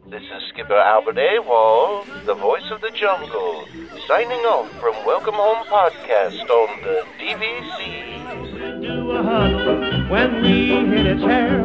This 0.07 0.21
is 0.23 0.43
Skipper 0.53 0.73
Albert 0.77 1.17
Awol, 1.17 2.25
the 2.25 2.35
voice 2.35 2.69
of 2.71 2.81
the 2.81 2.91
jungle, 2.91 3.65
signing 4.07 4.39
off 4.45 4.69
from 4.79 4.93
Welcome 5.05 5.35
Home 5.35 5.65
Podcast 5.67 6.49
on 6.49 6.81
the 6.81 7.03
DVC. 7.19 8.81
do 8.81 9.11
a 9.11 9.23
huddle 9.23 10.09
when 10.09 10.41
we 10.41 10.67
hit 10.95 11.05
its 11.05 11.21
hair. 11.21 11.63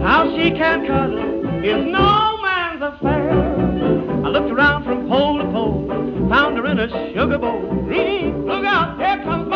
How 0.00 0.34
she 0.36 0.50
can 0.50 0.86
cuddle 0.86 1.64
is 1.64 1.84
no 1.86 2.36
I 4.26 4.28
looked 4.28 4.50
around 4.50 4.82
from 4.82 5.08
pole 5.08 5.38
to 5.38 5.44
pole, 5.52 5.86
found 6.28 6.58
her 6.58 6.66
in 6.66 6.80
a 6.80 6.88
sugar 7.14 7.38
bowl. 7.38 7.62
Look 7.62 8.64
out, 8.64 8.98
here 8.98 9.22
comes 9.22 9.48